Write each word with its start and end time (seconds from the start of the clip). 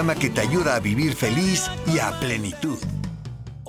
Programa 0.00 0.18
que 0.18 0.30
te 0.30 0.40
ayuda 0.40 0.76
a 0.76 0.80
vivir 0.80 1.14
feliz 1.14 1.70
y 1.86 1.98
a 1.98 2.18
plenitud. 2.20 2.78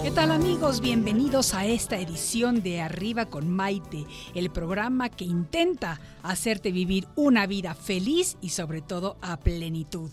¿Qué 0.01 0.11
tal 0.11 0.31
amigos? 0.31 0.79
Bienvenidos 0.79 1.53
a 1.53 1.65
esta 1.65 1.99
edición 1.99 2.63
de 2.63 2.79
Arriba 2.79 3.25
con 3.25 3.49
Maite, 3.49 4.05
el 4.33 4.49
programa 4.49 5.09
que 5.09 5.25
intenta 5.25 5.99
hacerte 6.23 6.71
vivir 6.71 7.05
una 7.17 7.47
vida 7.47 7.75
feliz 7.75 8.37
y 8.39 8.47
sobre 8.47 8.81
todo 8.81 9.17
a 9.21 9.41
plenitud. 9.41 10.09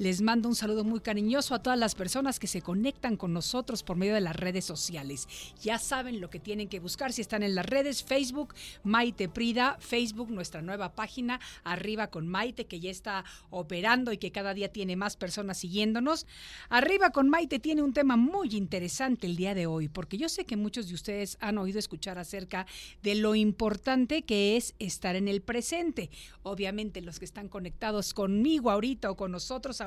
Les 0.00 0.22
mando 0.22 0.48
un 0.48 0.54
saludo 0.54 0.82
muy 0.82 1.00
cariñoso 1.00 1.54
a 1.54 1.62
todas 1.62 1.78
las 1.78 1.94
personas 1.94 2.40
que 2.40 2.46
se 2.46 2.62
conectan 2.62 3.18
con 3.18 3.34
nosotros 3.34 3.82
por 3.82 3.98
medio 3.98 4.14
de 4.14 4.22
las 4.22 4.34
redes 4.34 4.64
sociales. 4.64 5.28
Ya 5.62 5.78
saben 5.78 6.22
lo 6.22 6.30
que 6.30 6.40
tienen 6.40 6.68
que 6.68 6.80
buscar 6.80 7.12
si 7.12 7.20
están 7.20 7.42
en 7.42 7.54
las 7.54 7.66
redes, 7.66 8.02
Facebook, 8.02 8.54
Maite 8.82 9.28
Prida, 9.28 9.76
Facebook, 9.78 10.30
nuestra 10.30 10.62
nueva 10.62 10.94
página, 10.94 11.38
Arriba 11.64 12.06
con 12.06 12.28
Maite, 12.28 12.64
que 12.64 12.80
ya 12.80 12.90
está 12.90 13.26
operando 13.50 14.10
y 14.10 14.16
que 14.16 14.32
cada 14.32 14.54
día 14.54 14.72
tiene 14.72 14.96
más 14.96 15.18
personas 15.18 15.58
siguiéndonos. 15.58 16.26
Arriba 16.70 17.10
con 17.10 17.28
Maite 17.28 17.58
tiene 17.58 17.82
un 17.82 17.92
tema 17.92 18.16
muy 18.16 18.56
interesante 18.56 19.26
el 19.26 19.36
día 19.36 19.54
de 19.54 19.66
hoy, 19.66 19.88
porque 19.88 20.16
yo 20.16 20.30
sé 20.30 20.46
que 20.46 20.56
muchos 20.56 20.88
de 20.88 20.94
ustedes 20.94 21.36
han 21.40 21.58
oído 21.58 21.78
escuchar 21.78 22.18
acerca 22.18 22.66
de 23.02 23.16
lo 23.16 23.34
importante 23.34 24.22
que 24.22 24.56
es 24.56 24.74
estar 24.78 25.14
en 25.14 25.28
el 25.28 25.42
presente. 25.42 26.08
Obviamente 26.42 27.02
los 27.02 27.18
que 27.18 27.26
están 27.26 27.50
conectados 27.50 28.14
conmigo 28.14 28.70
ahorita 28.70 29.10
o 29.10 29.16
con 29.18 29.30
nosotros 29.30 29.82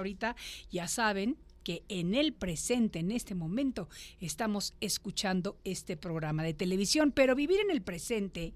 ya 0.71 0.87
saben 0.87 1.37
que 1.63 1.83
en 1.87 2.13
el 2.13 2.33
presente, 2.33 2.99
en 2.99 3.11
este 3.11 3.35
momento, 3.35 3.89
estamos 4.19 4.73
escuchando 4.81 5.57
este 5.63 5.97
programa 5.97 6.43
de 6.43 6.53
televisión, 6.53 7.11
pero 7.11 7.35
vivir 7.35 7.59
en 7.61 7.71
el 7.71 7.81
presente 7.81 8.53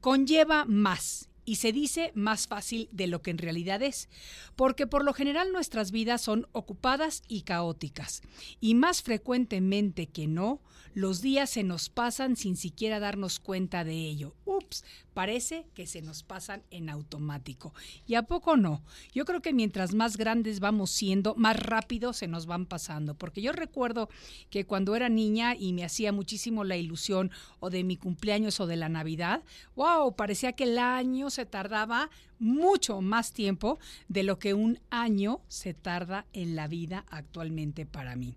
conlleva 0.00 0.64
más 0.64 1.30
y 1.46 1.56
se 1.56 1.72
dice 1.72 2.12
más 2.14 2.48
fácil 2.48 2.90
de 2.92 3.06
lo 3.06 3.22
que 3.22 3.30
en 3.30 3.38
realidad 3.38 3.82
es, 3.82 4.10
porque 4.56 4.86
por 4.86 5.04
lo 5.04 5.14
general 5.14 5.52
nuestras 5.52 5.92
vidas 5.92 6.20
son 6.20 6.46
ocupadas 6.52 7.22
y 7.28 7.42
caóticas, 7.42 8.20
y 8.60 8.74
más 8.74 9.02
frecuentemente 9.02 10.08
que 10.08 10.26
no, 10.26 10.60
los 10.92 11.20
días 11.20 11.50
se 11.50 11.62
nos 11.62 11.90
pasan 11.90 12.36
sin 12.36 12.56
siquiera 12.56 12.98
darnos 13.00 13.38
cuenta 13.38 13.84
de 13.84 13.92
ello. 13.92 14.34
Ups, 14.46 14.82
parece 15.12 15.66
que 15.74 15.86
se 15.86 16.00
nos 16.00 16.22
pasan 16.22 16.62
en 16.70 16.88
automático. 16.88 17.74
¿Y 18.06 18.14
a 18.14 18.22
poco 18.22 18.56
no? 18.56 18.82
Yo 19.12 19.26
creo 19.26 19.42
que 19.42 19.52
mientras 19.52 19.92
más 19.92 20.16
grandes 20.16 20.58
vamos 20.58 20.90
siendo, 20.90 21.34
más 21.34 21.58
rápido 21.58 22.14
se 22.14 22.28
nos 22.28 22.46
van 22.46 22.64
pasando, 22.64 23.14
porque 23.14 23.42
yo 23.42 23.52
recuerdo 23.52 24.08
que 24.48 24.64
cuando 24.64 24.96
era 24.96 25.10
niña 25.10 25.54
y 25.54 25.74
me 25.74 25.84
hacía 25.84 26.12
muchísimo 26.12 26.64
la 26.64 26.78
ilusión 26.78 27.30
o 27.60 27.68
de 27.68 27.84
mi 27.84 27.98
cumpleaños 27.98 28.58
o 28.60 28.66
de 28.66 28.76
la 28.76 28.88
Navidad, 28.88 29.42
wow, 29.74 30.16
parecía 30.16 30.52
que 30.52 30.64
el 30.64 30.78
año 30.78 31.28
se 31.36 31.46
tardaba 31.46 32.10
mucho 32.38 33.00
más 33.00 33.32
tiempo 33.32 33.78
de 34.08 34.22
lo 34.22 34.38
que 34.38 34.54
un 34.54 34.80
año 34.90 35.40
se 35.48 35.74
tarda 35.74 36.26
en 36.32 36.56
la 36.56 36.66
vida 36.66 37.04
actualmente 37.08 37.86
para 37.86 38.16
mí. 38.16 38.36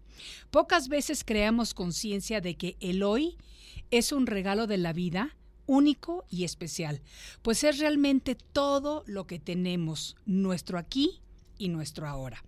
Pocas 0.51 0.89
veces 0.89 1.23
creamos 1.23 1.73
conciencia 1.73 2.41
de 2.41 2.55
que 2.55 2.77
el 2.79 3.03
hoy 3.03 3.37
es 3.89 4.11
un 4.11 4.27
regalo 4.27 4.67
de 4.67 4.77
la 4.77 4.93
vida 4.93 5.35
único 5.65 6.25
y 6.29 6.43
especial, 6.43 7.01
pues 7.41 7.63
es 7.63 7.79
realmente 7.79 8.35
todo 8.35 9.03
lo 9.05 9.27
que 9.27 9.39
tenemos, 9.39 10.15
nuestro 10.25 10.77
aquí 10.77 11.21
y 11.57 11.69
nuestro 11.69 12.07
ahora. 12.07 12.43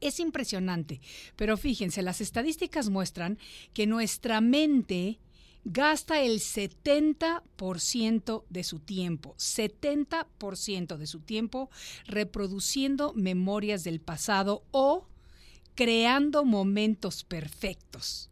Es 0.00 0.20
impresionante, 0.20 1.00
pero 1.36 1.56
fíjense, 1.56 2.02
las 2.02 2.20
estadísticas 2.20 2.90
muestran 2.90 3.38
que 3.72 3.86
nuestra 3.86 4.40
mente 4.40 5.18
gasta 5.64 6.20
el 6.20 6.40
70% 6.40 8.44
de 8.48 8.64
su 8.64 8.80
tiempo, 8.80 9.34
70% 9.38 10.96
de 10.96 11.06
su 11.06 11.20
tiempo 11.20 11.70
reproduciendo 12.06 13.12
memorias 13.14 13.84
del 13.84 14.00
pasado 14.00 14.64
o 14.70 15.06
creando 15.74 16.44
momentos 16.44 17.24
perfectos. 17.24 18.30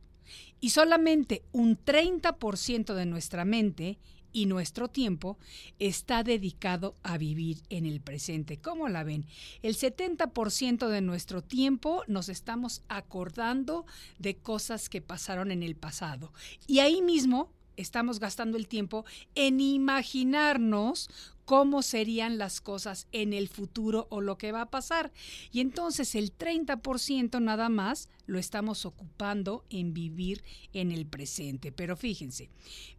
Y 0.61 0.71
solamente 0.71 1.43
un 1.51 1.77
30% 1.77 2.95
de 2.95 3.07
nuestra 3.07 3.45
mente 3.45 3.99
y 4.33 4.47
nuestro 4.47 4.89
tiempo 4.89 5.39
está 5.79 6.23
dedicado 6.23 6.97
a 7.03 7.19
vivir 7.19 7.59
en 7.69 7.87
el 7.87 8.01
presente. 8.01 8.59
¿Cómo 8.59 8.89
la 8.89 9.05
ven? 9.05 9.27
El 9.63 9.77
70% 9.77 10.89
de 10.89 11.01
nuestro 11.01 11.43
tiempo 11.43 12.03
nos 12.07 12.29
estamos 12.29 12.83
acordando 12.89 13.87
de 14.19 14.37
cosas 14.37 14.89
que 14.89 15.01
pasaron 15.01 15.51
en 15.51 15.63
el 15.63 15.77
pasado. 15.77 16.33
Y 16.67 16.81
ahí 16.81 17.03
mismo 17.03 17.51
estamos 17.77 18.21
gastando 18.21 18.57
el 18.57 18.69
tiempo 18.69 19.05
en 19.35 19.61
imaginarnos 19.61 21.11
cómo 21.53 21.83
serían 21.83 22.39
las 22.39 22.63
cosas 22.63 23.09
en 23.13 23.35
el 23.35 23.47
futuro 23.47 24.07
o 24.09 24.23
lo 24.23 24.39
que 24.39 24.53
va 24.53 24.63
a 24.63 24.71
pasar. 24.71 25.13
Y 25.51 25.61
entonces 25.61 26.15
el 26.15 26.35
30% 26.35 27.43
nada 27.43 27.69
más 27.69 28.09
lo 28.25 28.39
estamos 28.39 28.87
ocupando 28.87 29.67
en 29.69 29.93
vivir 29.93 30.43
en 30.73 30.93
el 30.93 31.05
presente. 31.05 31.71
Pero 31.71 31.95
fíjense, 31.95 32.49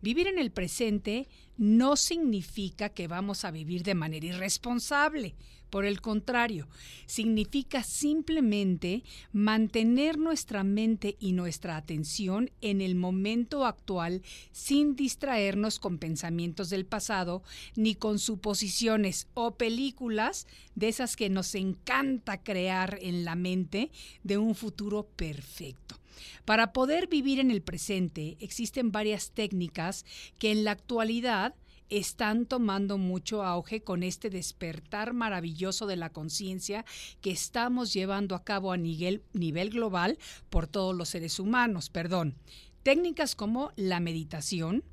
vivir 0.03 0.27
en 0.27 0.37
el 0.37 0.51
presente 0.51 1.27
no 1.57 1.95
significa 1.95 2.89
que 2.89 3.07
vamos 3.07 3.43
a 3.43 3.49
vivir 3.49 3.81
de 3.81 3.95
manera 3.95 4.27
irresponsable. 4.27 5.33
Por 5.73 5.85
el 5.85 6.01
contrario, 6.01 6.67
significa 7.07 7.81
simplemente 7.81 9.01
mantener 9.31 10.19
nuestra 10.19 10.63
mente 10.63 11.17
y 11.19 11.33
nuestra 11.33 11.77
atención 11.77 12.51
en 12.61 12.79
el 12.79 12.93
momento 12.93 13.65
actual 13.65 14.21
sin 14.51 14.95
distraernos 14.95 15.79
con 15.79 15.97
pensamientos 15.97 16.69
del 16.69 16.85
pasado 16.85 17.41
ni 17.75 17.95
con 17.95 18.19
suposiciones 18.19 19.25
o 19.33 19.55
películas 19.55 20.45
de 20.75 20.89
esas 20.89 21.15
que 21.15 21.31
nos 21.31 21.55
encanta 21.55 22.43
crear 22.43 22.99
en 23.01 23.25
la 23.25 23.33
mente 23.33 23.89
de 24.21 24.37
un 24.37 24.53
futuro 24.53 25.07
perfecto. 25.15 25.99
Para 26.45 26.71
poder 26.71 27.07
vivir 27.07 27.39
en 27.39 27.49
el 27.49 27.63
presente 27.63 28.37
existen 28.39 28.91
varias 28.91 29.31
técnicas 29.31 30.05
que 30.37 30.51
en 30.51 30.65
la 30.65 30.69
actualidad 30.69 31.55
están 31.89 32.45
tomando 32.45 32.97
mucho 32.97 33.43
auge 33.43 33.83
con 33.83 34.03
este 34.03 34.29
despertar 34.29 35.13
maravilloso 35.13 35.87
de 35.87 35.95
la 35.95 36.11
conciencia 36.11 36.85
que 37.21 37.31
estamos 37.31 37.93
llevando 37.93 38.35
a 38.35 38.43
cabo 38.43 38.71
a 38.71 38.77
nivel, 38.77 39.21
global 39.69 40.17
por 40.49 40.67
todos 40.67 40.95
los 40.95 41.09
seres 41.09 41.39
humanos. 41.39 41.89
Perdón. 41.89 42.35
Técnicas 42.83 43.33
como 43.35 43.71
la 43.77 44.01
meditación, 44.01 44.83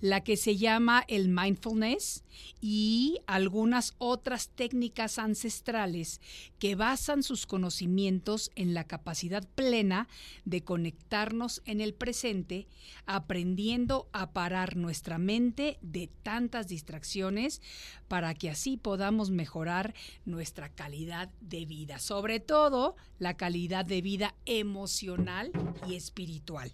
la 0.00 0.22
que 0.22 0.36
se 0.36 0.56
llama 0.56 1.04
el 1.08 1.28
mindfulness 1.28 2.24
y 2.60 3.18
algunas 3.26 3.94
otras 3.98 4.48
técnicas 4.48 5.18
ancestrales 5.18 6.20
que 6.58 6.74
basan 6.74 7.22
sus 7.22 7.46
conocimientos 7.46 8.50
en 8.54 8.74
la 8.74 8.84
capacidad 8.84 9.46
plena 9.54 10.08
de 10.44 10.62
conectarnos 10.62 11.62
en 11.64 11.80
el 11.80 11.94
presente, 11.94 12.66
aprendiendo 13.06 14.08
a 14.12 14.32
parar 14.32 14.76
nuestra 14.76 15.18
mente 15.18 15.78
de 15.82 16.08
tantas 16.22 16.68
distracciones 16.68 17.60
para 18.08 18.34
que 18.34 18.50
así 18.50 18.76
podamos 18.76 19.30
mejorar 19.30 19.94
nuestra 20.24 20.68
calidad 20.68 21.30
de 21.40 21.66
vida, 21.66 21.98
sobre 21.98 22.40
todo 22.40 22.96
la 23.18 23.36
calidad 23.36 23.84
de 23.84 24.02
vida 24.02 24.34
emocional 24.46 25.50
y 25.86 25.94
espiritual. 25.94 26.72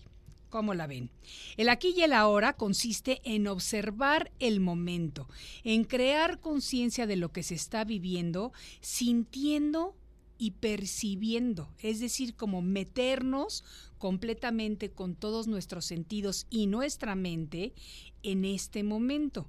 ¿Cómo 0.48 0.74
la 0.74 0.86
ven? 0.86 1.10
El 1.56 1.68
aquí 1.68 1.94
y 1.96 2.02
el 2.02 2.12
ahora 2.12 2.54
consiste 2.54 3.20
en 3.24 3.46
observar 3.48 4.32
el 4.38 4.60
momento, 4.60 5.28
en 5.62 5.84
crear 5.84 6.40
conciencia 6.40 7.06
de 7.06 7.16
lo 7.16 7.32
que 7.32 7.42
se 7.42 7.54
está 7.54 7.84
viviendo, 7.84 8.52
sintiendo 8.80 9.94
y 10.38 10.52
percibiendo, 10.52 11.68
es 11.80 11.98
decir, 12.00 12.34
como 12.34 12.62
meternos 12.62 13.64
completamente 13.98 14.90
con 14.90 15.16
todos 15.16 15.48
nuestros 15.48 15.84
sentidos 15.84 16.46
y 16.48 16.68
nuestra 16.68 17.16
mente 17.16 17.74
en 18.22 18.44
este 18.44 18.84
momento. 18.84 19.48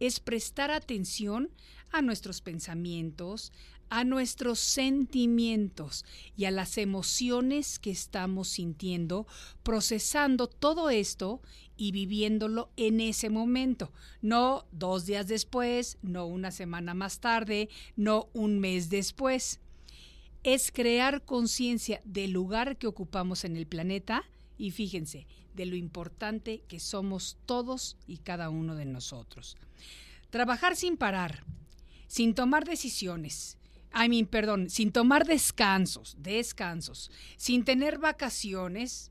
Es 0.00 0.18
prestar 0.18 0.70
atención 0.70 1.50
a 1.92 2.00
nuestros 2.02 2.40
pensamientos, 2.40 3.52
a 3.90 4.04
nuestros 4.04 4.60
sentimientos 4.60 6.04
y 6.36 6.46
a 6.46 6.50
las 6.50 6.78
emociones 6.78 7.78
que 7.78 7.90
estamos 7.90 8.48
sintiendo, 8.48 9.26
procesando 9.62 10.46
todo 10.46 10.90
esto 10.90 11.42
y 11.76 11.92
viviéndolo 11.92 12.70
en 12.76 13.00
ese 13.00 13.30
momento, 13.30 13.92
no 14.22 14.64
dos 14.70 15.06
días 15.06 15.26
después, 15.26 15.98
no 16.02 16.26
una 16.26 16.52
semana 16.52 16.94
más 16.94 17.20
tarde, 17.20 17.68
no 17.96 18.28
un 18.32 18.60
mes 18.60 18.90
después. 18.90 19.60
Es 20.42 20.70
crear 20.72 21.24
conciencia 21.24 22.00
del 22.04 22.30
lugar 22.30 22.78
que 22.78 22.86
ocupamos 22.86 23.44
en 23.44 23.56
el 23.56 23.66
planeta 23.66 24.24
y 24.56 24.70
fíjense, 24.70 25.26
de 25.54 25.66
lo 25.66 25.74
importante 25.74 26.62
que 26.68 26.78
somos 26.78 27.38
todos 27.44 27.96
y 28.06 28.18
cada 28.18 28.50
uno 28.50 28.76
de 28.76 28.84
nosotros. 28.84 29.56
Trabajar 30.30 30.76
sin 30.76 30.96
parar, 30.96 31.44
sin 32.06 32.34
tomar 32.34 32.64
decisiones, 32.64 33.58
I 33.92 34.08
mean, 34.08 34.26
perdón, 34.26 34.70
sin 34.70 34.92
tomar 34.92 35.26
descansos, 35.26 36.16
descansos, 36.18 37.10
sin 37.36 37.64
tener 37.64 37.98
vacaciones, 37.98 39.10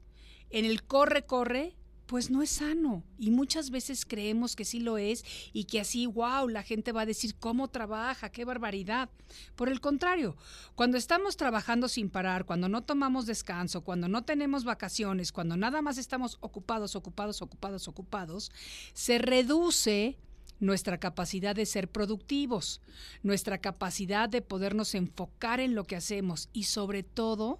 en 0.50 0.66
el 0.66 0.84
corre, 0.84 1.26
corre, 1.26 1.76
pues 2.10 2.32
no 2.32 2.42
es 2.42 2.50
sano. 2.50 3.04
Y 3.20 3.30
muchas 3.30 3.70
veces 3.70 4.04
creemos 4.04 4.56
que 4.56 4.66
sí 4.66 4.80
lo 4.80 4.98
es 4.98 5.24
y 5.54 5.66
que 5.66 5.80
así, 5.80 6.08
wow, 6.08 6.48
la 6.48 6.64
gente 6.64 6.92
va 6.92 7.02
a 7.02 7.06
decir 7.06 7.36
cómo 7.36 7.68
trabaja, 7.68 8.32
qué 8.32 8.46
barbaridad. 8.46 9.12
Por 9.56 9.70
el 9.70 9.80
contrario, 9.80 10.36
cuando 10.74 10.98
estamos 10.98 11.38
trabajando 11.38 11.88
sin 11.88 12.10
parar, 12.10 12.46
cuando 12.46 12.68
no 12.68 12.82
tomamos 12.82 13.28
descanso, 13.28 13.82
cuando 13.82 14.08
no 14.08 14.24
tenemos 14.24 14.64
vacaciones, 14.64 15.32
cuando 15.32 15.56
nada 15.56 15.84
más 15.84 16.00
estamos 16.00 16.40
ocupados, 16.40 16.96
ocupados, 16.96 17.44
ocupados, 17.44 17.88
ocupados, 17.88 18.52
se 18.94 19.20
reduce 19.20 20.18
nuestra 20.60 21.00
capacidad 21.00 21.56
de 21.56 21.66
ser 21.66 21.90
productivos, 21.90 22.82
nuestra 23.24 23.60
capacidad 23.60 24.30
de 24.30 24.42
podernos 24.42 24.96
enfocar 24.96 25.60
en 25.60 25.76
lo 25.76 25.86
que 25.86 25.96
hacemos 25.96 26.50
y 26.54 26.64
sobre 26.64 27.04
todo 27.04 27.60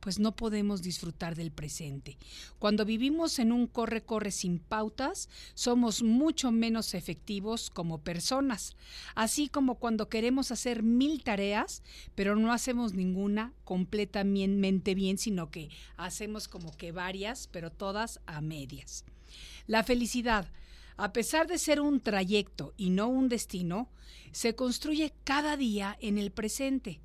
pues 0.00 0.18
no 0.18 0.34
podemos 0.34 0.82
disfrutar 0.82 1.36
del 1.36 1.52
presente. 1.52 2.16
Cuando 2.58 2.84
vivimos 2.84 3.38
en 3.38 3.52
un 3.52 3.66
corre-corre 3.66 4.30
sin 4.30 4.58
pautas, 4.58 5.28
somos 5.54 6.02
mucho 6.02 6.50
menos 6.50 6.94
efectivos 6.94 7.70
como 7.70 7.98
personas, 7.98 8.76
así 9.14 9.48
como 9.48 9.76
cuando 9.76 10.08
queremos 10.08 10.50
hacer 10.50 10.82
mil 10.82 11.22
tareas, 11.22 11.82
pero 12.14 12.34
no 12.34 12.52
hacemos 12.52 12.94
ninguna 12.94 13.52
completamente 13.64 14.94
bien, 14.94 15.18
sino 15.18 15.50
que 15.50 15.68
hacemos 15.96 16.48
como 16.48 16.74
que 16.76 16.92
varias, 16.92 17.46
pero 17.46 17.70
todas 17.70 18.20
a 18.26 18.40
medias. 18.40 19.04
La 19.66 19.84
felicidad, 19.84 20.50
a 21.00 21.12
pesar 21.12 21.46
de 21.46 21.58
ser 21.58 21.80
un 21.80 22.00
trayecto 22.00 22.74
y 22.76 22.90
no 22.90 23.08
un 23.08 23.28
destino, 23.28 23.88
se 24.32 24.54
construye 24.54 25.14
cada 25.24 25.56
día 25.56 25.96
en 26.00 26.18
el 26.18 26.30
presente. 26.30 27.00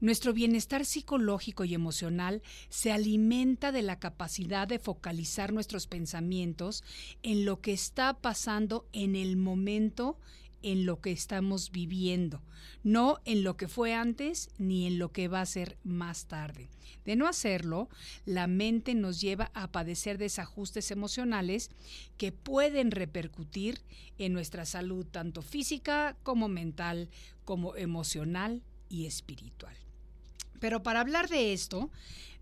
Nuestro 0.00 0.32
bienestar 0.32 0.86
psicológico 0.86 1.64
y 1.64 1.74
emocional 1.74 2.42
se 2.68 2.92
alimenta 2.92 3.72
de 3.72 3.82
la 3.82 3.98
capacidad 3.98 4.66
de 4.66 4.78
focalizar 4.78 5.52
nuestros 5.52 5.86
pensamientos 5.86 6.84
en 7.22 7.44
lo 7.44 7.60
que 7.60 7.72
está 7.72 8.14
pasando 8.14 8.86
en 8.92 9.14
el 9.14 9.36
momento 9.36 10.16
en 10.62 10.86
lo 10.86 11.00
que 11.00 11.12
estamos 11.12 11.70
viviendo, 11.70 12.42
no 12.82 13.18
en 13.24 13.44
lo 13.44 13.56
que 13.56 13.68
fue 13.68 13.94
antes 13.94 14.50
ni 14.58 14.86
en 14.86 14.98
lo 14.98 15.12
que 15.12 15.28
va 15.28 15.40
a 15.40 15.46
ser 15.46 15.78
más 15.84 16.26
tarde. 16.26 16.68
De 17.04 17.16
no 17.16 17.26
hacerlo, 17.26 17.88
la 18.26 18.46
mente 18.46 18.94
nos 18.94 19.20
lleva 19.20 19.50
a 19.54 19.72
padecer 19.72 20.18
desajustes 20.18 20.90
emocionales 20.90 21.70
que 22.16 22.32
pueden 22.32 22.90
repercutir 22.90 23.80
en 24.18 24.32
nuestra 24.32 24.66
salud 24.66 25.06
tanto 25.06 25.42
física 25.42 26.16
como 26.22 26.48
mental, 26.48 27.08
como 27.44 27.76
emocional 27.76 28.62
y 28.88 29.06
espiritual. 29.06 29.74
Pero 30.60 30.82
para 30.82 31.00
hablar 31.00 31.28
de 31.28 31.52
esto, 31.52 31.90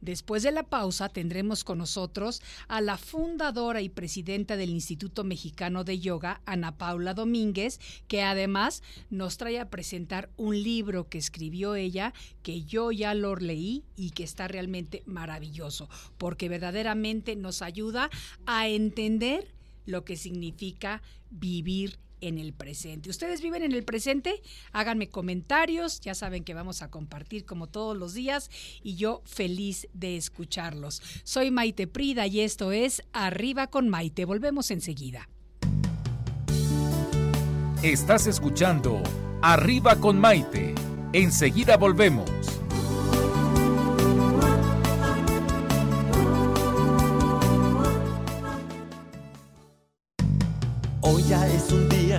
después 0.00 0.42
de 0.42 0.52
la 0.52 0.62
pausa 0.62 1.08
tendremos 1.08 1.64
con 1.64 1.78
nosotros 1.78 2.42
a 2.68 2.80
la 2.80 2.98
fundadora 2.98 3.80
y 3.80 3.88
presidenta 3.88 4.56
del 4.56 4.70
Instituto 4.70 5.24
Mexicano 5.24 5.84
de 5.84 5.98
Yoga, 5.98 6.40
Ana 6.46 6.76
Paula 6.76 7.14
Domínguez, 7.14 7.80
que 8.08 8.22
además 8.22 8.82
nos 9.10 9.36
trae 9.36 9.58
a 9.58 9.70
presentar 9.70 10.30
un 10.36 10.62
libro 10.62 11.08
que 11.08 11.18
escribió 11.18 11.74
ella, 11.74 12.12
que 12.42 12.64
yo 12.64 12.92
ya 12.92 13.14
lo 13.14 13.36
leí 13.36 13.84
y 13.96 14.10
que 14.10 14.24
está 14.24 14.48
realmente 14.48 15.02
maravilloso, 15.06 15.88
porque 16.18 16.48
verdaderamente 16.48 17.36
nos 17.36 17.62
ayuda 17.62 18.10
a 18.46 18.68
entender 18.68 19.54
lo 19.86 20.04
que 20.04 20.16
significa 20.16 21.02
vivir 21.30 21.98
en 22.20 22.38
el 22.38 22.52
presente. 22.52 23.10
¿Ustedes 23.10 23.40
viven 23.40 23.62
en 23.62 23.72
el 23.72 23.84
presente? 23.84 24.42
Háganme 24.72 25.08
comentarios, 25.08 26.00
ya 26.00 26.14
saben 26.14 26.44
que 26.44 26.54
vamos 26.54 26.82
a 26.82 26.90
compartir 26.90 27.44
como 27.44 27.66
todos 27.66 27.96
los 27.96 28.14
días 28.14 28.50
y 28.82 28.96
yo 28.96 29.22
feliz 29.24 29.88
de 29.92 30.16
escucharlos. 30.16 31.02
Soy 31.24 31.50
Maite 31.50 31.86
Prida 31.86 32.26
y 32.26 32.40
esto 32.40 32.72
es 32.72 33.02
Arriba 33.12 33.68
con 33.68 33.88
Maite. 33.88 34.24
Volvemos 34.24 34.70
enseguida. 34.70 35.28
Estás 37.82 38.26
escuchando 38.26 39.02
Arriba 39.42 39.96
con 39.96 40.18
Maite. 40.18 40.74
Enseguida 41.12 41.76
volvemos. 41.76 42.30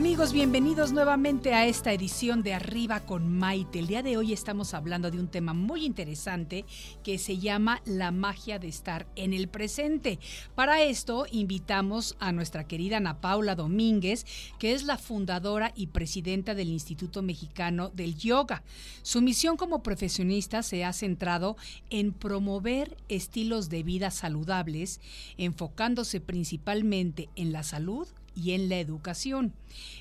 Amigos, 0.00 0.32
bienvenidos 0.32 0.92
nuevamente 0.92 1.52
a 1.52 1.66
esta 1.66 1.92
edición 1.92 2.42
de 2.42 2.54
Arriba 2.54 3.00
con 3.00 3.30
Maite. 3.30 3.80
El 3.80 3.86
día 3.86 4.02
de 4.02 4.16
hoy 4.16 4.32
estamos 4.32 4.72
hablando 4.72 5.10
de 5.10 5.20
un 5.20 5.28
tema 5.28 5.52
muy 5.52 5.84
interesante 5.84 6.64
que 7.04 7.18
se 7.18 7.36
llama 7.36 7.82
la 7.84 8.10
magia 8.10 8.58
de 8.58 8.66
estar 8.66 9.06
en 9.14 9.34
el 9.34 9.48
presente. 9.48 10.18
Para 10.54 10.82
esto 10.82 11.26
invitamos 11.30 12.16
a 12.18 12.32
nuestra 12.32 12.66
querida 12.66 12.96
Ana 12.96 13.20
Paula 13.20 13.54
Domínguez, 13.54 14.24
que 14.58 14.72
es 14.72 14.84
la 14.84 14.96
fundadora 14.96 15.70
y 15.76 15.88
presidenta 15.88 16.54
del 16.54 16.70
Instituto 16.70 17.20
Mexicano 17.20 17.90
del 17.90 18.16
Yoga. 18.16 18.62
Su 19.02 19.20
misión 19.20 19.58
como 19.58 19.82
profesionista 19.82 20.62
se 20.62 20.82
ha 20.82 20.94
centrado 20.94 21.58
en 21.90 22.14
promover 22.14 22.96
estilos 23.10 23.68
de 23.68 23.82
vida 23.82 24.10
saludables, 24.10 24.98
enfocándose 25.36 26.22
principalmente 26.22 27.28
en 27.36 27.52
la 27.52 27.62
salud 27.62 28.08
y 28.34 28.52
en 28.52 28.68
la 28.68 28.78
educación. 28.78 29.54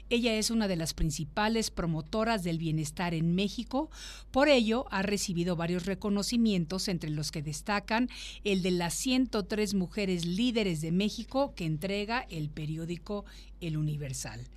Ella 0.09 0.33
es 0.35 0.49
una 0.49 0.67
de 0.67 0.75
las 0.75 0.93
principales 0.93 1.71
promotoras 1.71 2.43
del 2.43 2.57
bienestar 2.57 3.13
en 3.13 3.35
México, 3.35 3.89
por 4.31 4.49
ello 4.49 4.85
ha 4.91 5.01
recibido 5.01 5.55
varios 5.55 5.85
reconocimientos, 5.85 6.87
entre 6.87 7.09
los 7.09 7.31
que 7.31 7.41
destacan 7.41 8.09
el 8.43 8.61
de 8.61 8.71
las 8.71 8.93
103 8.95 9.73
mujeres 9.73 10.25
líderes 10.25 10.81
de 10.81 10.91
México 10.91 11.53
que 11.55 11.65
entrega 11.65 12.25
el 12.29 12.49
periódico 12.49 13.25
El 13.61 13.77
Universal. 13.77 14.47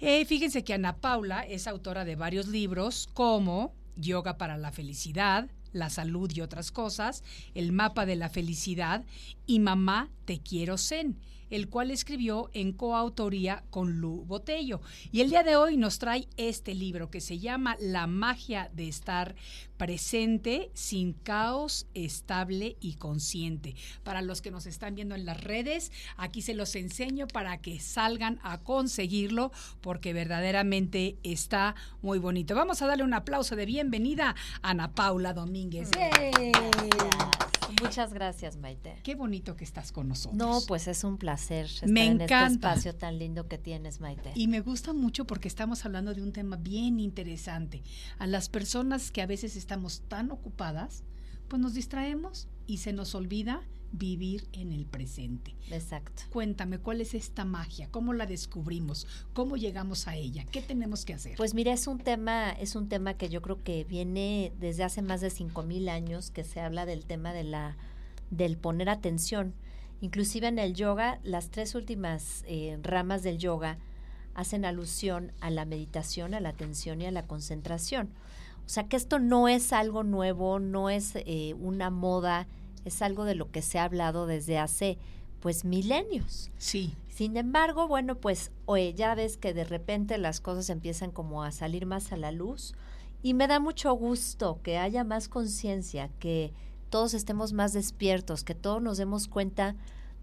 Eh, 0.00 0.24
fíjense 0.26 0.62
que 0.62 0.74
Ana 0.74 0.96
Paula 0.96 1.42
es 1.42 1.66
autora 1.66 2.04
de 2.04 2.14
varios 2.14 2.46
libros 2.46 3.08
como 3.14 3.74
Yoga 3.96 4.38
para 4.38 4.56
la 4.56 4.70
Felicidad, 4.70 5.48
la 5.72 5.90
salud 5.90 6.30
y 6.34 6.40
otras 6.40 6.70
cosas, 6.70 7.24
el 7.54 7.72
mapa 7.72 8.06
de 8.06 8.16
la 8.16 8.28
felicidad 8.28 9.04
y 9.46 9.58
Mamá, 9.58 10.10
te 10.24 10.38
quiero 10.38 10.78
Zen 10.78 11.18
el 11.50 11.68
cual 11.68 11.90
escribió 11.90 12.50
en 12.52 12.72
coautoría 12.72 13.64
con 13.70 14.00
Lu 14.00 14.24
Botello. 14.26 14.80
Y 15.12 15.20
el 15.20 15.30
día 15.30 15.42
de 15.42 15.56
hoy 15.56 15.76
nos 15.76 15.98
trae 15.98 16.28
este 16.36 16.74
libro 16.74 17.10
que 17.10 17.20
se 17.20 17.38
llama 17.38 17.76
La 17.80 18.06
magia 18.06 18.70
de 18.74 18.88
estar 18.88 19.34
presente 19.76 20.70
sin 20.74 21.12
caos, 21.12 21.86
estable 21.94 22.76
y 22.80 22.94
consciente. 22.94 23.74
Para 24.02 24.22
los 24.22 24.42
que 24.42 24.50
nos 24.50 24.66
están 24.66 24.94
viendo 24.94 25.14
en 25.14 25.24
las 25.24 25.40
redes, 25.42 25.92
aquí 26.16 26.42
se 26.42 26.54
los 26.54 26.74
enseño 26.74 27.28
para 27.28 27.58
que 27.58 27.80
salgan 27.80 28.40
a 28.42 28.58
conseguirlo 28.58 29.52
porque 29.80 30.12
verdaderamente 30.12 31.16
está 31.22 31.74
muy 32.02 32.18
bonito. 32.18 32.54
Vamos 32.54 32.82
a 32.82 32.86
darle 32.86 33.04
un 33.04 33.14
aplauso 33.14 33.56
de 33.56 33.66
bienvenida 33.66 34.34
a 34.62 34.70
Ana 34.70 34.92
Paula 34.92 35.32
Domínguez. 35.32 35.90
Muchas 37.82 38.12
gracias, 38.12 38.56
Maite. 38.56 38.98
Qué 39.02 39.14
bonito 39.14 39.56
que 39.56 39.64
estás 39.64 39.92
con 39.92 40.08
nosotros. 40.08 40.36
No, 40.36 40.60
pues 40.66 40.88
es 40.88 41.04
un 41.04 41.18
placer 41.18 41.66
estar 41.66 41.88
Me 41.88 42.06
en 42.06 42.12
este 42.20 42.24
encanta. 42.24 42.68
espacio 42.70 42.94
tan 42.94 43.18
lindo 43.18 43.48
que 43.48 43.58
tienes, 43.58 44.00
Maite. 44.00 44.32
Y 44.34 44.48
me 44.48 44.60
gusta 44.60 44.92
mucho 44.92 45.26
porque 45.26 45.48
estamos 45.48 45.84
hablando 45.84 46.14
de 46.14 46.22
un 46.22 46.32
tema 46.32 46.56
bien 46.56 47.00
interesante. 47.00 47.82
A 48.18 48.26
las 48.26 48.48
personas 48.48 49.10
que 49.10 49.22
a 49.22 49.26
veces 49.26 49.56
estamos 49.56 50.02
tan 50.08 50.30
ocupadas, 50.30 51.04
pues 51.48 51.60
nos 51.60 51.74
distraemos 51.74 52.48
y 52.66 52.78
se 52.78 52.92
nos 52.92 53.14
olvida 53.14 53.62
vivir 53.92 54.46
en 54.52 54.72
el 54.72 54.86
presente. 54.86 55.54
Exacto. 55.70 56.22
Cuéntame, 56.30 56.78
¿cuál 56.78 57.00
es 57.00 57.14
esta 57.14 57.44
magia? 57.44 57.88
¿Cómo 57.90 58.12
la 58.12 58.26
descubrimos? 58.26 59.06
¿Cómo 59.32 59.56
llegamos 59.56 60.08
a 60.08 60.16
ella? 60.16 60.44
¿Qué 60.50 60.60
tenemos 60.62 61.04
que 61.04 61.14
hacer? 61.14 61.36
Pues 61.36 61.54
mira, 61.54 61.72
es 61.72 61.86
un 61.86 61.98
tema, 61.98 62.50
es 62.52 62.76
un 62.76 62.88
tema 62.88 63.14
que 63.14 63.28
yo 63.28 63.42
creo 63.42 63.62
que 63.62 63.84
viene 63.84 64.52
desde 64.58 64.84
hace 64.84 65.02
más 65.02 65.20
de 65.20 65.30
cinco 65.30 65.62
mil 65.62 65.88
años 65.88 66.30
que 66.30 66.44
se 66.44 66.60
habla 66.60 66.86
del 66.86 67.04
tema 67.06 67.32
de 67.32 67.44
la 67.44 67.76
del 68.30 68.58
poner 68.58 68.88
atención. 68.90 69.54
Inclusive 70.00 70.46
en 70.46 70.58
el 70.58 70.74
yoga, 70.74 71.18
las 71.24 71.50
tres 71.50 71.74
últimas 71.74 72.44
eh, 72.46 72.78
ramas 72.82 73.22
del 73.22 73.38
yoga 73.38 73.78
hacen 74.34 74.64
alusión 74.64 75.32
a 75.40 75.50
la 75.50 75.64
meditación, 75.64 76.34
a 76.34 76.40
la 76.40 76.50
atención 76.50 77.00
y 77.00 77.06
a 77.06 77.10
la 77.10 77.26
concentración. 77.26 78.10
O 78.64 78.68
sea 78.68 78.84
que 78.84 78.96
esto 78.96 79.18
no 79.18 79.48
es 79.48 79.72
algo 79.72 80.04
nuevo, 80.04 80.60
no 80.60 80.90
es 80.90 81.14
eh, 81.16 81.54
una 81.58 81.90
moda, 81.90 82.46
es 82.88 83.02
algo 83.02 83.24
de 83.24 83.34
lo 83.34 83.50
que 83.50 83.62
se 83.62 83.78
ha 83.78 83.84
hablado 83.84 84.26
desde 84.26 84.58
hace 84.58 84.98
pues 85.40 85.64
milenios. 85.64 86.50
sí, 86.58 86.94
Sin 87.08 87.36
embargo, 87.36 87.86
bueno, 87.86 88.16
pues 88.16 88.50
oye, 88.66 88.92
ya 88.94 89.14
ves 89.14 89.36
que 89.36 89.54
de 89.54 89.64
repente 89.64 90.18
las 90.18 90.40
cosas 90.40 90.68
empiezan 90.68 91.12
como 91.12 91.44
a 91.44 91.52
salir 91.52 91.86
más 91.86 92.12
a 92.12 92.16
la 92.16 92.32
luz 92.32 92.74
y 93.22 93.34
me 93.34 93.46
da 93.46 93.60
mucho 93.60 93.92
gusto 93.92 94.60
que 94.62 94.78
haya 94.78 95.04
más 95.04 95.28
conciencia, 95.28 96.10
que 96.18 96.52
todos 96.90 97.14
estemos 97.14 97.52
más 97.52 97.72
despiertos, 97.72 98.42
que 98.44 98.54
todos 98.54 98.82
nos 98.82 98.98
demos 98.98 99.28
cuenta 99.28 99.76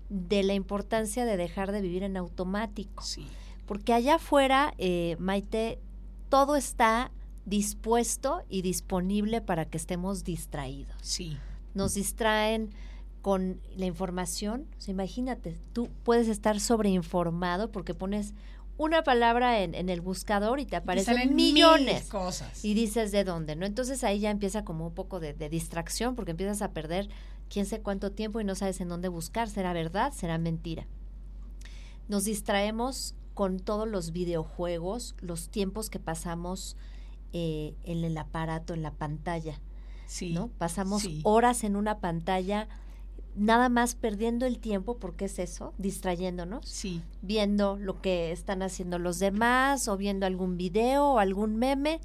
de 0.10 0.44
la 0.44 0.54
importancia 0.54 1.26
de 1.26 1.38
dejar 1.38 1.72
de 1.72 1.82
vivir 1.82 2.04
en 2.04 2.18
automático. 2.18 3.04
sí. 3.04 3.28
Porque 3.66 3.94
allá 3.94 4.16
afuera, 4.16 4.76
eh, 4.78 5.16
Maite, 5.18 5.80
todo 6.30 6.56
está 6.56 7.12
dispuesto 7.46 8.44
y 8.50 8.62
disponible 8.62 9.42
para 9.42 9.66
que 9.66 9.78
estemos 9.78 10.24
distraídos 10.24 10.96
Sí, 11.02 11.38
nos 11.76 11.94
distraen 11.94 12.72
con 13.22 13.62
la 13.76 13.86
información. 13.86 14.68
O 14.78 14.82
sea, 14.82 14.92
imagínate, 14.92 15.58
tú 15.74 15.90
puedes 16.04 16.28
estar 16.28 16.60
sobreinformado 16.60 17.72
porque 17.72 17.94
pones 17.94 18.34
una 18.78 19.04
palabra 19.04 19.62
en, 19.62 19.74
en 19.74 19.90
el 19.90 20.02
buscador 20.02 20.60
y 20.60 20.66
te 20.66 20.76
aparecen 20.76 21.36
millones. 21.36 22.04
mil 22.04 22.10
cosas. 22.12 22.66
Y 22.66 22.74
dices 22.74 23.12
de 23.12 23.24
dónde, 23.24 23.56
¿no? 23.56 23.66
Entonces 23.66 24.04
ahí 24.04 24.20
ya 24.20 24.32
empieza 24.32 24.66
como 24.66 24.88
un 24.88 24.94
poco 24.94 25.20
de, 25.20 25.34
de 25.34 25.50
distracción 25.50 26.16
porque 26.16 26.32
empiezas 26.32 26.62
a 26.62 26.72
perder 26.72 27.10
quién 27.50 27.66
sé 27.66 27.82
cuánto 27.82 28.12
tiempo 28.12 28.42
y 28.42 28.44
no 28.44 28.56
sabes 28.56 28.82
en 28.82 28.90
dónde 28.90 29.08
buscar. 29.08 29.50
¿Será 29.50 29.72
verdad? 29.74 30.12
¿Será 30.14 30.38
mentira? 30.38 30.88
Nos 32.08 32.26
distraemos 32.26 33.16
con 33.34 33.60
todos 33.60 33.88
los 33.88 34.12
videojuegos, 34.12 35.16
los 35.20 35.50
tiempos 35.50 35.90
que 35.90 36.00
pasamos 36.00 36.78
eh, 37.34 37.76
en 37.84 38.04
el 38.04 38.18
aparato, 38.18 38.74
en 38.74 38.82
la 38.82 38.92
pantalla. 38.92 39.60
Sí, 40.08 40.34
¿no? 40.34 40.50
Pasamos 40.58 41.04
sí. 41.04 41.22
horas 41.24 41.64
en 41.64 41.76
una 41.76 42.00
pantalla 42.00 42.68
nada 43.36 43.68
más 43.70 43.96
perdiendo 43.96 44.46
el 44.46 44.60
tiempo, 44.60 44.98
porque 44.98 45.26
es 45.26 45.40
eso, 45.40 45.74
distrayéndonos, 45.78 46.66
Sí, 46.68 47.02
viendo 47.22 47.78
lo 47.78 48.02
que 48.02 48.32
están 48.32 48.62
haciendo 48.62 48.98
los 48.98 49.20
demás 49.20 49.88
o 49.90 49.98
viendo 49.98 50.26
algún 50.26 50.56
video 50.58 51.06
o 51.06 51.20
algún 51.20 51.58
meme, 51.58 52.00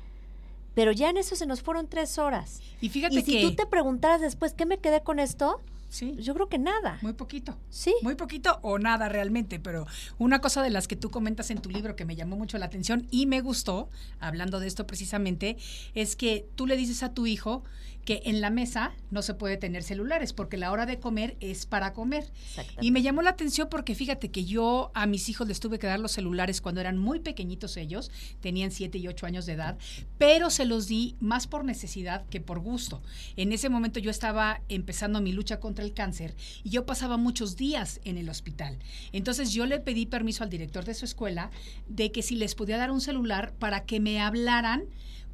pero 0.75 0.93
ya 0.93 1.09
en 1.11 1.17
eso 1.19 1.37
se 1.37 1.47
nos 1.47 1.63
fueron 1.63 1.87
tres 1.87 2.19
horas. 2.19 2.61
y 2.81 2.89
fíjate 2.89 3.15
Y 3.21 3.23
si 3.23 3.33
que... 3.33 3.43
tú 3.43 3.55
te 3.55 3.67
preguntaras 3.67 4.21
después, 4.21 4.55
¿qué 4.55 4.67
me 4.67 4.79
quedé 4.79 5.03
con 5.03 5.21
esto? 5.21 5.61
Sí, 5.91 6.15
Yo 6.21 6.35
creo 6.35 6.49
que 6.49 6.59
nada. 6.59 6.99
muy 7.03 7.13
poquito. 7.15 7.59
Sí. 7.69 7.93
Muy 8.03 8.15
poquito 8.15 8.61
o 8.63 8.79
nada 8.79 9.09
realmente, 9.09 9.59
pero 9.59 9.87
una 10.19 10.41
cosa 10.41 10.63
de 10.63 10.71
las 10.71 10.87
que 10.87 10.95
tú 10.97 11.11
comentas 11.11 11.51
en 11.51 11.61
tu 11.61 11.69
libro 11.69 11.97
que 11.97 12.05
me 12.05 12.15
llamó 12.15 12.37
mucho 12.37 12.59
la 12.59 12.67
atención 12.67 13.09
y 13.11 13.27
me 13.27 13.41
gustó, 13.41 13.91
hablando 14.21 14.61
de 14.61 14.69
esto 14.69 14.87
precisamente, 14.87 15.57
es 15.95 16.15
que 16.15 16.49
tú 16.55 16.67
le 16.69 16.77
dices 16.77 17.03
a 17.03 17.13
tu 17.13 17.27
hijo 17.27 17.65
que 18.11 18.23
en 18.25 18.41
la 18.41 18.51
mesa 18.51 18.93
no 19.13 19.23
se 19.23 19.35
puede 19.35 19.57
tener 19.57 19.85
celulares 19.85 20.33
porque 20.33 20.57
la 20.57 20.73
hora 20.73 20.85
de 20.85 20.99
comer 20.99 21.37
es 21.39 21.65
para 21.65 21.93
comer. 21.93 22.33
Y 22.81 22.91
me 22.91 23.03
llamó 23.03 23.23
la 23.23 23.31
atención 23.31 23.69
porque 23.71 23.95
fíjate 23.95 24.33
que 24.33 24.45
yo 24.45 24.91
a 24.95 25.07
mis 25.07 25.29
hijos 25.29 25.47
les 25.47 25.61
tuve 25.61 25.79
que 25.79 25.87
dar 25.87 26.01
los 26.01 26.11
celulares 26.11 26.61
cuando 26.61 26.81
eran 26.81 26.99
muy 26.99 27.21
pequeñitos 27.21 27.77
ellos, 27.77 28.11
tenían 28.41 28.73
7 28.73 28.99
y 28.99 29.07
8 29.07 29.27
años 29.27 29.47
de 29.47 29.53
edad, 29.53 29.79
pero 30.19 30.51
se 30.51 30.65
los 30.65 30.89
di 30.89 31.15
más 31.21 31.47
por 31.47 31.65
necesidad 31.65 32.27
que 32.31 32.41
por 32.41 32.59
gusto. 32.59 33.01
En 33.37 33.53
ese 33.53 33.69
momento 33.69 34.01
yo 34.01 34.11
estaba 34.11 34.61
empezando 34.69 35.21
mi 35.21 35.31
lucha 35.31 35.61
contra 35.61 35.85
el 35.85 35.95
cáncer 35.95 36.35
y 36.65 36.71
yo 36.71 36.87
pasaba 36.87 37.17
muchos 37.17 37.55
días 37.55 38.01
en 38.03 38.19
el 38.19 38.29
hospital. 38.29 38.81
Entonces 39.13 39.53
yo 39.53 39.67
le 39.67 39.79
pedí 39.79 40.07
permiso 40.07 40.43
al 40.43 40.51
director 40.51 40.85
de 40.85 40.95
su 40.95 41.05
escuela 41.05 41.53
de 41.87 42.11
que 42.11 42.23
si 42.23 42.35
les 42.35 42.57
podía 42.57 42.77
dar 42.77 42.91
un 42.91 43.01
celular 43.01 43.55
para 43.61 43.85
que 43.85 44.01
me 44.01 44.21
hablaran 44.21 44.87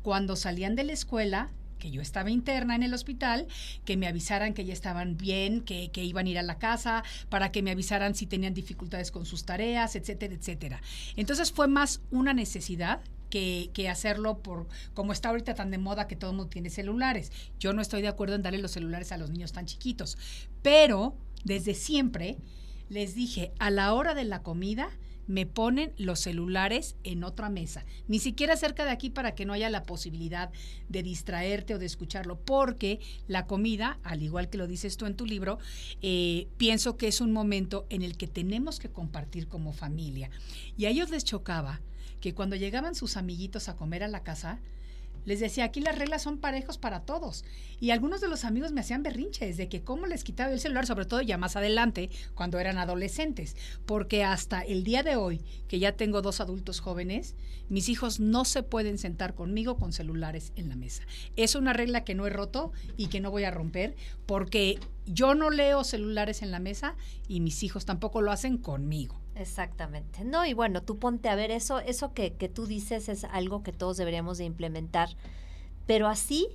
cuando 0.02 0.36
salían 0.36 0.76
de 0.76 0.84
la 0.84 0.92
escuela 0.92 1.50
que 1.78 1.90
yo 1.90 2.00
estaba 2.00 2.30
interna 2.30 2.74
en 2.74 2.82
el 2.82 2.94
hospital, 2.94 3.46
que 3.84 3.96
me 3.96 4.06
avisaran 4.06 4.54
que 4.54 4.64
ya 4.64 4.72
estaban 4.72 5.16
bien, 5.16 5.62
que, 5.62 5.90
que 5.90 6.04
iban 6.04 6.26
a 6.26 6.30
ir 6.30 6.38
a 6.38 6.42
la 6.42 6.58
casa, 6.58 7.04
para 7.28 7.52
que 7.52 7.62
me 7.62 7.70
avisaran 7.70 8.14
si 8.14 8.26
tenían 8.26 8.54
dificultades 8.54 9.10
con 9.10 9.26
sus 9.26 9.44
tareas, 9.44 9.96
etcétera, 9.96 10.34
etcétera. 10.34 10.80
Entonces 11.16 11.52
fue 11.52 11.68
más 11.68 12.00
una 12.10 12.32
necesidad 12.32 13.00
que, 13.30 13.70
que, 13.74 13.88
hacerlo 13.88 14.38
por 14.38 14.68
como 14.94 15.12
está 15.12 15.30
ahorita 15.30 15.54
tan 15.54 15.70
de 15.70 15.78
moda 15.78 16.06
que 16.06 16.16
todo 16.16 16.30
el 16.30 16.36
mundo 16.36 16.50
tiene 16.50 16.70
celulares. 16.70 17.32
Yo 17.58 17.72
no 17.72 17.82
estoy 17.82 18.02
de 18.02 18.08
acuerdo 18.08 18.34
en 18.36 18.42
darle 18.42 18.58
los 18.58 18.70
celulares 18.70 19.12
a 19.12 19.16
los 19.16 19.30
niños 19.30 19.52
tan 19.52 19.66
chiquitos, 19.66 20.16
pero 20.62 21.16
desde 21.44 21.74
siempre 21.74 22.38
les 22.88 23.14
dije, 23.14 23.52
a 23.58 23.70
la 23.70 23.92
hora 23.94 24.14
de 24.14 24.24
la 24.24 24.42
comida, 24.42 24.90
me 25.26 25.46
ponen 25.46 25.92
los 25.96 26.20
celulares 26.20 26.96
en 27.04 27.24
otra 27.24 27.48
mesa, 27.50 27.84
ni 28.08 28.18
siquiera 28.18 28.56
cerca 28.56 28.84
de 28.84 28.90
aquí 28.90 29.10
para 29.10 29.34
que 29.34 29.44
no 29.44 29.52
haya 29.52 29.70
la 29.70 29.82
posibilidad 29.82 30.50
de 30.88 31.02
distraerte 31.02 31.74
o 31.74 31.78
de 31.78 31.86
escucharlo, 31.86 32.38
porque 32.38 33.00
la 33.28 33.46
comida, 33.46 33.98
al 34.02 34.22
igual 34.22 34.48
que 34.48 34.58
lo 34.58 34.66
dices 34.66 34.96
tú 34.96 35.06
en 35.06 35.16
tu 35.16 35.26
libro, 35.26 35.58
eh, 36.02 36.48
pienso 36.56 36.96
que 36.96 37.08
es 37.08 37.20
un 37.20 37.32
momento 37.32 37.86
en 37.90 38.02
el 38.02 38.16
que 38.16 38.26
tenemos 38.26 38.78
que 38.78 38.90
compartir 38.90 39.48
como 39.48 39.72
familia. 39.72 40.30
Y 40.76 40.86
a 40.86 40.90
ellos 40.90 41.10
les 41.10 41.24
chocaba 41.24 41.80
que 42.20 42.34
cuando 42.34 42.56
llegaban 42.56 42.94
sus 42.94 43.16
amiguitos 43.16 43.68
a 43.68 43.76
comer 43.76 44.02
a 44.02 44.08
la 44.08 44.22
casa, 44.22 44.60
les 45.26 45.40
decía, 45.40 45.64
aquí 45.64 45.80
las 45.80 45.98
reglas 45.98 46.22
son 46.22 46.38
parejos 46.38 46.78
para 46.78 47.00
todos. 47.00 47.44
Y 47.78 47.90
algunos 47.90 48.22
de 48.22 48.28
los 48.28 48.44
amigos 48.44 48.72
me 48.72 48.80
hacían 48.80 49.02
berrinches 49.02 49.56
de 49.58 49.68
que 49.68 49.82
cómo 49.82 50.06
les 50.06 50.24
quitaba 50.24 50.52
el 50.52 50.60
celular, 50.60 50.86
sobre 50.86 51.04
todo 51.04 51.20
ya 51.20 51.36
más 51.36 51.56
adelante, 51.56 52.08
cuando 52.34 52.58
eran 52.58 52.78
adolescentes. 52.78 53.56
Porque 53.84 54.24
hasta 54.24 54.62
el 54.62 54.84
día 54.84 55.02
de 55.02 55.16
hoy, 55.16 55.42
que 55.68 55.78
ya 55.78 55.92
tengo 55.92 56.22
dos 56.22 56.40
adultos 56.40 56.80
jóvenes, 56.80 57.34
mis 57.68 57.88
hijos 57.88 58.20
no 58.20 58.44
se 58.44 58.62
pueden 58.62 58.96
sentar 58.96 59.34
conmigo 59.34 59.76
con 59.76 59.92
celulares 59.92 60.52
en 60.56 60.68
la 60.68 60.76
mesa. 60.76 61.02
Es 61.34 61.56
una 61.56 61.72
regla 61.72 62.04
que 62.04 62.14
no 62.14 62.26
he 62.26 62.30
roto 62.30 62.72
y 62.96 63.08
que 63.08 63.20
no 63.20 63.30
voy 63.30 63.44
a 63.44 63.50
romper, 63.50 63.96
porque 64.24 64.78
yo 65.06 65.34
no 65.34 65.50
leo 65.50 65.82
celulares 65.84 66.42
en 66.42 66.52
la 66.52 66.60
mesa 66.60 66.94
y 67.26 67.40
mis 67.40 67.62
hijos 67.64 67.84
tampoco 67.84 68.22
lo 68.22 68.30
hacen 68.30 68.58
conmigo. 68.58 69.20
Exactamente. 69.36 70.24
No, 70.24 70.46
y 70.46 70.54
bueno, 70.54 70.82
tú 70.82 70.98
ponte 70.98 71.28
a 71.28 71.34
ver 71.34 71.50
eso, 71.50 71.78
eso 71.78 72.12
que, 72.12 72.32
que 72.32 72.48
tú 72.48 72.66
dices 72.66 73.08
es 73.08 73.24
algo 73.24 73.62
que 73.62 73.72
todos 73.72 73.96
deberíamos 73.96 74.38
de 74.38 74.44
implementar, 74.44 75.10
pero 75.86 76.08
así 76.08 76.48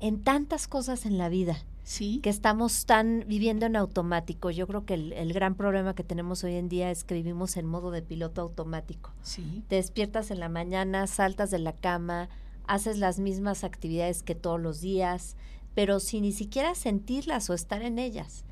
en 0.00 0.22
tantas 0.22 0.66
cosas 0.66 1.06
en 1.06 1.18
la 1.18 1.28
vida. 1.28 1.58
Sí. 1.84 2.20
Que 2.22 2.30
estamos 2.30 2.86
tan 2.86 3.24
viviendo 3.26 3.66
en 3.66 3.74
automático. 3.74 4.50
Yo 4.50 4.66
creo 4.66 4.84
que 4.84 4.94
el, 4.94 5.12
el, 5.12 5.32
gran 5.32 5.54
problema 5.54 5.94
que 5.94 6.04
tenemos 6.04 6.44
hoy 6.44 6.54
en 6.54 6.68
día 6.68 6.90
es 6.90 7.04
que 7.04 7.14
vivimos 7.14 7.56
en 7.56 7.66
modo 7.66 7.90
de 7.90 8.02
piloto 8.02 8.42
automático. 8.42 9.12
Sí. 9.22 9.64
Te 9.66 9.76
despiertas 9.76 10.30
en 10.30 10.40
la 10.40 10.48
mañana, 10.48 11.06
saltas 11.06 11.50
de 11.50 11.58
la 11.58 11.72
cama, 11.72 12.28
haces 12.66 12.98
las 12.98 13.18
mismas 13.18 13.64
actividades 13.64 14.22
que 14.22 14.34
todos 14.34 14.60
los 14.60 14.80
días, 14.80 15.36
pero 15.74 16.00
sin 16.00 16.22
ni 16.22 16.32
siquiera 16.32 16.74
sentirlas 16.74 17.50
o 17.50 17.54
estar 17.54 17.82
en 17.82 17.98
ellas. 17.98 18.44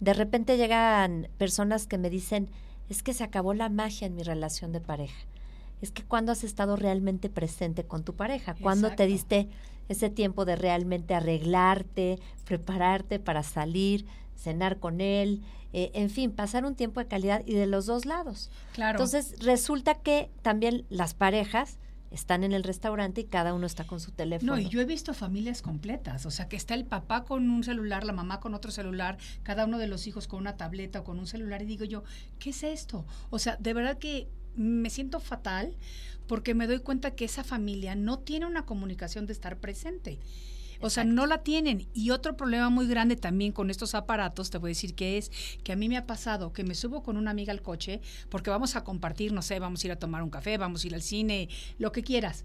De 0.00 0.14
repente 0.14 0.56
llegan 0.56 1.28
personas 1.38 1.86
que 1.86 1.98
me 1.98 2.10
dicen, 2.10 2.50
es 2.88 3.02
que 3.02 3.14
se 3.14 3.24
acabó 3.24 3.54
la 3.54 3.68
magia 3.68 4.06
en 4.06 4.14
mi 4.14 4.22
relación 4.22 4.72
de 4.72 4.80
pareja. 4.80 5.26
Es 5.80 5.90
que 5.90 6.04
cuando 6.04 6.32
has 6.32 6.44
estado 6.44 6.76
realmente 6.76 7.28
presente 7.28 7.84
con 7.84 8.04
tu 8.04 8.14
pareja, 8.14 8.54
cuando 8.54 8.92
te 8.92 9.06
diste 9.06 9.48
ese 9.88 10.10
tiempo 10.10 10.44
de 10.44 10.56
realmente 10.56 11.14
arreglarte, 11.14 12.18
prepararte 12.44 13.18
para 13.18 13.42
salir, 13.42 14.06
cenar 14.36 14.78
con 14.78 15.00
él, 15.00 15.42
eh, 15.72 15.90
en 15.94 16.10
fin, 16.10 16.30
pasar 16.30 16.64
un 16.64 16.74
tiempo 16.74 17.00
de 17.00 17.06
calidad 17.06 17.42
y 17.46 17.54
de 17.54 17.66
los 17.66 17.86
dos 17.86 18.04
lados. 18.04 18.50
Claro. 18.74 18.92
Entonces, 18.92 19.34
resulta 19.40 19.94
que 19.94 20.30
también 20.42 20.84
las 20.90 21.14
parejas 21.14 21.78
están 22.12 22.44
en 22.44 22.52
el 22.52 22.62
restaurante 22.62 23.22
y 23.22 23.24
cada 23.24 23.54
uno 23.54 23.66
está 23.66 23.84
con 23.84 24.00
su 24.00 24.12
teléfono. 24.12 24.52
No, 24.52 24.60
y 24.60 24.68
yo 24.68 24.80
he 24.80 24.84
visto 24.84 25.14
familias 25.14 25.62
completas, 25.62 26.26
o 26.26 26.30
sea, 26.30 26.48
que 26.48 26.56
está 26.56 26.74
el 26.74 26.84
papá 26.84 27.24
con 27.24 27.48
un 27.50 27.64
celular, 27.64 28.04
la 28.04 28.12
mamá 28.12 28.40
con 28.40 28.54
otro 28.54 28.70
celular, 28.70 29.18
cada 29.42 29.64
uno 29.64 29.78
de 29.78 29.86
los 29.86 30.06
hijos 30.06 30.26
con 30.28 30.40
una 30.40 30.56
tableta 30.56 31.00
o 31.00 31.04
con 31.04 31.18
un 31.18 31.26
celular, 31.26 31.62
y 31.62 31.66
digo 31.66 31.84
yo, 31.84 32.04
¿qué 32.38 32.50
es 32.50 32.62
esto? 32.62 33.06
O 33.30 33.38
sea, 33.38 33.56
de 33.56 33.74
verdad 33.74 33.98
que 33.98 34.28
me 34.54 34.90
siento 34.90 35.20
fatal 35.20 35.74
porque 36.26 36.54
me 36.54 36.66
doy 36.66 36.80
cuenta 36.80 37.12
que 37.12 37.24
esa 37.24 37.44
familia 37.44 37.94
no 37.94 38.18
tiene 38.18 38.46
una 38.46 38.64
comunicación 38.64 39.26
de 39.26 39.32
estar 39.32 39.58
presente. 39.58 40.18
O 40.82 40.90
sea, 40.90 41.04
no 41.04 41.26
la 41.26 41.38
tienen. 41.38 41.86
Y 41.94 42.10
otro 42.10 42.36
problema 42.36 42.68
muy 42.68 42.86
grande 42.86 43.16
también 43.16 43.52
con 43.52 43.70
estos 43.70 43.94
aparatos, 43.94 44.50
te 44.50 44.58
voy 44.58 44.68
a 44.68 44.72
decir 44.72 44.94
que 44.94 45.16
es 45.16 45.30
que 45.62 45.72
a 45.72 45.76
mí 45.76 45.88
me 45.88 45.96
ha 45.96 46.06
pasado 46.06 46.52
que 46.52 46.64
me 46.64 46.74
subo 46.74 47.02
con 47.02 47.16
una 47.16 47.30
amiga 47.30 47.52
al 47.52 47.62
coche 47.62 48.00
porque 48.28 48.50
vamos 48.50 48.76
a 48.76 48.84
compartir, 48.84 49.32
no 49.32 49.42
sé, 49.42 49.58
vamos 49.60 49.82
a 49.82 49.86
ir 49.86 49.92
a 49.92 49.96
tomar 49.96 50.22
un 50.22 50.30
café, 50.30 50.58
vamos 50.58 50.82
a 50.82 50.86
ir 50.88 50.94
al 50.94 51.02
cine, 51.02 51.48
lo 51.78 51.92
que 51.92 52.02
quieras. 52.02 52.44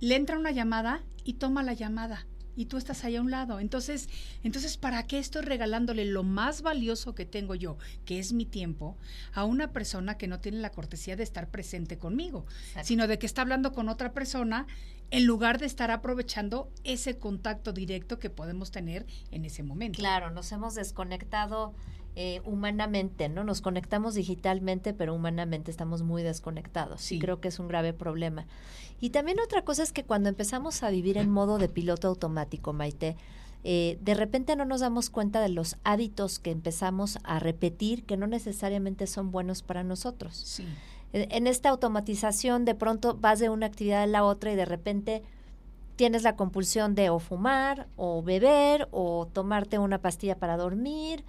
Le 0.00 0.14
entra 0.14 0.38
una 0.38 0.52
llamada 0.52 1.02
y 1.24 1.34
toma 1.34 1.62
la 1.62 1.74
llamada 1.74 2.26
y 2.56 2.66
tú 2.66 2.76
estás 2.76 3.04
ahí 3.04 3.16
a 3.16 3.22
un 3.22 3.30
lado. 3.30 3.60
Entonces, 3.60 4.08
entonces, 4.42 4.76
¿para 4.76 5.02
qué 5.06 5.18
estoy 5.18 5.42
regalándole 5.42 6.04
lo 6.04 6.22
más 6.22 6.62
valioso 6.62 7.14
que 7.14 7.24
tengo 7.24 7.54
yo, 7.54 7.78
que 8.04 8.18
es 8.18 8.32
mi 8.32 8.46
tiempo, 8.46 8.96
a 9.32 9.44
una 9.44 9.72
persona 9.72 10.18
que 10.18 10.28
no 10.28 10.40
tiene 10.40 10.58
la 10.58 10.70
cortesía 10.70 11.16
de 11.16 11.22
estar 11.22 11.48
presente 11.50 11.98
conmigo, 11.98 12.46
sino 12.82 13.06
de 13.06 13.18
que 13.18 13.26
está 13.26 13.42
hablando 13.42 13.72
con 13.72 13.88
otra 13.88 14.12
persona 14.12 14.66
en 15.10 15.26
lugar 15.26 15.58
de 15.58 15.66
estar 15.66 15.90
aprovechando 15.90 16.70
ese 16.84 17.18
contacto 17.18 17.72
directo 17.72 18.18
que 18.18 18.30
podemos 18.30 18.70
tener 18.70 19.06
en 19.30 19.44
ese 19.44 19.62
momento? 19.62 19.98
Claro, 19.98 20.30
nos 20.30 20.50
hemos 20.52 20.74
desconectado 20.74 21.74
eh, 22.14 22.42
humanamente, 22.44 23.30
¿no? 23.30 23.42
Nos 23.42 23.62
conectamos 23.62 24.14
digitalmente, 24.14 24.92
pero 24.92 25.14
humanamente 25.14 25.70
estamos 25.70 26.02
muy 26.02 26.22
desconectados. 26.22 27.00
Sí. 27.00 27.18
creo 27.18 27.40
que 27.40 27.48
es 27.48 27.58
un 27.58 27.68
grave 27.68 27.94
problema. 27.94 28.46
Y 29.00 29.10
también 29.10 29.40
otra 29.40 29.62
cosa 29.62 29.82
es 29.82 29.92
que 29.92 30.04
cuando 30.04 30.28
empezamos 30.28 30.82
a 30.82 30.90
vivir 30.90 31.16
en 31.16 31.30
modo 31.30 31.56
de 31.56 31.70
piloto 31.70 32.08
automático, 32.08 32.74
Maite, 32.74 33.16
eh, 33.64 33.98
de 34.02 34.12
repente 34.14 34.56
no 34.56 34.66
nos 34.66 34.80
damos 34.80 35.08
cuenta 35.08 35.40
de 35.40 35.48
los 35.48 35.76
hábitos 35.84 36.38
que 36.38 36.50
empezamos 36.50 37.18
a 37.24 37.38
repetir 37.38 38.04
que 38.04 38.18
no 38.18 38.26
necesariamente 38.26 39.06
son 39.06 39.30
buenos 39.30 39.62
para 39.62 39.82
nosotros. 39.82 40.36
Sí. 40.36 40.66
En 41.14 41.46
esta 41.46 41.70
automatización 41.70 42.64
de 42.64 42.74
pronto 42.74 43.14
vas 43.14 43.38
de 43.38 43.48
una 43.48 43.66
actividad 43.66 44.02
a 44.02 44.06
la 44.06 44.24
otra 44.24 44.52
y 44.52 44.56
de 44.56 44.64
repente 44.64 45.22
tienes 45.96 46.22
la 46.22 46.36
compulsión 46.36 46.94
de 46.94 47.10
o 47.10 47.18
fumar 47.18 47.86
o 47.96 48.22
beber 48.22 48.88
o 48.90 49.28
tomarte 49.32 49.78
una 49.78 49.98
pastilla 49.98 50.36
para 50.36 50.56
dormir 50.56 51.24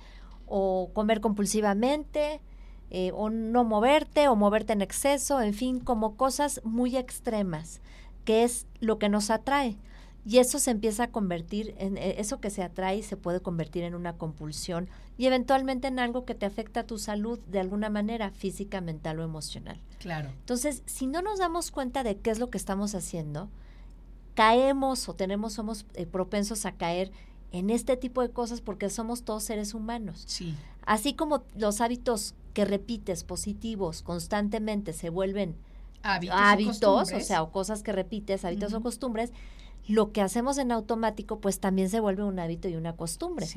o 0.45 0.91
comer 0.93 1.21
compulsivamente, 1.21 2.41
eh, 2.89 3.11
o 3.15 3.29
no 3.29 3.63
moverte, 3.63 4.27
o 4.27 4.35
moverte 4.35 4.73
en 4.73 4.81
exceso, 4.81 5.41
en 5.41 5.53
fin, 5.53 5.79
como 5.79 6.15
cosas 6.15 6.61
muy 6.63 6.95
extremas, 6.95 7.81
que 8.25 8.43
es 8.43 8.67
lo 8.79 8.99
que 8.99 9.09
nos 9.09 9.29
atrae. 9.29 9.77
Y 10.25 10.37
eso 10.37 10.59
se 10.59 10.71
empieza 10.71 11.05
a 11.05 11.11
convertir 11.11 11.75
en 11.77 11.97
eh, 11.97 12.15
eso 12.19 12.39
que 12.39 12.49
se 12.49 12.63
atrae 12.63 13.03
se 13.03 13.17
puede 13.17 13.41
convertir 13.41 13.83
en 13.83 13.95
una 13.95 14.13
compulsión 14.13 14.89
y 15.17 15.25
eventualmente 15.25 15.87
en 15.87 15.99
algo 15.99 16.23
que 16.23 16.33
te 16.35 16.45
afecta 16.45 16.81
a 16.81 16.87
tu 16.87 16.97
salud 16.97 17.39
de 17.47 17.59
alguna 17.59 17.89
manera, 17.89 18.31
física, 18.31 18.79
mental 18.79 19.19
o 19.19 19.23
emocional. 19.23 19.79
Claro. 19.99 20.29
Entonces, 20.29 20.83
si 20.85 21.07
no 21.07 21.21
nos 21.21 21.39
damos 21.39 21.71
cuenta 21.71 22.03
de 22.03 22.17
qué 22.17 22.31
es 22.31 22.39
lo 22.39 22.49
que 22.49 22.57
estamos 22.57 22.95
haciendo, 22.95 23.49
caemos 24.33 25.09
o 25.09 25.13
tenemos 25.13 25.53
somos 25.53 25.85
eh, 25.93 26.05
propensos 26.05 26.65
a 26.65 26.71
caer 26.71 27.11
en 27.53 27.69
este 27.69 27.95
tipo 27.95 28.21
de 28.21 28.31
cosas 28.31 28.59
porque 28.59 28.89
somos 28.89 29.23
todos 29.23 29.43
seres 29.43 29.73
humanos. 29.73 30.23
Sí. 30.25 30.55
Así 30.85 31.13
como 31.13 31.43
los 31.55 31.79
hábitos 31.79 32.35
que 32.53 32.65
repites 32.65 33.23
positivos 33.23 34.01
constantemente 34.01 34.91
se 34.91 35.09
vuelven 35.09 35.55
hábitos, 36.01 37.13
o, 37.13 37.19
sea, 37.21 37.43
o 37.43 37.51
cosas 37.51 37.83
que 37.83 37.93
repites, 37.93 38.43
hábitos 38.43 38.73
o 38.73 38.81
costumbres, 38.81 39.31
lo 39.87 40.11
que 40.11 40.21
hacemos 40.21 40.57
en 40.57 40.71
automático 40.71 41.39
pues 41.39 41.59
también 41.59 41.89
se 41.89 41.99
vuelve 41.99 42.23
un 42.23 42.39
hábito 42.39 42.67
y 42.67 42.75
una 42.75 42.95
costumbre. 42.95 43.47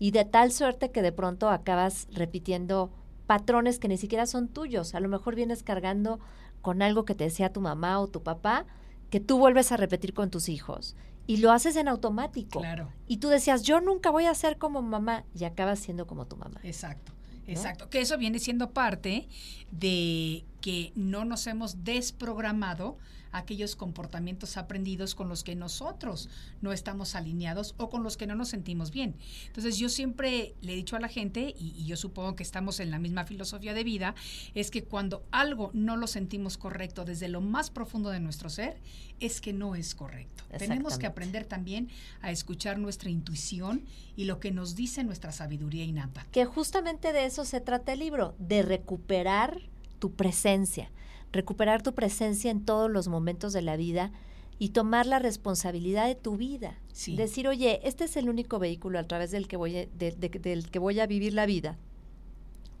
Y 0.00 0.10
de 0.10 0.24
tal 0.24 0.50
suerte 0.50 0.90
que 0.90 1.00
de 1.00 1.12
pronto 1.12 1.48
acabas 1.48 2.08
repitiendo 2.10 2.90
patrones 3.26 3.78
que 3.78 3.88
ni 3.88 3.96
siquiera 3.96 4.26
son 4.26 4.48
tuyos. 4.48 4.96
A 4.96 5.00
lo 5.00 5.08
mejor 5.08 5.36
vienes 5.36 5.62
cargando 5.62 6.18
con 6.60 6.82
algo 6.82 7.04
que 7.04 7.14
te 7.14 7.24
decía 7.24 7.52
tu 7.52 7.60
mamá 7.60 8.00
o 8.00 8.08
tu 8.08 8.22
papá, 8.22 8.66
que 9.10 9.20
tú 9.20 9.38
vuelves 9.38 9.70
a 9.70 9.76
repetir 9.76 10.12
con 10.12 10.30
tus 10.30 10.48
hijos 10.48 10.96
y 11.26 11.38
lo 11.38 11.52
haces 11.52 11.76
en 11.76 11.88
automático. 11.88 12.60
Claro. 12.60 12.92
Y 13.06 13.18
tú 13.18 13.28
decías, 13.28 13.62
yo 13.62 13.80
nunca 13.80 14.10
voy 14.10 14.26
a 14.26 14.34
ser 14.34 14.58
como 14.58 14.82
mamá 14.82 15.24
y 15.34 15.44
acabas 15.44 15.78
siendo 15.78 16.06
como 16.06 16.26
tu 16.26 16.36
mamá. 16.36 16.60
Exacto. 16.62 17.12
Exacto, 17.46 17.90
que 17.90 18.00
eso 18.00 18.16
viene 18.16 18.38
siendo 18.38 18.70
parte 18.70 19.28
de 19.70 20.44
que 20.62 20.92
no 20.94 21.26
nos 21.26 21.46
hemos 21.46 21.84
desprogramado 21.84 22.96
aquellos 23.34 23.74
comportamientos 23.74 24.56
aprendidos 24.56 25.14
con 25.14 25.28
los 25.28 25.42
que 25.42 25.56
nosotros 25.56 26.30
no 26.62 26.72
estamos 26.72 27.16
alineados 27.16 27.74
o 27.78 27.90
con 27.90 28.04
los 28.04 28.16
que 28.16 28.26
no 28.26 28.36
nos 28.36 28.48
sentimos 28.48 28.92
bien. 28.92 29.16
Entonces 29.46 29.76
yo 29.76 29.88
siempre 29.88 30.54
le 30.60 30.72
he 30.72 30.76
dicho 30.76 30.96
a 30.96 31.00
la 31.00 31.08
gente, 31.08 31.54
y, 31.58 31.84
yo 31.84 31.96
supongo 31.96 32.36
que 32.36 32.44
estamos 32.44 32.78
en 32.80 32.90
la 32.90 32.98
misma 32.98 33.24
filosofía 33.24 33.74
de 33.74 33.84
vida, 33.84 34.14
es 34.54 34.70
que 34.70 34.84
cuando 34.84 35.24
algo 35.32 35.70
no 35.74 35.96
lo 35.96 36.06
sentimos 36.06 36.56
correcto 36.56 37.04
desde 37.04 37.28
lo 37.28 37.40
más 37.40 37.70
profundo 37.70 38.10
de 38.10 38.20
nuestro 38.20 38.48
ser, 38.48 38.80
es 39.18 39.40
que 39.40 39.52
no 39.52 39.74
es 39.74 39.94
correcto. 39.94 40.44
Tenemos 40.56 40.96
que 40.96 41.06
aprender 41.06 41.44
también 41.44 41.88
a 42.22 42.30
escuchar 42.30 42.78
nuestra 42.78 43.10
intuición 43.10 43.84
y 44.16 44.24
lo 44.24 44.38
que 44.38 44.52
nos 44.52 44.76
dice 44.76 45.02
nuestra 45.02 45.32
sabiduría 45.32 45.84
innata. 45.84 46.24
Que 46.30 46.44
justamente 46.44 47.12
de 47.12 47.26
eso 47.26 47.44
se 47.44 47.60
trata 47.60 47.92
el 47.92 47.98
libro, 47.98 48.36
de 48.38 48.62
recuperar 48.62 49.60
tu 49.98 50.12
presencia 50.12 50.90
recuperar 51.34 51.82
tu 51.82 51.94
presencia 51.94 52.50
en 52.50 52.64
todos 52.64 52.90
los 52.90 53.08
momentos 53.08 53.52
de 53.52 53.62
la 53.62 53.76
vida 53.76 54.12
y 54.58 54.70
tomar 54.70 55.06
la 55.06 55.18
responsabilidad 55.18 56.06
de 56.06 56.14
tu 56.14 56.36
vida. 56.36 56.78
Decir, 57.08 57.48
oye, 57.48 57.80
este 57.82 58.04
es 58.04 58.16
el 58.16 58.28
único 58.28 58.58
vehículo 58.58 58.98
a 58.98 59.04
través 59.04 59.32
del 59.32 59.48
que, 59.48 59.56
voy 59.56 59.76
a, 59.76 59.86
del 59.86 60.70
que 60.70 60.78
voy 60.78 61.00
a 61.00 61.06
vivir 61.06 61.34
la 61.34 61.44
vida. 61.44 61.76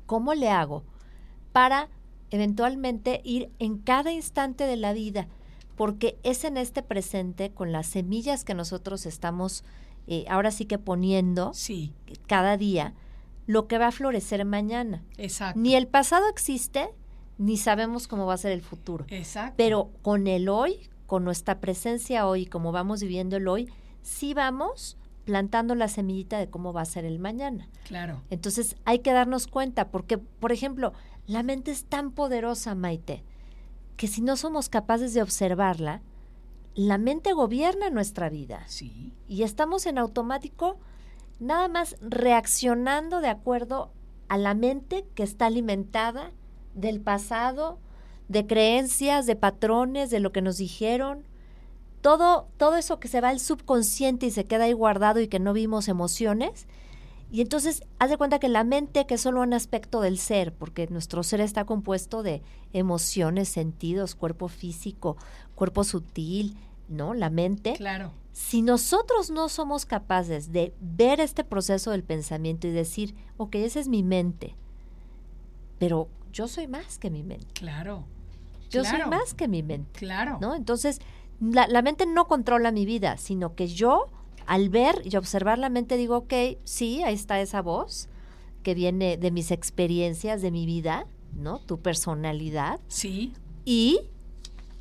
¿Cómo 0.06 0.34
le 0.34 0.48
hago 0.50 0.84
para 1.52 1.88
eventualmente 2.30 3.20
ir 3.24 3.50
en 3.58 3.78
cada 3.78 4.12
instante 4.12 4.64
de 4.64 4.76
la 4.76 4.92
vida? 4.92 5.26
Porque 5.76 6.16
es 6.22 6.44
en 6.44 6.56
este 6.56 6.82
presente, 6.82 7.50
con 7.50 7.72
las 7.72 7.88
semillas 7.88 8.44
que 8.44 8.54
nosotros 8.54 9.04
estamos 9.06 9.64
eh, 10.06 10.26
ahora 10.28 10.50
sí 10.50 10.66
que 10.66 10.78
poniendo 10.78 11.52
cada 12.26 12.56
día, 12.56 12.94
lo 13.46 13.66
que 13.66 13.78
va 13.78 13.88
a 13.88 13.92
florecer 13.92 14.44
mañana. 14.44 15.02
Exacto. 15.16 15.58
Ni 15.58 15.74
el 15.74 15.86
pasado 15.88 16.28
existe, 16.28 16.90
ni 17.38 17.56
sabemos 17.56 18.08
cómo 18.08 18.26
va 18.26 18.34
a 18.34 18.38
ser 18.38 18.52
el 18.52 18.62
futuro. 18.62 19.04
Exacto. 19.08 19.54
Pero 19.56 19.90
con 20.02 20.26
el 20.26 20.48
hoy, 20.48 20.88
con 21.06 21.24
nuestra 21.24 21.60
presencia 21.60 22.26
hoy, 22.26 22.46
como 22.46 22.72
vamos 22.72 23.00
viviendo 23.00 23.36
el 23.36 23.48
hoy, 23.48 23.70
sí 24.02 24.34
vamos 24.34 24.96
plantando 25.24 25.74
la 25.74 25.88
semillita 25.88 26.38
de 26.38 26.48
cómo 26.48 26.72
va 26.72 26.82
a 26.82 26.86
ser 26.86 27.04
el 27.04 27.18
mañana. 27.18 27.68
Claro. 27.86 28.22
Entonces 28.30 28.76
hay 28.84 29.00
que 29.00 29.12
darnos 29.12 29.46
cuenta, 29.46 29.90
porque, 29.90 30.18
por 30.18 30.52
ejemplo, 30.52 30.92
la 31.26 31.42
mente 31.42 31.70
es 31.70 31.84
tan 31.84 32.10
poderosa, 32.12 32.74
Maite, 32.74 33.24
que 33.96 34.06
si 34.06 34.20
no 34.20 34.36
somos 34.36 34.68
capaces 34.68 35.14
de 35.14 35.22
observarla, 35.22 36.02
la 36.74 36.98
mente 36.98 37.32
gobierna 37.32 37.90
nuestra 37.90 38.28
vida. 38.28 38.64
Sí. 38.66 39.14
Y 39.28 39.42
estamos 39.42 39.86
en 39.86 39.98
automático 39.98 40.78
nada 41.40 41.68
más 41.68 41.96
reaccionando 42.00 43.20
de 43.20 43.28
acuerdo 43.28 43.92
a 44.28 44.38
la 44.38 44.54
mente 44.54 45.06
que 45.14 45.22
está 45.22 45.46
alimentada 45.46 46.32
del 46.74 47.00
pasado, 47.00 47.78
de 48.28 48.46
creencias, 48.46 49.26
de 49.26 49.36
patrones, 49.36 50.10
de 50.10 50.20
lo 50.20 50.32
que 50.32 50.42
nos 50.42 50.56
dijeron. 50.56 51.24
Todo, 52.00 52.48
todo 52.58 52.76
eso 52.76 53.00
que 53.00 53.08
se 53.08 53.20
va 53.20 53.30
al 53.30 53.40
subconsciente 53.40 54.26
y 54.26 54.30
se 54.30 54.44
queda 54.44 54.64
ahí 54.64 54.72
guardado 54.72 55.20
y 55.20 55.28
que 55.28 55.40
no 55.40 55.52
vimos 55.52 55.88
emociones. 55.88 56.66
Y 57.30 57.40
entonces, 57.40 57.82
haz 57.98 58.10
de 58.10 58.16
cuenta 58.16 58.38
que 58.38 58.48
la 58.48 58.62
mente, 58.62 59.06
que 59.06 59.14
es 59.14 59.20
solo 59.20 59.40
un 59.40 59.54
aspecto 59.54 60.00
del 60.00 60.18
ser, 60.18 60.54
porque 60.54 60.86
nuestro 60.86 61.22
ser 61.22 61.40
está 61.40 61.64
compuesto 61.64 62.22
de 62.22 62.42
emociones, 62.72 63.48
sentidos, 63.48 64.14
cuerpo 64.14 64.48
físico, 64.48 65.16
cuerpo 65.54 65.82
sutil, 65.82 66.56
¿no? 66.88 67.14
La 67.14 67.30
mente. 67.30 67.72
Claro. 67.72 68.12
Si 68.32 68.62
nosotros 68.62 69.30
no 69.30 69.48
somos 69.48 69.86
capaces 69.86 70.52
de 70.52 70.74
ver 70.80 71.20
este 71.20 71.44
proceso 71.44 71.90
del 71.90 72.04
pensamiento 72.04 72.66
y 72.66 72.70
decir, 72.70 73.14
ok, 73.36 73.56
esa 73.56 73.80
es 73.80 73.88
mi 73.88 74.02
mente, 74.02 74.54
pero 75.78 76.08
yo 76.34 76.48
soy 76.48 76.66
más 76.66 76.98
que 76.98 77.10
mi 77.10 77.22
mente. 77.22 77.46
Claro. 77.54 78.04
Yo 78.68 78.84
soy 78.84 78.98
más 79.08 79.34
que 79.34 79.46
mi 79.46 79.62
mente. 79.62 80.00
Claro. 80.00 80.38
¿No? 80.40 80.56
Entonces, 80.56 81.00
la, 81.40 81.68
la, 81.68 81.80
mente 81.80 82.06
no 82.06 82.26
controla 82.26 82.72
mi 82.72 82.84
vida, 82.84 83.16
sino 83.18 83.54
que 83.54 83.68
yo, 83.68 84.08
al 84.46 84.68
ver 84.68 85.00
y 85.04 85.16
observar 85.16 85.58
la 85.58 85.68
mente, 85.68 85.96
digo, 85.96 86.16
ok, 86.16 86.34
sí, 86.64 87.04
ahí 87.04 87.14
está 87.14 87.40
esa 87.40 87.62
voz 87.62 88.08
que 88.64 88.74
viene 88.74 89.16
de 89.16 89.30
mis 89.30 89.52
experiencias, 89.52 90.42
de 90.42 90.50
mi 90.50 90.66
vida, 90.66 91.06
¿no? 91.34 91.60
Tu 91.60 91.80
personalidad. 91.80 92.80
Sí. 92.88 93.32
Y 93.64 94.00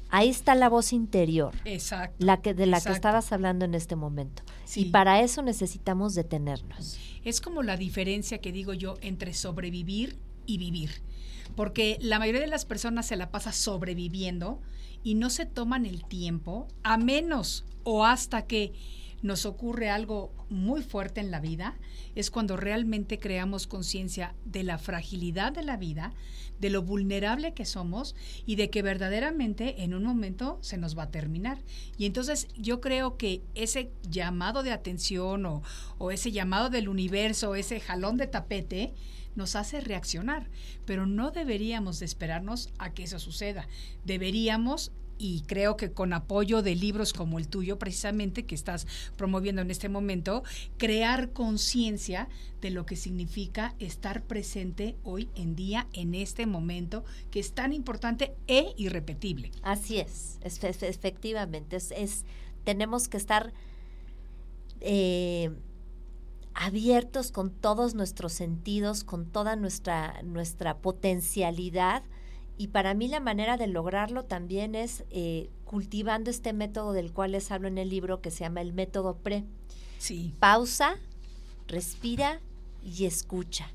ahí 0.10 0.30
está 0.30 0.56
la 0.56 0.70
voz 0.70 0.92
interior. 0.92 1.54
Exacto. 1.66 2.16
La 2.18 2.42
que, 2.42 2.56
de 2.56 2.66
la 2.66 2.82
que 2.82 2.92
estabas 2.92 3.32
hablando 3.32 3.66
en 3.66 3.76
este 3.76 3.96
momento. 3.96 4.42
Y 4.76 4.86
para 4.86 5.22
eso 5.22 5.44
necesitamos 5.44 6.16
detenernos. 6.16 6.98
Es 7.24 7.42
como 7.42 7.62
la 7.62 7.78
diferencia 7.78 8.40
que 8.40 8.52
digo 8.52 8.74
yo 8.74 8.96
entre 9.02 9.34
sobrevivir 9.34 10.18
y 10.46 10.58
vivir 10.58 11.02
porque 11.56 11.98
la 12.02 12.20
mayoría 12.20 12.42
de 12.42 12.48
las 12.48 12.66
personas 12.66 13.08
se 13.08 13.16
la 13.16 13.32
pasa 13.32 13.52
sobreviviendo 13.52 14.60
y 15.04 15.16
no 15.16 15.30
se 15.30 15.46
toman 15.46 15.86
el 15.86 16.06
tiempo, 16.06 16.68
a 16.84 16.98
menos 16.98 17.66
o 17.84 18.06
hasta 18.06 18.48
que 18.48 18.74
nos 19.22 19.46
ocurre 19.46 19.90
algo 19.90 20.34
muy 20.50 20.82
fuerte 20.82 21.22
en 21.22 21.32
la 21.32 21.40
vida, 21.40 21.78
es 22.14 22.30
cuando 22.30 22.58
realmente 22.58 23.20
creamos 23.20 23.68
conciencia 23.68 24.36
de 24.44 24.64
la 24.64 24.78
fragilidad 24.78 25.54
de 25.54 25.64
la 25.64 25.78
vida, 25.78 26.14
de 26.60 26.70
lo 26.70 26.82
vulnerable 26.82 27.54
que 27.54 27.66
somos 27.66 28.16
y 28.46 28.58
de 28.58 28.70
que 28.70 28.82
verdaderamente 28.82 29.84
en 29.84 29.94
un 29.94 30.04
momento 30.04 30.60
se 30.62 30.78
nos 30.78 30.98
va 30.98 31.04
a 31.04 31.12
terminar. 31.12 31.60
Y 31.98 32.06
entonces 32.06 32.48
yo 32.58 32.82
creo 32.82 33.18
que 33.18 33.42
ese 33.56 33.92
llamado 34.10 34.62
de 34.62 34.72
atención 34.72 35.46
o, 35.46 36.12
ese 36.12 36.34
llamado 36.34 36.70
del 36.70 36.90
universo, 36.90 37.56
ese 37.56 37.80
jalón 37.80 38.18
de 38.18 38.28
tapete, 38.28 38.94
nos 39.36 39.56
hace 39.56 39.82
reaccionar, 39.82 40.50
pero 40.86 41.06
no 41.06 41.32
deberíamos 41.32 42.00
de 42.00 42.06
esperarnos 42.06 42.70
a 42.78 42.94
que 42.94 43.04
eso 43.04 43.20
suceda. 43.20 43.68
Deberíamos 44.06 44.92
y 45.18 45.42
creo 45.42 45.78
que 45.78 45.92
con 45.92 46.12
apoyo 46.14 46.62
de 46.62 46.76
libros 46.76 47.14
como 47.14 47.40
el 47.40 47.48
tuyo, 47.48 47.80
precisamente, 47.80 48.46
que 48.46 48.56
estás 48.56 48.88
promoviendo 49.16 49.62
en 49.62 49.72
este 49.72 49.90
momento, 49.90 50.44
crear 50.78 51.32
conciencia 51.32 52.28
de 52.62 52.72
lo 52.72 52.86
que 52.86 52.96
significa 52.96 53.76
estar 53.80 54.24
presente 54.24 54.96
hoy 55.04 55.30
en 55.36 55.56
día, 55.56 55.88
en 55.94 56.16
este 56.16 56.46
momento, 56.46 57.06
que 57.32 57.40
es 57.40 57.54
tan 57.54 57.74
importante 57.74 58.34
e 58.48 58.74
irrepetible. 58.76 59.52
Así 59.62 60.00
es, 60.00 60.40
efectivamente, 60.44 61.78
es, 61.78 62.26
tenemos 62.64 63.08
que 63.08 63.18
estar 63.18 63.54
eh, 64.82 65.52
abiertos 66.54 67.32
con 67.32 67.52
todos 67.52 67.96
nuestros 67.96 68.34
sentidos, 68.34 69.04
con 69.04 69.26
toda 69.26 69.56
nuestra, 69.56 70.22
nuestra 70.24 70.78
potencialidad 70.78 72.04
y 72.58 72.68
para 72.68 72.94
mí 72.94 73.08
la 73.08 73.20
manera 73.20 73.58
de 73.58 73.68
lograrlo 73.68 74.26
también 74.26 74.76
es 74.76 75.04
eh, 75.10 75.50
cultivando 75.66 76.30
este 76.30 76.54
método 76.54 76.94
del 76.94 77.12
cual 77.12 77.32
les 77.32 77.52
hablo 77.52 77.68
en 77.68 77.78
el 77.78 77.90
libro 77.90 78.22
que 78.22 78.32
se 78.32 78.42
llama 78.42 78.62
el 78.62 78.74
método 78.74 79.18
PRE. 79.18 79.44
Sí. 79.98 80.36
Pausa, 80.40 80.98
respira 81.68 82.40
y 82.84 83.06
escucha. 83.06 83.72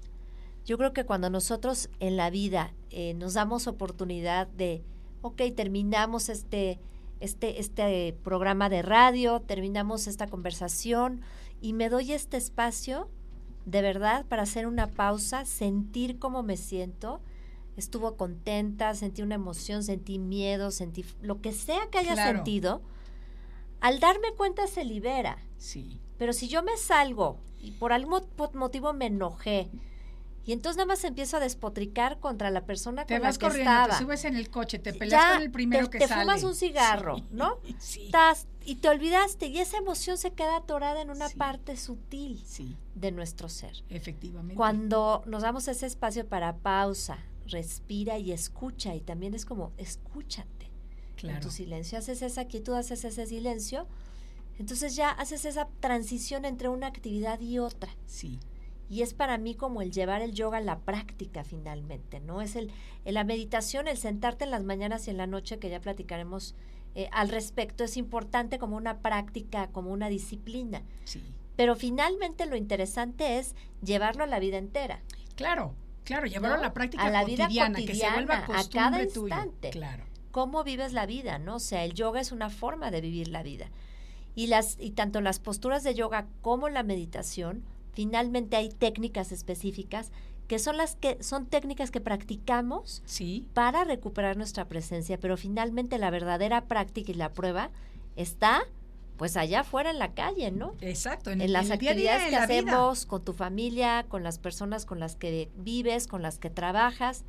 Yo 0.64 0.78
creo 0.78 0.92
que 0.92 1.04
cuando 1.04 1.30
nosotros 1.30 1.88
en 1.98 2.16
la 2.16 2.30
vida 2.30 2.72
eh, 2.90 3.14
nos 3.14 3.34
damos 3.34 3.66
oportunidad 3.66 4.46
de, 4.46 4.82
ok, 5.22 5.42
terminamos 5.56 6.28
este, 6.28 6.78
este, 7.20 7.58
este 7.58 8.16
programa 8.22 8.68
de 8.68 8.82
radio, 8.82 9.40
terminamos 9.40 10.06
esta 10.06 10.28
conversación 10.28 11.22
y 11.60 11.72
me 11.72 11.88
doy 11.88 12.12
este 12.12 12.36
espacio 12.36 13.08
de 13.64 13.82
verdad 13.82 14.24
para 14.26 14.42
hacer 14.42 14.66
una 14.66 14.86
pausa, 14.86 15.44
sentir 15.44 16.18
cómo 16.18 16.42
me 16.42 16.56
siento, 16.56 17.20
estuvo 17.76 18.16
contenta, 18.16 18.94
sentí 18.94 19.22
una 19.22 19.34
emoción, 19.34 19.82
sentí 19.82 20.18
miedo, 20.18 20.70
sentí 20.70 21.04
lo 21.20 21.40
que 21.40 21.52
sea 21.52 21.88
que 21.90 21.98
haya 21.98 22.16
sentido, 22.16 22.82
al 23.80 24.00
darme 24.00 24.32
cuenta 24.36 24.66
se 24.66 24.84
libera. 24.84 25.38
Sí. 25.58 26.00
Pero 26.16 26.32
si 26.32 26.48
yo 26.48 26.62
me 26.62 26.76
salgo 26.76 27.38
y 27.60 27.72
por 27.72 27.92
algún 27.92 28.22
motivo 28.54 28.92
me 28.92 29.06
enojé, 29.06 29.70
y 30.48 30.52
entonces 30.52 30.78
nada 30.78 30.86
más 30.86 31.04
empiezo 31.04 31.36
a 31.36 31.40
despotricar 31.40 32.20
contra 32.20 32.50
la 32.50 32.64
persona 32.64 33.04
te 33.04 33.16
con 33.16 33.22
vas 33.22 33.34
la 33.34 33.38
que 33.38 33.46
corriendo, 33.48 33.70
estaba. 33.70 33.98
Te 33.98 34.02
subes 34.02 34.24
en 34.24 34.34
el 34.34 34.48
coche, 34.48 34.78
te 34.78 34.94
peleas 34.94 35.34
con 35.34 35.42
el 35.42 35.50
primero 35.50 35.90
te, 35.90 35.98
que 35.98 36.06
te 36.06 36.14
fumas 36.14 36.42
un 36.42 36.54
cigarro, 36.54 37.18
¿no? 37.30 37.58
Sí. 37.78 38.06
Estás, 38.06 38.46
y 38.64 38.76
te 38.76 38.88
olvidaste 38.88 39.48
y 39.48 39.58
esa 39.58 39.76
emoción 39.76 40.16
se 40.16 40.30
queda 40.32 40.56
atorada 40.56 41.02
en 41.02 41.10
una 41.10 41.28
parte 41.28 41.76
sutil 41.76 42.42
Sí, 42.46 42.78
de 42.94 43.12
nuestro 43.12 43.50
ser. 43.50 43.84
efectivamente. 43.90 44.54
Cuando 44.54 45.22
nos 45.26 45.42
damos 45.42 45.68
ese 45.68 45.84
espacio 45.84 46.26
para 46.26 46.56
pausa, 46.56 47.18
respira 47.46 48.16
y 48.16 48.32
escucha, 48.32 48.94
y 48.94 49.02
también 49.02 49.34
es 49.34 49.44
como 49.44 49.72
escúchate. 49.76 50.48
En 50.64 51.14
claro. 51.16 51.40
tu 51.40 51.50
silencio 51.50 51.98
haces 51.98 52.22
esa 52.22 52.46
quietud, 52.46 52.72
haces 52.72 53.04
ese 53.04 53.26
silencio, 53.26 53.86
entonces 54.58 54.96
ya 54.96 55.10
haces 55.10 55.44
esa 55.44 55.68
transición 55.80 56.46
entre 56.46 56.70
una 56.70 56.86
actividad 56.86 57.38
y 57.38 57.58
otra. 57.58 57.94
Sí, 58.06 58.40
Y 58.88 59.02
es 59.02 59.12
para 59.14 59.36
mí 59.38 59.54
como 59.54 59.82
el 59.82 59.92
llevar 59.92 60.22
el 60.22 60.32
yoga 60.32 60.58
a 60.58 60.62
la 60.62 60.78
práctica 60.80 61.44
finalmente, 61.44 62.20
¿no? 62.20 62.40
Es 62.40 62.56
el, 62.56 62.70
el 63.04 63.14
la 63.14 63.24
meditación, 63.24 63.86
el 63.86 63.98
sentarte 63.98 64.44
en 64.44 64.50
las 64.50 64.64
mañanas 64.64 65.06
y 65.06 65.10
en 65.10 65.18
la 65.18 65.26
noche, 65.26 65.58
que 65.58 65.68
ya 65.68 65.80
platicaremos 65.80 66.54
eh, 66.94 67.08
al 67.12 67.28
respecto, 67.28 67.84
es 67.84 67.96
importante 67.96 68.58
como 68.58 68.76
una 68.76 68.98
práctica, 69.00 69.68
como 69.68 69.90
una 69.92 70.08
disciplina. 70.08 70.82
sí. 71.04 71.22
Pero 71.56 71.74
finalmente 71.74 72.46
lo 72.46 72.54
interesante 72.54 73.38
es 73.38 73.56
llevarlo 73.82 74.22
a 74.22 74.28
la 74.28 74.38
vida 74.38 74.58
entera. 74.58 75.02
Claro, 75.34 75.74
claro, 76.04 76.26
llevarlo 76.28 76.56
¿no? 76.56 76.62
a 76.62 76.66
la 76.68 76.72
práctica 76.72 77.02
A 77.04 77.10
la 77.10 77.24
vida 77.24 77.46
cotidiana, 77.46 77.78
que 77.80 77.94
se 77.96 78.08
vuelva 78.08 78.44
cotidiana, 78.44 78.44
a 78.44 78.46
costumbre 78.46 78.90
cada 79.00 79.12
tuya. 79.12 79.34
instante. 79.36 79.70
Claro. 79.70 80.04
cómo 80.30 80.62
vives 80.62 80.92
la 80.92 81.04
vida, 81.06 81.40
¿no? 81.40 81.56
O 81.56 81.58
sea, 81.58 81.84
el 81.84 81.94
yoga 81.94 82.20
es 82.20 82.30
una 82.30 82.48
forma 82.48 82.92
de 82.92 83.00
vivir 83.00 83.26
la 83.26 83.42
vida. 83.42 83.70
Y 84.36 84.46
las 84.46 84.76
y 84.78 84.92
tanto 84.92 85.20
las 85.20 85.40
posturas 85.40 85.82
de 85.82 85.96
yoga 85.96 86.28
como 86.42 86.68
la 86.68 86.84
meditación, 86.84 87.64
finalmente 87.98 88.54
hay 88.54 88.68
técnicas 88.68 89.32
específicas 89.32 90.12
que 90.46 90.60
son 90.60 90.76
las 90.76 90.94
que 90.94 91.20
son 91.20 91.46
técnicas 91.46 91.90
que 91.90 92.00
practicamos 92.00 93.02
Sí, 93.04 93.48
para 93.54 93.82
recuperar 93.82 94.36
nuestra 94.36 94.68
presencia, 94.68 95.18
pero 95.18 95.36
finalmente 95.36 95.98
la 95.98 96.08
verdadera 96.10 96.66
práctica 96.66 97.10
y 97.10 97.16
la 97.16 97.32
prueba 97.32 97.72
está 98.14 98.60
pues 99.16 99.36
allá 99.36 99.62
afuera 99.62 99.90
en 99.90 99.98
la 99.98 100.14
calle, 100.14 100.52
¿no? 100.52 100.76
exacto. 100.80 101.32
En, 101.32 101.40
en 101.40 101.52
las 101.52 101.66
día 101.66 101.76
día 101.76 101.90
actividades 101.90 102.20
de 102.20 102.24
que 102.26 102.36
vida. 102.36 102.44
hacemos 102.44 103.04
con 103.04 103.24
tu 103.24 103.32
familia, 103.32 104.06
con 104.08 104.22
las 104.22 104.38
personas 104.38 104.84
con 104.86 105.00
las 105.00 105.16
que 105.16 105.50
vives, 105.56 106.06
con 106.06 106.22
las 106.22 106.38
que 106.38 106.50
trabajas. 106.50 107.24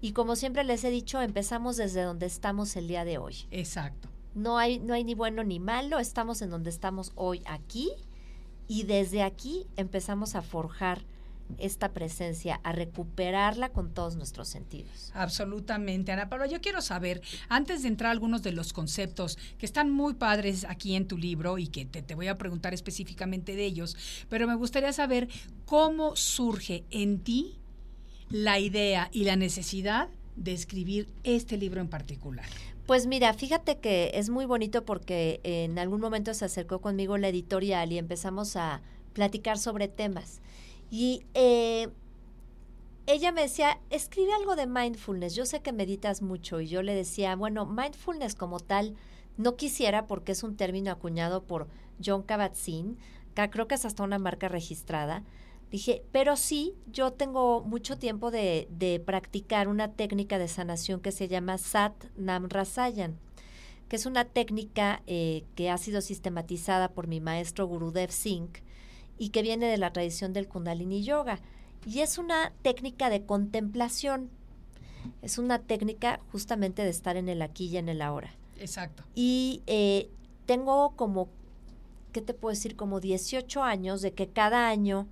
Y 0.00 0.12
como 0.12 0.34
siempre 0.34 0.64
les 0.64 0.82
he 0.82 0.90
dicho, 0.90 1.20
empezamos 1.20 1.76
desde 1.76 2.04
donde 2.04 2.24
estamos 2.24 2.74
el 2.76 2.88
día 2.88 3.04
de 3.04 3.18
hoy. 3.18 3.46
Exacto. 3.50 4.08
No 4.34 4.56
hay, 4.56 4.78
no 4.78 4.94
hay 4.94 5.04
ni 5.04 5.12
bueno 5.14 5.44
ni 5.44 5.60
malo, 5.60 5.98
estamos 5.98 6.40
en 6.40 6.48
donde 6.48 6.70
estamos 6.70 7.12
hoy 7.16 7.42
aquí 7.44 7.92
y 8.70 8.84
desde 8.84 9.24
aquí 9.24 9.66
empezamos 9.76 10.36
a 10.36 10.42
forjar 10.42 11.02
esta 11.58 11.88
presencia, 11.92 12.60
a 12.62 12.70
recuperarla 12.70 13.70
con 13.70 13.92
todos 13.92 14.14
nuestros 14.14 14.46
sentidos. 14.46 15.10
Absolutamente, 15.12 16.12
Ana 16.12 16.28
Paula. 16.28 16.46
Yo 16.46 16.60
quiero 16.60 16.80
saber, 16.80 17.20
antes 17.48 17.82
de 17.82 17.88
entrar 17.88 18.10
a 18.10 18.12
algunos 18.12 18.44
de 18.44 18.52
los 18.52 18.72
conceptos 18.72 19.38
que 19.58 19.66
están 19.66 19.90
muy 19.90 20.14
padres 20.14 20.64
aquí 20.68 20.94
en 20.94 21.08
tu 21.08 21.18
libro 21.18 21.58
y 21.58 21.66
que 21.66 21.84
te, 21.84 22.00
te 22.00 22.14
voy 22.14 22.28
a 22.28 22.38
preguntar 22.38 22.72
específicamente 22.72 23.56
de 23.56 23.64
ellos, 23.64 23.96
pero 24.28 24.46
me 24.46 24.54
gustaría 24.54 24.92
saber 24.92 25.28
cómo 25.64 26.14
surge 26.14 26.84
en 26.90 27.18
ti 27.18 27.58
la 28.28 28.60
idea 28.60 29.08
y 29.10 29.24
la 29.24 29.34
necesidad 29.34 30.10
de 30.36 30.52
escribir 30.52 31.08
este 31.24 31.56
libro 31.56 31.80
en 31.80 31.88
particular. 31.88 32.46
Pues 32.90 33.06
mira, 33.06 33.32
fíjate 33.34 33.78
que 33.78 34.10
es 34.14 34.30
muy 34.30 34.46
bonito 34.46 34.84
porque 34.84 35.38
en 35.44 35.78
algún 35.78 36.00
momento 36.00 36.34
se 36.34 36.46
acercó 36.46 36.80
conmigo 36.80 37.18
la 37.18 37.28
editorial 37.28 37.92
y 37.92 37.98
empezamos 37.98 38.56
a 38.56 38.82
platicar 39.12 39.58
sobre 39.58 39.86
temas. 39.86 40.40
Y 40.90 41.22
eh, 41.34 41.88
ella 43.06 43.30
me 43.30 43.42
decía, 43.42 43.78
escribe 43.90 44.32
algo 44.32 44.56
de 44.56 44.66
mindfulness, 44.66 45.36
yo 45.36 45.46
sé 45.46 45.60
que 45.60 45.70
meditas 45.72 46.20
mucho 46.20 46.60
y 46.60 46.66
yo 46.66 46.82
le 46.82 46.92
decía, 46.96 47.36
bueno, 47.36 47.64
mindfulness 47.64 48.34
como 48.34 48.58
tal 48.58 48.96
no 49.36 49.54
quisiera 49.54 50.08
porque 50.08 50.32
es 50.32 50.42
un 50.42 50.56
término 50.56 50.90
acuñado 50.90 51.44
por 51.44 51.68
John 52.04 52.24
Kabat-Zinn, 52.24 52.96
creo 53.52 53.68
que 53.68 53.76
es 53.76 53.84
hasta 53.84 54.02
una 54.02 54.18
marca 54.18 54.48
registrada. 54.48 55.22
Dije, 55.70 56.02
pero 56.10 56.36
sí, 56.36 56.74
yo 56.90 57.12
tengo 57.12 57.62
mucho 57.62 57.96
tiempo 57.96 58.30
de, 58.32 58.66
de 58.70 58.98
practicar 58.98 59.68
una 59.68 59.92
técnica 59.92 60.38
de 60.38 60.48
sanación 60.48 61.00
que 61.00 61.12
se 61.12 61.28
llama 61.28 61.58
Sat 61.58 61.94
Nam 62.16 62.48
Rasayan, 62.48 63.16
que 63.88 63.96
es 63.96 64.06
una 64.06 64.24
técnica 64.24 65.02
eh, 65.06 65.44
que 65.54 65.70
ha 65.70 65.78
sido 65.78 66.00
sistematizada 66.00 66.88
por 66.88 67.06
mi 67.06 67.20
maestro 67.20 67.66
Gurudev 67.66 68.10
Singh 68.10 68.62
y 69.16 69.28
que 69.28 69.42
viene 69.42 69.66
de 69.66 69.78
la 69.78 69.92
tradición 69.92 70.32
del 70.32 70.48
Kundalini 70.48 71.04
Yoga. 71.04 71.40
Y 71.86 72.00
es 72.00 72.18
una 72.18 72.52
técnica 72.62 73.08
de 73.08 73.24
contemplación, 73.24 74.30
es 75.22 75.38
una 75.38 75.60
técnica 75.60 76.20
justamente 76.32 76.82
de 76.82 76.90
estar 76.90 77.16
en 77.16 77.28
el 77.28 77.42
aquí 77.42 77.66
y 77.66 77.76
en 77.76 77.88
el 77.88 78.02
ahora. 78.02 78.34
Exacto. 78.58 79.04
Y 79.14 79.62
eh, 79.66 80.08
tengo 80.46 80.96
como, 80.96 81.28
¿qué 82.12 82.22
te 82.22 82.34
puedo 82.34 82.54
decir? 82.54 82.76
Como 82.76 82.98
18 82.98 83.62
años 83.62 84.02
de 84.02 84.12
que 84.12 84.28
cada 84.28 84.68
año 84.68 85.06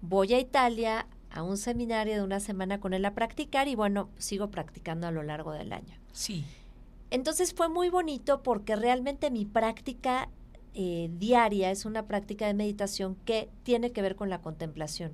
voy 0.00 0.34
a 0.34 0.40
Italia 0.40 1.06
a 1.30 1.42
un 1.42 1.56
seminario 1.56 2.14
de 2.14 2.22
una 2.22 2.40
semana 2.40 2.80
con 2.80 2.92
él 2.92 3.04
a 3.04 3.14
practicar 3.14 3.68
y 3.68 3.74
bueno, 3.74 4.10
sigo 4.18 4.50
practicando 4.50 5.06
a 5.06 5.10
lo 5.10 5.22
largo 5.22 5.52
del 5.52 5.72
año. 5.72 5.96
Sí. 6.12 6.44
Entonces 7.10 7.54
fue 7.54 7.68
muy 7.68 7.88
bonito 7.88 8.42
porque 8.42 8.76
realmente 8.76 9.30
mi 9.30 9.44
práctica 9.44 10.28
eh, 10.74 11.10
diaria 11.18 11.70
es 11.70 11.84
una 11.84 12.06
práctica 12.06 12.46
de 12.46 12.54
meditación 12.54 13.16
que 13.24 13.48
tiene 13.62 13.92
que 13.92 14.02
ver 14.02 14.16
con 14.16 14.30
la 14.30 14.40
contemplación. 14.40 15.12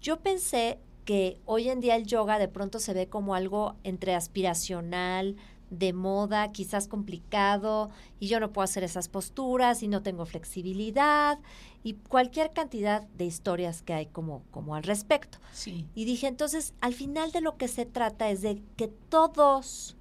Yo 0.00 0.20
pensé 0.20 0.78
que 1.04 1.40
hoy 1.44 1.68
en 1.68 1.80
día 1.80 1.96
el 1.96 2.06
yoga 2.06 2.38
de 2.38 2.48
pronto 2.48 2.78
se 2.78 2.92
ve 2.92 3.08
como 3.08 3.34
algo 3.34 3.76
entre 3.84 4.14
aspiracional, 4.14 5.36
de 5.70 5.92
moda, 5.92 6.52
quizás 6.52 6.88
complicado, 6.88 7.90
y 8.20 8.28
yo 8.28 8.40
no 8.40 8.52
puedo 8.52 8.64
hacer 8.64 8.84
esas 8.84 9.08
posturas 9.08 9.82
y 9.82 9.88
no 9.88 10.02
tengo 10.02 10.26
flexibilidad 10.26 11.38
y 11.82 11.94
cualquier 11.94 12.52
cantidad 12.52 13.02
de 13.16 13.26
historias 13.26 13.82
que 13.82 13.94
hay 13.94 14.06
como, 14.06 14.42
como 14.50 14.74
al 14.74 14.82
respecto. 14.82 15.38
Sí. 15.52 15.86
Y 15.94 16.04
dije, 16.04 16.26
entonces, 16.26 16.74
al 16.80 16.94
final 16.94 17.32
de 17.32 17.40
lo 17.40 17.56
que 17.56 17.68
se 17.68 17.86
trata 17.86 18.28
es 18.30 18.42
de 18.42 18.62
que 18.76 18.88
todos 18.88 19.96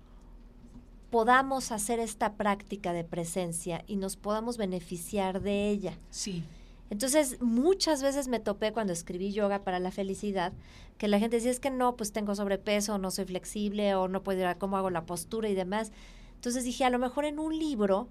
podamos 1.12 1.72
hacer 1.72 2.00
esta 2.00 2.34
práctica 2.34 2.92
de 2.92 3.04
presencia 3.04 3.84
y 3.88 3.98
nos 3.98 4.18
podamos 4.18 4.58
beneficiar 4.58 5.42
de 5.42 5.70
ella. 5.70 5.98
Sí. 6.10 6.44
Entonces, 6.90 7.42
muchas 7.42 8.04
veces 8.04 8.28
me 8.28 8.40
topé 8.40 8.72
cuando 8.72 8.94
escribí 8.94 9.32
yoga 9.32 9.64
para 9.64 9.80
la 9.80 9.92
felicidad, 9.92 10.54
que 10.98 11.08
la 11.08 11.20
gente 11.20 11.38
decía, 11.38 11.52
es 11.52 11.60
que 11.60 11.72
no, 11.72 11.96
pues 11.96 12.12
tengo 12.12 12.36
sobrepeso, 12.36 12.98
no 12.98 13.12
soy 13.12 13.26
flexible, 13.26 13.96
o 13.96 14.08
no 14.08 14.24
puedo 14.24 14.40
ir 14.40 14.46
a 14.46 14.58
cómo 14.58 14.78
hago 14.78 14.90
la 14.90 15.06
postura 15.06 15.50
y 15.50 15.56
demás. 15.56 15.92
Entonces 16.36 16.64
dije, 16.64 16.86
a 16.86 16.90
lo 16.90 17.00
mejor 17.00 17.26
en 17.26 17.40
un 17.40 17.58
libro 17.58 18.08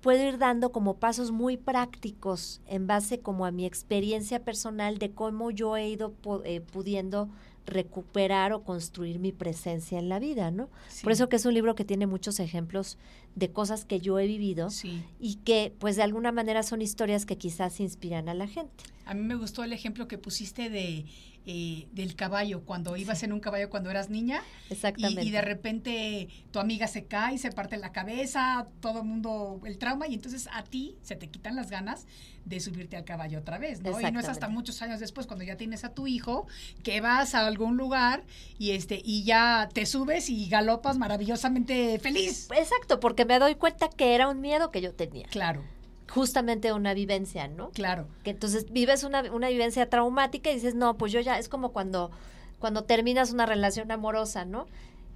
puedo 0.00 0.26
ir 0.26 0.38
dando 0.38 0.72
como 0.72 0.96
pasos 0.96 1.30
muy 1.30 1.56
prácticos 1.56 2.60
en 2.66 2.86
base 2.86 3.20
como 3.20 3.46
a 3.46 3.52
mi 3.52 3.66
experiencia 3.66 4.42
personal 4.42 4.98
de 4.98 5.12
cómo 5.12 5.50
yo 5.50 5.76
he 5.76 5.88
ido 5.88 6.12
eh, 6.44 6.60
pudiendo 6.60 7.28
recuperar 7.66 8.52
o 8.52 8.64
construir 8.64 9.18
mi 9.18 9.32
presencia 9.32 9.98
en 9.98 10.08
la 10.08 10.18
vida, 10.18 10.50
¿no? 10.50 10.68
Por 11.02 11.12
eso 11.12 11.28
que 11.28 11.36
es 11.36 11.46
un 11.46 11.54
libro 11.54 11.74
que 11.74 11.84
tiene 11.84 12.06
muchos 12.06 12.40
ejemplos 12.40 12.98
de 13.34 13.50
cosas 13.50 13.84
que 13.84 14.00
yo 14.00 14.18
he 14.18 14.26
vivido 14.26 14.68
y 15.20 15.36
que 15.36 15.72
pues 15.78 15.96
de 15.96 16.02
alguna 16.02 16.32
manera 16.32 16.62
son 16.62 16.82
historias 16.82 17.24
que 17.24 17.38
quizás 17.38 17.80
inspiran 17.80 18.28
a 18.28 18.34
la 18.34 18.46
gente. 18.46 18.84
A 19.04 19.14
mí 19.14 19.22
me 19.22 19.34
gustó 19.34 19.64
el 19.64 19.72
ejemplo 19.72 20.06
que 20.06 20.18
pusiste 20.18 20.70
de 20.70 21.06
eh, 21.44 21.88
del 21.92 22.14
caballo, 22.14 22.62
cuando 22.64 22.96
ibas 22.96 23.22
en 23.24 23.32
un 23.32 23.40
caballo 23.40 23.68
cuando 23.68 23.90
eras 23.90 24.10
niña. 24.10 24.42
Exactamente. 24.70 25.24
Y, 25.24 25.30
de 25.32 25.42
repente 25.42 26.28
tu 26.50 26.60
amiga 26.60 26.86
se 26.86 27.06
cae, 27.06 27.38
se 27.38 27.50
parte 27.50 27.76
la 27.76 27.90
cabeza, 27.90 28.68
todo 28.80 29.00
el 29.00 29.06
mundo, 29.06 29.60
el 29.64 29.78
trauma, 29.78 30.06
y 30.06 30.14
entonces 30.14 30.48
a 30.52 30.62
ti 30.62 30.96
se 31.02 31.16
te 31.16 31.28
quitan 31.28 31.56
las 31.56 31.70
ganas 31.70 32.06
de 32.44 32.60
subirte 32.60 32.96
al 32.96 33.04
caballo 33.04 33.40
otra 33.40 33.58
vez, 33.58 33.80
¿no? 33.80 34.00
Y 34.00 34.12
no 34.12 34.20
es 34.20 34.28
hasta 34.28 34.48
muchos 34.48 34.82
años 34.82 35.00
después, 35.00 35.26
cuando 35.26 35.44
ya 35.44 35.56
tienes 35.56 35.84
a 35.84 35.92
tu 35.94 36.06
hijo, 36.06 36.46
que 36.82 37.00
vas 37.00 37.34
a 37.34 37.46
algún 37.46 37.76
lugar 37.76 38.24
y 38.58 38.72
este, 38.72 39.00
y 39.04 39.24
ya 39.24 39.68
te 39.72 39.86
subes 39.86 40.30
y 40.30 40.48
galopas 40.48 40.98
maravillosamente 40.98 41.98
feliz. 41.98 42.48
Exacto, 42.56 43.00
porque 43.00 43.24
me 43.24 43.38
doy 43.38 43.56
cuenta 43.56 43.88
que 43.88 44.14
era 44.14 44.28
un 44.28 44.40
miedo 44.40 44.70
que 44.70 44.80
yo 44.80 44.94
tenía. 44.94 45.26
Claro 45.28 45.64
justamente 46.14 46.72
una 46.72 46.92
vivencia, 46.92 47.48
¿no? 47.48 47.70
Claro. 47.70 48.06
Que 48.22 48.30
entonces 48.30 48.70
vives 48.70 49.02
una, 49.02 49.22
una 49.32 49.48
vivencia 49.48 49.88
traumática 49.88 50.50
y 50.50 50.54
dices, 50.54 50.74
no, 50.74 50.98
pues 50.98 51.10
yo 51.10 51.20
ya, 51.20 51.38
es 51.38 51.48
como 51.48 51.72
cuando, 51.72 52.10
cuando 52.58 52.84
terminas 52.84 53.32
una 53.32 53.46
relación 53.46 53.90
amorosa, 53.90 54.44
¿no? 54.44 54.66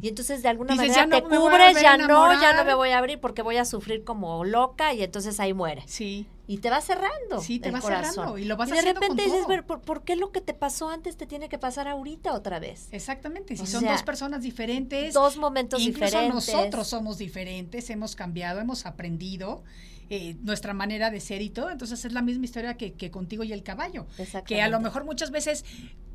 Y 0.00 0.09
entonces 0.09 0.42
de 0.42 0.48
alguna 0.48 0.74
manera 0.74 1.09
te 1.09 1.22
cubres, 1.22 1.80
ya 1.80 1.96
no, 1.96 2.40
ya 2.40 2.54
no 2.54 2.64
me 2.64 2.74
voy 2.74 2.90
a 2.90 2.98
abrir 2.98 3.18
porque 3.18 3.42
voy 3.42 3.56
a 3.56 3.64
sufrir 3.64 4.04
como 4.04 4.44
loca 4.44 4.92
y 4.92 5.02
entonces 5.02 5.40
ahí 5.40 5.54
muere. 5.54 5.82
Sí. 5.87 6.26
Y 6.46 6.59
te 6.59 6.70
va 6.70 6.80
cerrando. 6.80 7.40
Sí, 7.40 7.59
te 7.59 7.70
va 7.70 7.80
cerrando. 7.80 8.38
Y 8.38 8.44
lo 8.44 8.56
vas 8.56 8.68
y 8.68 8.72
de 8.72 8.82
repente 8.82 9.24
dices, 9.24 9.46
¿por, 9.66 10.02
qué 10.02 10.16
lo 10.16 10.32
que 10.32 10.40
te 10.40 10.54
pasó 10.54 10.90
antes 10.90 11.16
te 11.16 11.26
tiene 11.26 11.48
que 11.48 11.59
pasar 11.59 11.88
ahorita 11.88 12.35
otra 12.35 12.59
vez? 12.59 12.88
Exactamente. 12.92 13.56
Si 13.56 13.66
son 13.66 13.85
dos 13.85 14.02
personas 14.02 14.42
diferentes. 14.42 15.14
Dos 15.14 15.38
momentos 15.38 15.80
incluso 15.80 16.04
diferentes. 16.04 16.54
nosotros 16.54 16.87
somos 16.87 17.18
diferentes, 17.18 17.88
hemos 17.90 18.14
cambiado, 18.16 18.61
hemos 18.61 18.87
aprendido. 18.87 19.62
Eh, 20.08 20.36
nuestra 20.42 20.72
manera 20.72 21.10
de 21.10 21.18
ser 21.18 21.42
y 21.42 21.50
todo. 21.50 21.70
Entonces 21.70 22.04
es 22.04 22.12
la 22.12 22.22
misma 22.22 22.44
historia 22.44 22.76
que, 22.76 22.92
que 22.92 23.10
contigo 23.10 23.42
y 23.42 23.52
el 23.52 23.64
caballo. 23.64 24.06
Que 24.46 24.62
a 24.62 24.68
lo 24.68 24.78
mejor 24.78 25.04
muchas 25.04 25.32
veces 25.32 25.64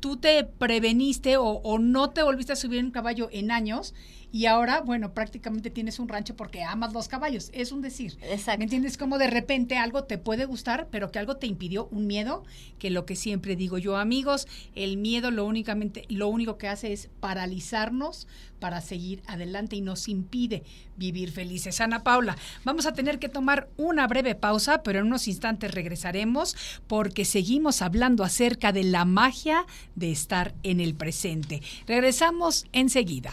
tú 0.00 0.16
te 0.16 0.44
preveniste 0.44 1.36
o, 1.36 1.44
o, 1.44 1.78
no 1.78 2.08
te 2.08 2.22
volviste 2.22 2.54
a 2.54 2.56
subir 2.56 2.82
un 2.82 2.90
caballo 2.90 3.28
en 3.32 3.50
años 3.50 3.94
y 4.32 4.46
ahora, 4.46 4.80
bueno, 4.80 5.12
prácticamente 5.12 5.68
tienes 5.68 5.98
un 5.98 6.08
rancho 6.08 6.34
porque 6.34 6.62
amas 6.62 6.94
los 6.94 7.06
caballos. 7.06 7.50
Es 7.52 7.70
un 7.70 7.82
decir. 7.82 8.16
Exacto. 8.22 8.58
¿Me 8.58 8.64
entiendes? 8.64 8.96
Como 8.96 9.18
de 9.18 9.26
repente 9.26 9.76
algo 9.76 10.04
te 10.04 10.16
puede 10.16 10.46
gustar, 10.46 10.88
pero 10.90 11.12
que 11.12 11.18
algo 11.18 11.36
te 11.36 11.46
impidió 11.46 11.86
un 11.90 12.06
miedo, 12.06 12.42
que 12.78 12.88
lo 12.88 13.04
que 13.04 13.14
siempre 13.14 13.56
digo 13.56 13.76
yo, 13.76 13.98
amigos, 13.98 14.48
el 14.74 14.96
miedo 14.96 15.30
lo 15.30 15.44
únicamente, 15.44 16.06
lo 16.08 16.28
único 16.28 16.56
que 16.56 16.68
hace 16.68 16.94
es 16.94 17.10
paralizarnos 17.20 18.26
para 18.58 18.80
seguir 18.80 19.22
adelante 19.26 19.76
y 19.76 19.82
nos 19.82 20.08
impide 20.08 20.62
vivir 20.96 21.30
felices. 21.30 21.80
Ana 21.82 22.02
Paula, 22.02 22.36
vamos 22.64 22.86
a 22.86 22.94
tener 22.94 23.18
que 23.18 23.28
tomar 23.28 23.68
una 23.76 24.06
breve 24.06 24.34
pausa, 24.34 24.82
pero 24.82 25.00
en 25.00 25.08
unos 25.08 25.28
instantes 25.28 25.72
regresaremos 25.72 26.56
porque 26.86 27.26
seguimos 27.26 27.82
hablando 27.82 28.24
acerca 28.24 28.72
de 28.72 28.84
la 28.84 29.04
magia 29.04 29.66
de 29.94 30.10
estar 30.10 30.54
en 30.62 30.80
el 30.80 30.94
presente. 30.94 31.60
Regresamos 31.86 32.64
enseguida. 32.72 33.32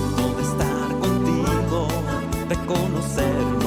de 3.01 3.07
conocernos 3.07 3.60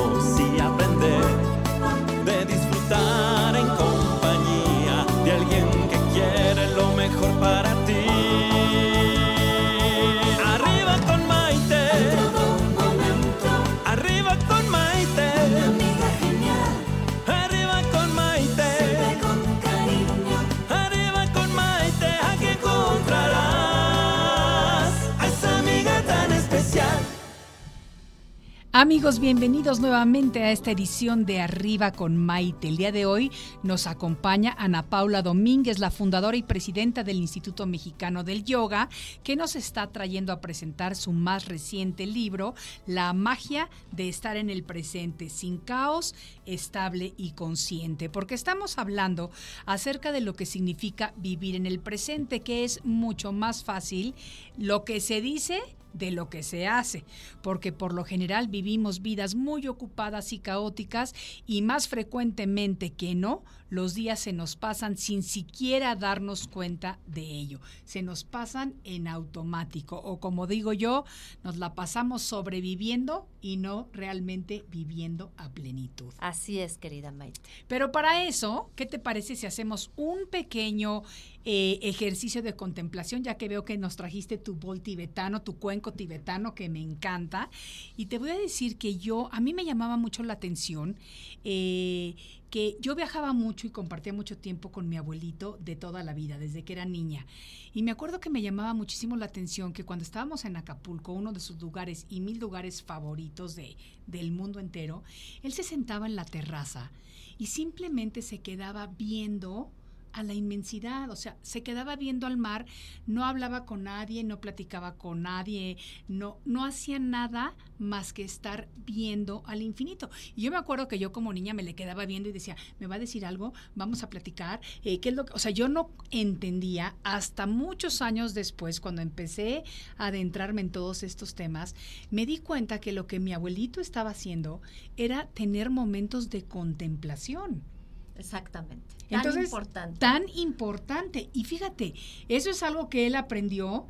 Amigos, 28.77 29.21
bienvenidos 29.21 29.79
nuevamente 29.79 30.43
a 30.43 30.51
esta 30.51 30.73
edición 30.73 31.27
de 31.27 31.41
Arriba 31.41 31.93
con 31.93 32.17
Maite. 32.17 32.67
El 32.67 32.77
día 32.77 32.91
de 32.91 33.07
hoy 33.07 33.31
nos 33.63 33.87
acompaña 33.87 34.53
Ana 34.59 34.91
Paula 34.91 35.23
Domínguez, 35.23 35.79
la 35.79 35.93
fundadora 35.93 36.37
y 36.37 36.43
presidenta 36.43 37.05
del 37.05 37.19
Instituto 37.19 37.67
Mexicano 37.67 38.25
del 38.25 38.43
Yoga, 38.43 38.89
que 39.23 39.37
nos 39.37 39.55
está 39.55 39.93
trayendo 39.93 40.33
a 40.33 40.41
presentar 40.41 40.97
su 40.97 41.13
más 41.13 41.47
reciente 41.47 42.05
libro, 42.05 42.57
La 42.85 43.13
magia 43.13 43.71
de 43.93 44.09
estar 44.09 44.37
en 44.37 44.51
el 44.51 44.65
presente, 44.65 45.31
sin 45.31 45.59
caos, 45.59 46.17
estable 46.45 47.15
y 47.17 47.31
consciente. 47.31 48.11
Porque 48.11 48.35
estamos 48.35 48.77
hablando 48.77 49.31
acerca 49.67 50.11
de 50.11 50.21
lo 50.21 50.35
que 50.35 50.47
significa 50.47 51.15
vivir 51.17 51.55
en 51.55 51.67
el 51.67 51.79
presente, 51.79 52.41
que 52.41 52.65
es 52.65 52.85
mucho 52.85 53.31
más 53.31 53.63
fácil 53.63 54.17
lo 54.59 54.85
que 54.85 55.01
se 55.01 55.21
dice 55.21 55.63
de 55.95 56.11
lo 56.11 56.29
que 56.29 56.43
se 56.43 56.67
hace, 56.67 57.05
porque 57.41 57.73
por 57.73 57.95
lo 57.95 58.05
general 58.05 58.49
vivimos 58.49 59.01
vidas 59.01 59.35
muy 59.35 59.67
ocupadas 59.67 60.33
y 60.33 60.39
caóticas 60.39 61.15
y 61.47 61.63
más 61.63 61.89
frecuentemente 61.89 62.91
que 62.91 63.15
no, 63.15 63.43
los 63.75 63.95
días 63.95 64.21
se 64.21 64.33
nos 64.33 64.55
pasan 64.55 64.97
sin 64.97 65.23
siquiera 65.23 65.97
darnos 65.97 66.47
cuenta 66.47 67.01
de 67.07 67.23
ello. 67.23 67.61
Se 67.85 68.03
nos 68.03 68.23
pasan 68.23 68.75
en 68.85 69.09
automático 69.09 69.97
o 69.97 70.21
como 70.21 70.47
digo 70.47 70.73
yo, 70.73 71.05
nos 71.43 71.57
la 71.57 71.75
pasamos 71.75 72.23
sobreviviendo 72.23 73.27
y 73.41 73.57
no 73.57 73.89
realmente 73.93 74.65
viviendo 74.71 75.33
a 75.37 75.51
plenitud. 75.51 76.15
Así 76.19 76.61
es, 76.61 76.79
querida 76.79 77.11
Maite. 77.11 77.41
Pero 77.67 77.91
para 77.91 78.25
eso, 78.25 78.71
¿qué 78.77 78.87
te 78.87 78.99
parece 78.99 79.35
si 79.35 79.47
hacemos 79.47 79.91
un 79.97 80.29
pequeño 80.31 81.03
eh, 81.47 81.79
ejercicio 81.83 82.41
de 82.41 82.57
contemplación, 82.57 83.23
ya 83.23 83.37
que 83.37 83.49
veo 83.49 83.67
que 83.67 83.77
nos 83.77 83.97
trajiste 83.97 84.39
tu 84.39 84.55
bol 84.55 84.81
tibetano, 84.81 85.43
tu 85.43 85.59
cuenco 85.59 85.93
tibetano, 85.93 86.55
que 86.55 86.71
me 86.71 86.81
encanta. 86.81 87.51
Y 87.99 88.07
te 88.07 88.17
voy 88.17 88.31
a 88.31 88.39
decir 88.39 88.79
que 88.79 88.97
yo, 88.97 89.29
a 89.31 89.41
mí 89.41 89.53
me 89.53 89.67
llamaba 89.67 89.99
mucho 89.99 90.23
la 90.23 90.33
atención 90.33 90.97
eh, 91.45 92.15
que 92.55 92.77
yo 92.79 92.95
viajaba 92.95 93.33
mucho 93.33 93.67
y 93.67 93.71
compartía 93.71 94.13
mucho 94.13 94.39
tiempo 94.39 94.71
con 94.71 94.89
mi 94.89 94.97
abuelito 94.97 95.59
de 95.61 95.75
toda 95.75 96.05
la 96.05 96.15
vida, 96.15 96.39
desde 96.39 96.63
que 96.63 96.75
era 96.75 96.85
niña. 96.85 97.27
Y 97.73 97.83
me 97.83 97.91
acuerdo 97.91 98.21
que 98.21 98.31
me 98.31 98.43
llamaba 98.43 98.75
muchísimo 98.75 99.17
la 99.17 99.27
atención 99.27 99.73
que 99.73 99.83
cuando 99.83 100.05
estábamos 100.05 100.45
en 100.45 100.55
Acapulco, 100.55 101.13
uno 101.13 101.33
de 101.33 101.41
sus 101.41 101.61
lugares 101.61 102.07
y 102.09 102.21
mil 102.21 102.39
lugares 102.39 102.81
favoritos 102.81 103.57
de, 103.57 103.77
del 104.07 104.31
mundo 104.31 104.61
entero, 104.61 105.03
él 105.43 105.53
se 105.53 105.65
sentaba 105.65 106.07
en 106.07 106.15
la 106.15 106.25
terraza 106.25 106.93
y 107.39 107.47
simplemente 107.47 108.23
se 108.23 108.39
quedaba 108.39 108.87
viendo 108.87 109.73
a 110.15 110.23
la 110.23 110.33
inmensidad, 110.33 111.11
o 111.11 111.17
sea, 111.17 111.37
se 111.43 111.63
quedaba 111.65 111.97
viendo 111.97 112.27
al 112.27 112.37
mar, 112.37 112.67
no 113.07 113.25
hablaba 113.25 113.67
con 113.67 113.83
nadie, 113.83 114.23
no 114.23 114.41
platicaba 114.41 114.95
con 114.95 115.23
nadie, 115.23 115.77
no, 116.07 116.39
no 116.45 116.65
hacía 116.65 117.01
nada 117.01 117.55
más 117.79 118.13
que 118.13 118.23
estar 118.23 118.69
viendo 118.87 119.43
al 119.47 119.61
infinito. 119.61 120.09
Y 120.37 120.43
yo 120.43 120.53
me 120.53 120.57
acuerdo 120.57 120.87
que 120.87 121.01
yo 121.01 121.11
como 121.11 121.33
niña 121.33 121.53
me 121.53 121.65
le 121.65 121.75
quedaba 121.75 122.07
viendo 122.07 122.29
y 122.29 122.33
decía, 122.33 122.57
¿me 122.79 122.87
va 122.87 122.95
a 122.95 123.01
decir 123.01 123.27
algo? 123.27 123.53
Vamos 123.75 124.05
a 124.05 124.09
platicar. 124.09 124.61
Eh, 124.85 125.01
¿qué 125.01 125.09
es 125.09 125.17
lo 125.17 125.25
que? 125.25 125.33
O 125.33 125.39
sea, 125.41 125.51
yo 125.51 125.69
no 125.69 125.91
entendía 126.13 126.95
hasta 127.03 127.47
muchos 127.47 128.01
años 128.01 128.35
después, 128.35 128.81
cuando 128.81 129.03
empecé 129.03 129.65
a 129.99 130.07
adentrarme 130.07 130.61
en 130.61 130.71
todos 130.71 131.03
estos 131.03 131.35
temas, 131.35 131.75
me 132.13 132.25
di 132.25 132.39
cuenta 132.39 132.81
que 132.81 132.93
lo 132.93 133.09
que 133.09 133.19
mi 133.19 133.33
abuelito 133.33 133.81
estaba 133.81 134.11
haciendo 134.11 134.63
era 134.97 135.27
tener 135.35 135.71
momentos 135.71 136.31
de 136.31 136.45
contemplación. 136.45 137.74
Exactamente. 138.17 138.85
Tan 139.09 139.21
Entonces, 139.21 139.45
importante. 139.45 139.99
Tan 139.99 140.23
importante. 140.35 141.31
Y 141.33 141.45
fíjate, 141.45 141.95
eso 142.29 142.51
es 142.51 142.63
algo 142.63 142.89
que 142.89 143.07
él 143.07 143.15
aprendió 143.15 143.87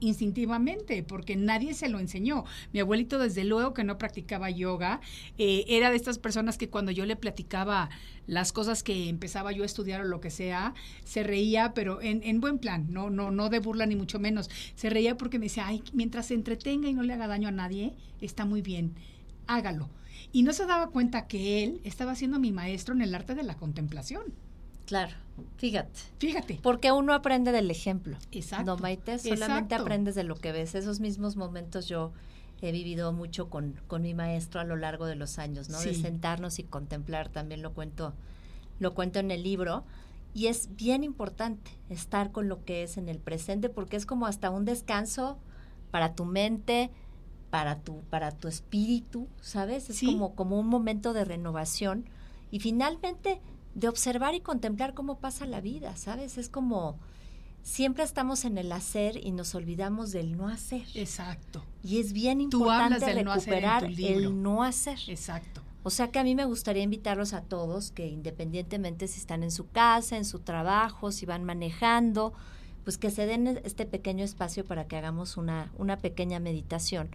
instintivamente, 0.00 1.02
porque 1.02 1.36
nadie 1.36 1.74
se 1.74 1.88
lo 1.88 1.98
enseñó. 1.98 2.44
Mi 2.72 2.80
abuelito, 2.80 3.18
desde 3.18 3.44
luego 3.44 3.72
que 3.72 3.84
no 3.84 3.98
practicaba 3.98 4.50
yoga, 4.50 5.00
eh, 5.38 5.64
era 5.68 5.90
de 5.90 5.96
estas 5.96 6.18
personas 6.18 6.58
que 6.58 6.68
cuando 6.68 6.90
yo 6.90 7.06
le 7.06 7.16
platicaba 7.16 7.88
las 8.26 8.52
cosas 8.52 8.82
que 8.82 9.08
empezaba 9.08 9.52
yo 9.52 9.62
a 9.62 9.66
estudiar 9.66 10.00
o 10.00 10.04
lo 10.04 10.20
que 10.20 10.30
sea, 10.30 10.74
se 11.04 11.22
reía, 11.22 11.72
pero 11.74 12.02
en, 12.02 12.22
en 12.24 12.40
buen 12.40 12.58
plan, 12.58 12.86
no, 12.90 13.08
no, 13.10 13.30
no 13.30 13.48
de 13.48 13.60
burla 13.60 13.86
ni 13.86 13.96
mucho 13.96 14.18
menos. 14.18 14.50
Se 14.74 14.90
reía 14.90 15.16
porque 15.16 15.38
me 15.38 15.46
decía, 15.46 15.66
ay, 15.66 15.82
mientras 15.92 16.26
se 16.26 16.34
entretenga 16.34 16.88
y 16.88 16.94
no 16.94 17.02
le 17.02 17.12
haga 17.12 17.28
daño 17.28 17.48
a 17.48 17.52
nadie, 17.52 17.94
está 18.20 18.44
muy 18.44 18.62
bien, 18.62 18.94
hágalo. 19.46 19.88
Y 20.32 20.42
no 20.42 20.52
se 20.52 20.66
daba 20.66 20.88
cuenta 20.90 21.26
que 21.26 21.64
él 21.64 21.80
estaba 21.84 22.14
siendo 22.14 22.38
mi 22.38 22.52
maestro 22.52 22.94
en 22.94 23.02
el 23.02 23.14
arte 23.14 23.34
de 23.34 23.42
la 23.42 23.56
contemplación. 23.56 24.22
Claro, 24.86 25.12
fíjate. 25.56 25.98
Fíjate. 26.18 26.60
Porque 26.62 26.92
uno 26.92 27.12
aprende 27.12 27.50
del 27.52 27.70
ejemplo. 27.70 28.16
Exacto. 28.30 28.64
No, 28.66 28.76
Maite, 28.76 29.18
solamente 29.18 29.74
Exacto. 29.74 29.82
aprendes 29.82 30.14
de 30.14 30.22
lo 30.24 30.36
que 30.36 30.52
ves. 30.52 30.74
Esos 30.74 31.00
mismos 31.00 31.36
momentos 31.36 31.88
yo 31.88 32.12
he 32.62 32.70
vivido 32.72 33.12
mucho 33.12 33.50
con, 33.50 33.80
con 33.86 34.02
mi 34.02 34.14
maestro 34.14 34.60
a 34.60 34.64
lo 34.64 34.76
largo 34.76 35.06
de 35.06 35.16
los 35.16 35.38
años, 35.38 35.68
¿no? 35.68 35.80
De 35.80 35.92
Sí. 35.94 36.00
sentarnos 36.02 36.58
y 36.58 36.62
contemplar, 36.64 37.28
también 37.28 37.62
lo 37.62 37.74
cuento, 37.74 38.14
lo 38.78 38.94
cuento 38.94 39.18
en 39.18 39.30
el 39.30 39.42
libro. 39.42 39.84
Y 40.34 40.46
es 40.48 40.74
bien 40.76 41.02
importante 41.02 41.70
estar 41.88 42.30
con 42.30 42.48
lo 42.48 42.64
que 42.64 42.82
es 42.82 42.96
en 42.96 43.08
el 43.08 43.18
presente, 43.18 43.68
porque 43.68 43.96
es 43.96 44.06
como 44.06 44.26
hasta 44.26 44.50
un 44.50 44.64
descanso 44.66 45.38
para 45.90 46.14
tu 46.14 46.24
mente, 46.26 46.90
para 47.50 47.80
tu, 47.80 48.00
para 48.10 48.32
tu 48.32 48.48
espíritu, 48.48 49.28
¿sabes? 49.40 49.88
Es 49.90 49.96
Sí. 49.96 50.06
como, 50.06 50.34
como 50.34 50.58
un 50.58 50.66
momento 50.68 51.12
de 51.12 51.24
renovación. 51.24 52.04
Y 52.50 52.60
finalmente 52.60 53.40
de 53.74 53.88
observar 53.88 54.34
y 54.34 54.40
contemplar 54.40 54.94
cómo 54.94 55.18
pasa 55.18 55.46
la 55.46 55.60
vida, 55.60 55.96
¿sabes? 55.96 56.38
Es 56.38 56.48
como 56.48 56.98
siempre 57.62 58.04
estamos 58.04 58.44
en 58.44 58.58
el 58.58 58.70
hacer 58.72 59.16
y 59.24 59.32
nos 59.32 59.54
olvidamos 59.54 60.12
del 60.12 60.36
no 60.36 60.48
hacer. 60.48 60.84
Exacto, 60.94 61.64
Y 61.82 61.98
es 61.98 62.12
bien 62.12 62.40
importante 62.40 63.22
no 63.24 63.34
recuperar 63.34 63.84
el 63.84 64.42
no 64.42 64.62
hacer. 64.62 64.98
exacto. 65.08 65.62
O 65.82 65.90
sea 65.90 66.10
que 66.10 66.18
a 66.18 66.24
mí 66.24 66.34
me 66.34 66.44
gustaría 66.44 66.82
invitarlos 66.82 67.32
a 67.32 67.42
todos 67.42 67.90
que 67.92 68.08
independientemente 68.08 69.06
si 69.08 69.20
están 69.20 69.42
en 69.44 69.50
su 69.52 69.68
casa, 69.70 70.16
en 70.16 70.24
su 70.24 70.40
trabajo, 70.40 71.12
si 71.12 71.26
van 71.26 71.44
manejando, 71.44 72.32
pues 72.82 72.98
que 72.98 73.10
se 73.10 73.26
den 73.26 73.60
este 73.64 73.84
pequeño 73.86 74.24
espacio 74.24 74.64
para 74.64 74.86
que 74.86 74.96
hagamos 74.96 75.36
una, 75.36 75.72
una 75.76 75.96
pequeña 75.98 76.38
meditación 76.40 77.08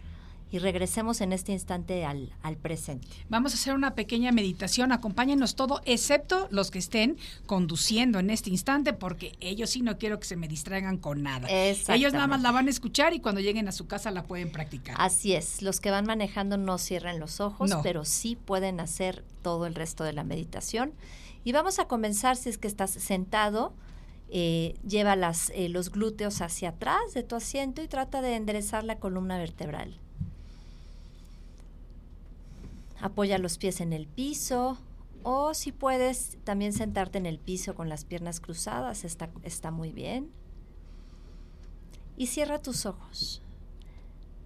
y 0.52 0.58
regresemos 0.58 1.20
en 1.22 1.32
este 1.32 1.50
instante 1.52 2.04
al, 2.04 2.30
al 2.42 2.56
presente. 2.58 3.08
Vamos 3.30 3.52
a 3.52 3.54
hacer 3.56 3.74
una 3.74 3.94
pequeña 3.94 4.30
meditación. 4.32 4.92
Acompáñenos 4.92 5.56
todo, 5.56 5.80
excepto 5.86 6.46
los 6.50 6.70
que 6.70 6.78
estén 6.78 7.16
conduciendo 7.46 8.18
en 8.18 8.28
este 8.30 8.50
instante, 8.50 8.92
porque 8.92 9.32
ellos 9.40 9.70
sí 9.70 9.80
no 9.80 9.96
quiero 9.98 10.20
que 10.20 10.26
se 10.26 10.36
me 10.36 10.46
distraigan 10.48 10.98
con 10.98 11.22
nada. 11.22 11.48
Ellos 11.50 12.12
nada 12.12 12.26
más 12.26 12.42
la 12.42 12.52
van 12.52 12.66
a 12.66 12.70
escuchar 12.70 13.14
y 13.14 13.20
cuando 13.20 13.40
lleguen 13.40 13.66
a 13.66 13.72
su 13.72 13.86
casa 13.86 14.10
la 14.10 14.24
pueden 14.24 14.52
practicar. 14.52 14.94
Así 14.98 15.32
es, 15.32 15.62
los 15.62 15.80
que 15.80 15.90
van 15.90 16.04
manejando 16.04 16.58
no 16.58 16.76
cierren 16.76 17.18
los 17.18 17.40
ojos, 17.40 17.70
No. 17.70 17.80
pero 17.82 18.04
sí 18.04 18.36
pueden 18.36 18.78
hacer 18.78 19.24
todo 19.40 19.66
el 19.66 19.74
resto 19.74 20.04
de 20.04 20.12
la 20.12 20.22
meditación. 20.22 20.92
Y 21.44 21.52
vamos 21.52 21.78
a 21.78 21.86
comenzar, 21.86 22.36
si 22.36 22.50
es 22.50 22.58
que 22.58 22.68
estás 22.68 22.90
sentado, 22.90 23.72
eh, 24.28 24.74
lleva 24.86 25.16
las, 25.16 25.50
eh, 25.54 25.68
los 25.70 25.90
glúteos 25.90 26.40
hacia 26.42 26.70
atrás 26.70 27.14
de 27.14 27.22
tu 27.22 27.36
asiento 27.36 27.82
y 27.82 27.88
trata 27.88 28.20
de 28.22 28.36
enderezar 28.36 28.84
la 28.84 28.96
columna 28.98 29.38
vertebral. 29.38 29.98
Apoya 33.02 33.36
los 33.38 33.58
pies 33.58 33.80
en 33.80 33.92
el 33.92 34.06
piso 34.06 34.78
o 35.24 35.54
si 35.54 35.72
puedes 35.72 36.38
también 36.44 36.72
sentarte 36.72 37.18
en 37.18 37.26
el 37.26 37.38
piso 37.38 37.74
con 37.74 37.88
las 37.88 38.04
piernas 38.04 38.40
cruzadas, 38.40 39.04
está, 39.04 39.28
está 39.42 39.70
muy 39.70 39.92
bien. 39.92 40.30
Y 42.16 42.28
cierra 42.28 42.62
tus 42.62 42.86
ojos. 42.86 43.42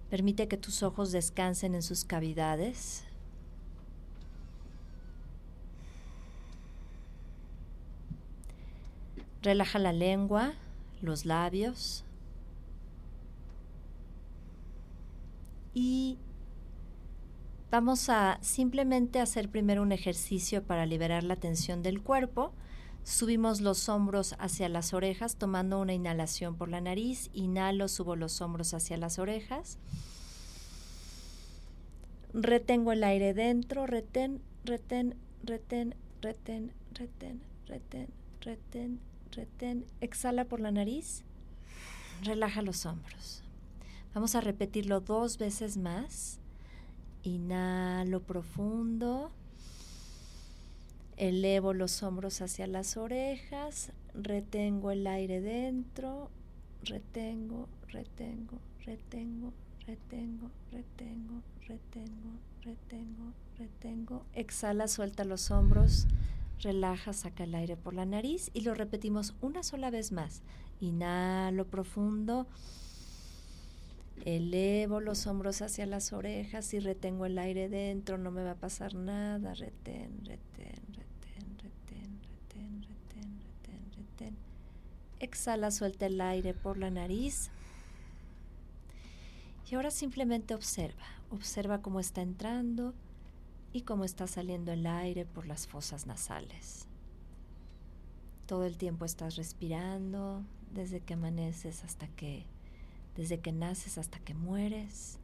Permite 0.09 0.47
que 0.47 0.57
tus 0.57 0.81
ojos 0.81 1.11
descansen 1.11 1.75
en 1.75 1.83
sus 1.83 2.03
cavidades. 2.03 3.03
Relaja 9.43 9.77
la 9.77 9.93
lengua, 9.93 10.53
los 11.01 11.25
labios. 11.25 12.03
Y 15.73 16.17
vamos 17.71 18.09
a 18.09 18.39
simplemente 18.41 19.19
hacer 19.19 19.49
primero 19.49 19.81
un 19.81 19.91
ejercicio 19.91 20.63
para 20.63 20.85
liberar 20.85 21.23
la 21.23 21.35
tensión 21.35 21.83
del 21.83 22.01
cuerpo. 22.01 22.53
Subimos 23.03 23.61
los 23.61 23.87
hombros 23.87 24.35
hacia 24.37 24.67
las 24.67 24.93
orejas 24.93 25.37
tomando 25.37 25.79
una 25.79 25.93
inhalación 25.93 26.55
por 26.55 26.69
la 26.69 26.81
nariz. 26.81 27.29
Inhalo, 27.33 27.87
subo 27.87 28.15
los 28.15 28.41
hombros 28.41 28.73
hacia 28.73 28.97
las 28.97 29.17
orejas. 29.17 29.77
Retengo 32.33 32.91
el 32.91 33.03
aire 33.03 33.33
dentro, 33.33 33.87
retén, 33.87 34.41
retén, 34.65 35.15
retén, 35.43 35.95
retén, 36.21 36.73
retén, 36.93 37.41
retén, 37.65 38.09
retén, 38.41 38.99
retén. 39.31 39.85
Exhala 40.01 40.45
por 40.45 40.59
la 40.59 40.71
nariz. 40.71 41.23
Relaja 42.23 42.61
los 42.61 42.85
hombros. 42.85 43.41
Vamos 44.13 44.35
a 44.35 44.41
repetirlo 44.41 44.99
dos 44.99 45.37
veces 45.37 45.77
más. 45.77 46.39
Inhalo 47.27 48.21
profundo. 48.21 49.31
Elevo 51.17 51.73
los 51.73 52.01
hombros 52.01 52.41
hacia 52.41 52.67
las 52.67 52.95
orejas, 52.95 53.91
retengo 54.13 54.91
el 54.91 55.05
aire 55.07 55.41
dentro, 55.41 56.29
retengo, 56.83 57.67
retengo, 57.89 58.59
retengo, 58.85 59.51
retengo, 59.85 60.51
retengo, 60.71 61.41
retengo, 61.67 62.39
retengo, 62.61 63.33
retengo. 63.57 64.25
Exhala, 64.33 64.87
suelta 64.87 65.25
los 65.25 65.51
hombros, 65.51 66.07
relaja, 66.61 67.11
saca 67.11 67.43
el 67.43 67.55
aire 67.55 67.75
por 67.75 67.93
la 67.93 68.05
nariz 68.05 68.51
y 68.53 68.61
lo 68.61 68.73
repetimos 68.73 69.33
una 69.41 69.63
sola 69.63 69.89
vez 69.89 70.13
más. 70.13 70.43
Inhalo 70.79 71.65
profundo. 71.65 72.47
Elevo 74.25 74.99
los 74.99 75.25
hombros 75.27 75.61
hacia 75.61 75.85
las 75.85 76.11
orejas 76.11 76.73
y 76.73 76.79
retengo 76.79 77.25
el 77.25 77.37
aire 77.37 77.69
dentro, 77.69 78.17
no 78.17 78.31
me 78.31 78.43
va 78.43 78.51
a 78.51 78.55
pasar 78.55 78.93
nada. 78.93 79.53
Retén, 79.53 80.25
retén, 80.25 80.81
retén, 80.93 81.57
retén, 81.57 82.21
retén, 82.21 82.81
retén, 82.83 83.39
retén, 83.39 83.91
retén. 83.95 84.37
Exhala, 85.19 85.71
suelta 85.71 86.07
el 86.07 86.19
aire 86.19 86.53
por 86.53 86.77
la 86.77 86.89
nariz. 86.89 87.49
Y 89.69 89.75
ahora 89.75 89.91
simplemente 89.91 90.55
observa, 90.55 91.05
observa 91.29 91.81
cómo 91.81 91.99
está 91.99 92.21
entrando 92.21 92.93
y 93.73 93.81
cómo 93.81 94.05
está 94.05 94.27
saliendo 94.27 94.71
el 94.71 94.87
aire 94.87 95.25
por 95.25 95.45
las 95.45 95.67
fosas 95.67 96.07
nasales. 96.07 96.87
Todo 98.45 98.65
el 98.65 98.77
tiempo 98.77 99.03
estás 99.03 99.35
respirando 99.35 100.43
desde 100.73 101.01
que 101.01 101.15
amaneces 101.15 101.83
hasta 101.83 102.07
que 102.07 102.45
desde 103.17 103.39
que 103.39 103.51
naces 103.51 103.97
hasta 103.97 104.19
que 104.19 104.35
mueres. 104.35 105.17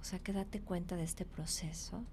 O 0.00 0.04
sea 0.04 0.20
que 0.20 0.32
date 0.32 0.60
cuenta 0.60 0.96
de 0.96 1.02
este 1.02 1.24
proceso 1.24 2.04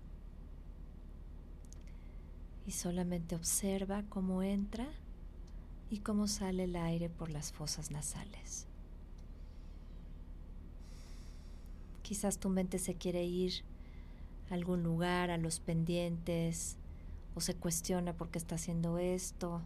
y 2.65 2.71
solamente 2.71 3.35
observa 3.35 4.03
cómo 4.09 4.41
entra 4.41 4.87
y 5.91 5.99
cómo 5.99 6.27
sale 6.27 6.63
el 6.63 6.75
aire 6.77 7.09
por 7.09 7.29
las 7.29 7.51
fosas 7.51 7.91
nasales. 7.91 8.67
Quizás 12.01 12.39
tu 12.39 12.49
mente 12.49 12.79
se 12.79 12.95
quiere 12.95 13.23
ir 13.25 13.63
a 14.49 14.53
algún 14.53 14.83
lugar, 14.83 15.31
a 15.31 15.37
los 15.37 15.59
pendientes, 15.59 16.77
o 17.35 17.41
se 17.41 17.55
cuestiona 17.55 18.13
por 18.13 18.29
qué 18.29 18.37
está 18.37 18.55
haciendo 18.55 18.97
esto, 18.99 19.61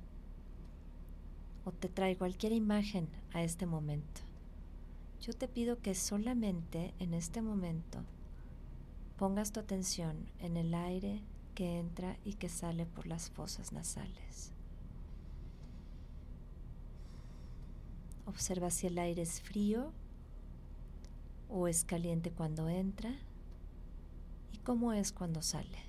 o 1.64 1.72
te 1.72 1.90
trae 1.90 2.18
cualquier 2.18 2.54
imagen 2.54 3.08
a 3.34 3.44
este 3.44 3.66
momento 3.66 4.29
yo 5.22 5.34
te 5.34 5.48
pido 5.48 5.82
que 5.82 5.96
solamente 5.96 6.94
en 7.00 7.14
este 7.14 7.42
momento 7.42 8.00
pongas 9.18 9.52
tu 9.52 9.60
atención 9.60 10.30
en 10.40 10.56
el 10.56 10.74
aire 10.74 11.22
que 11.56 11.78
entra 11.78 12.18
y 12.24 12.36
que 12.36 12.48
sale 12.48 12.86
por 12.86 13.06
las 13.06 13.30
fosas 13.30 13.74
nasales. 13.74 14.54
Observa 18.26 18.70
si 18.70 18.88
el 18.88 18.98
aire 18.98 19.24
es 19.24 19.42
frío 19.42 19.92
o 21.50 21.68
es 21.68 21.84
caliente 21.84 22.32
cuando 22.32 22.70
entra 22.70 23.14
y 24.54 24.60
cómo 24.60 24.94
es 24.94 25.12
cuando 25.12 25.42
sale. 25.42 25.89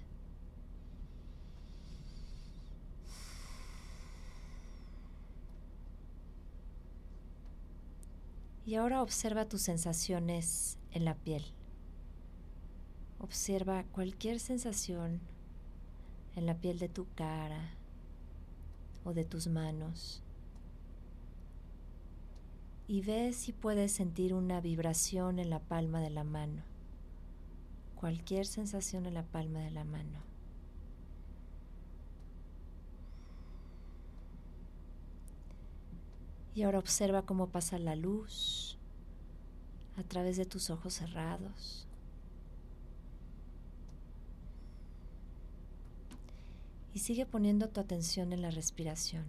Y 8.67 8.75
ahora 8.75 9.03
observa 9.03 9.49
tus 9.49 9.63
sensaciones 9.63 10.79
en 10.93 11.05
la 11.05 11.15
piel. 11.15 11.45
Observa 13.19 13.85
cualquier 13.85 14.41
sensación 14.41 15.21
en 16.37 16.47
la 16.47 16.55
piel 16.55 16.79
de 16.79 16.89
tu 16.89 17.07
cara 17.15 17.75
o 19.05 19.13
de 19.13 19.25
tus 19.25 19.47
manos. 19.47 20.23
Y 22.87 23.03
ve 23.03 23.33
si 23.33 23.53
puedes 23.53 23.93
sentir 23.93 24.35
una 24.35 24.61
vibración 24.61 25.39
en 25.39 25.51
la 25.51 25.61
palma 25.61 26.01
de 26.01 26.11
la 26.11 26.25
mano. 26.25 26.63
Cualquier 27.95 28.47
sensación 28.47 29.07
en 29.07 29.15
la 29.15 29.23
palma 29.23 29.61
de 29.61 29.71
la 29.71 29.85
mano. 29.85 30.30
Y 36.55 36.63
ahora 36.63 36.79
observa 36.79 37.23
cómo 37.23 37.49
pasa 37.49 37.79
la 37.79 37.97
luz 37.97 38.77
a 39.97 40.03
través 40.03 40.37
de 40.37 40.47
tus 40.47 40.71
ojos 40.71 40.95
cerrados. 40.95 41.87
Y 46.93 46.99
sigue 46.99 47.25
poniendo 47.25 47.69
tu 47.69 47.81
atención 47.81 48.33
en 48.33 48.43
la 48.43 48.51
respiración, 48.51 49.25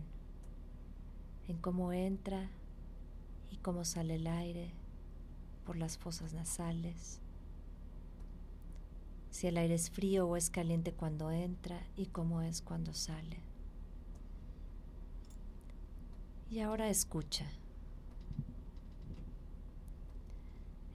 en 1.47 1.57
cómo 1.57 1.93
entra 1.93 2.49
y 3.51 3.57
cómo 3.57 3.85
sale 3.85 4.15
el 4.15 4.25
aire 4.25 4.71
por 5.65 5.77
las 5.77 5.97
fosas 5.97 6.33
nasales, 6.33 7.19
si 9.29 9.47
el 9.47 9.57
aire 9.57 9.75
es 9.75 9.89
frío 9.91 10.27
o 10.27 10.37
es 10.37 10.49
caliente 10.49 10.91
cuando 10.91 11.31
entra 11.31 11.85
y 11.95 12.07
cómo 12.07 12.41
es 12.41 12.61
cuando 12.61 12.93
sale. 12.93 13.50
Y 16.51 16.59
ahora 16.59 16.89
escucha. 16.89 17.45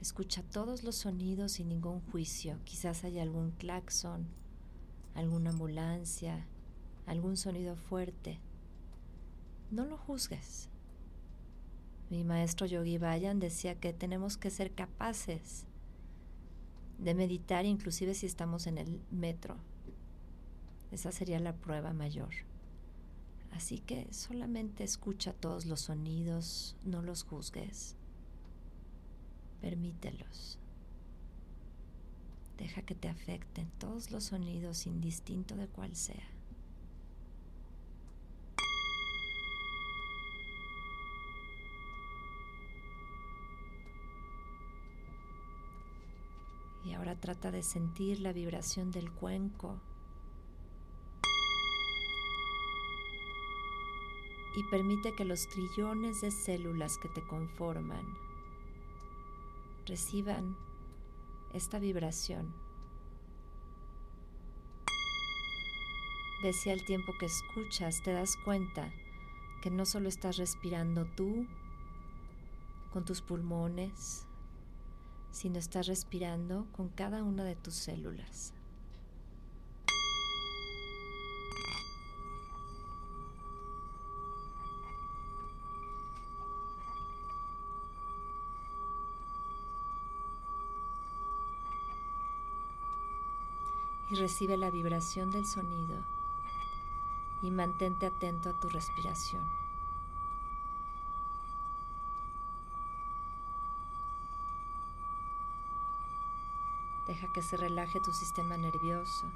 Escucha 0.03 0.43
todos 0.43 0.85
los 0.85 0.97
sonidos 0.97 1.53
sin 1.53 1.71
ningún 1.71 2.03
juicio. 2.13 2.59
Quizás 2.65 3.05
haya 3.05 3.23
algún 3.23 3.53
claxon, 3.53 4.27
alguna 5.15 5.49
ambulancia, 5.49 6.47
algún 7.07 7.39
sonido 7.39 7.75
fuerte. 7.75 8.39
No 9.71 9.87
lo 9.87 9.97
juzgues. 9.97 10.69
Mi 12.11 12.23
maestro 12.23 12.67
Yogi 12.67 12.99
Bayan 12.99 13.41
decía 13.41 13.81
que 13.81 13.95
tenemos 13.95 14.37
que 14.37 14.51
ser 14.51 14.73
capaces 14.73 15.65
de 16.99 17.15
meditar 17.15 17.65
inclusive 17.65 18.13
si 18.13 18.27
estamos 18.27 18.67
en 18.67 18.77
el 18.77 19.01
metro. 19.11 19.57
Esa 20.93 21.13
sería 21.13 21.41
la 21.41 21.55
prueba 21.55 21.95
mayor. 21.95 22.35
Así 23.57 23.79
que 23.79 24.07
solamente 24.13 24.85
escucha 24.85 25.33
todos 25.33 25.65
los 25.65 25.81
sonidos, 25.81 26.77
no 26.85 27.01
los 27.01 27.23
juzgues. 27.23 27.97
Permítelos. 29.63 30.59
Deja 32.59 32.83
que 32.83 32.95
te 32.95 33.09
afecten 33.09 33.71
todos 33.79 34.11
los 34.11 34.25
sonidos 34.25 34.87
indistinto 34.87 35.57
de 35.57 35.69
cuál 35.69 35.97
sea. 35.97 36.29
Y 46.85 46.93
ahora 46.93 47.19
trata 47.19 47.51
de 47.51 47.63
sentir 47.63 48.21
la 48.21 48.35
vibración 48.35 48.91
del 48.91 49.11
cuenco 49.11 49.81
y 54.57 54.65
permite 54.65 55.15
que 55.15 55.27
los 55.27 55.49
trillones 55.49 56.23
de 56.23 56.31
células 56.31 56.97
que 56.97 57.11
te 57.11 57.23
conforman 57.27 58.17
reciban 59.85 60.57
esta 61.53 61.79
vibración. 61.79 62.55
Ve 66.43 66.55
si 66.55 66.71
al 66.71 66.85
tiempo 66.87 67.13
que 67.19 67.27
escuchas 67.27 68.03
te 68.03 68.13
das 68.13 68.37
cuenta 68.45 68.91
que 69.63 69.71
no 69.71 69.85
solo 69.85 70.09
estás 70.09 70.39
respirando 70.39 71.05
tú 71.05 71.47
con 72.93 73.05
tus 73.05 73.21
pulmones, 73.21 74.27
sino 75.33 75.59
estás 75.59 75.87
respirando 75.87 76.67
con 76.73 76.89
cada 76.89 77.23
una 77.23 77.45
de 77.45 77.57
tus 77.57 77.75
células. 77.75 78.56
Recibe 94.17 94.57
la 94.57 94.71
vibración 94.71 95.31
del 95.31 95.47
sonido 95.47 95.97
y 97.43 97.51
mantente 97.51 98.07
atento 98.07 98.51
a 98.51 98.53
tu 98.53 98.69
respiración. 98.69 99.45
Deja 107.07 107.33
que 107.33 107.43
se 107.43 107.57
relaje 107.57 108.01
tu 108.01 108.13
sistema 108.13 108.57
nervioso. 108.57 109.31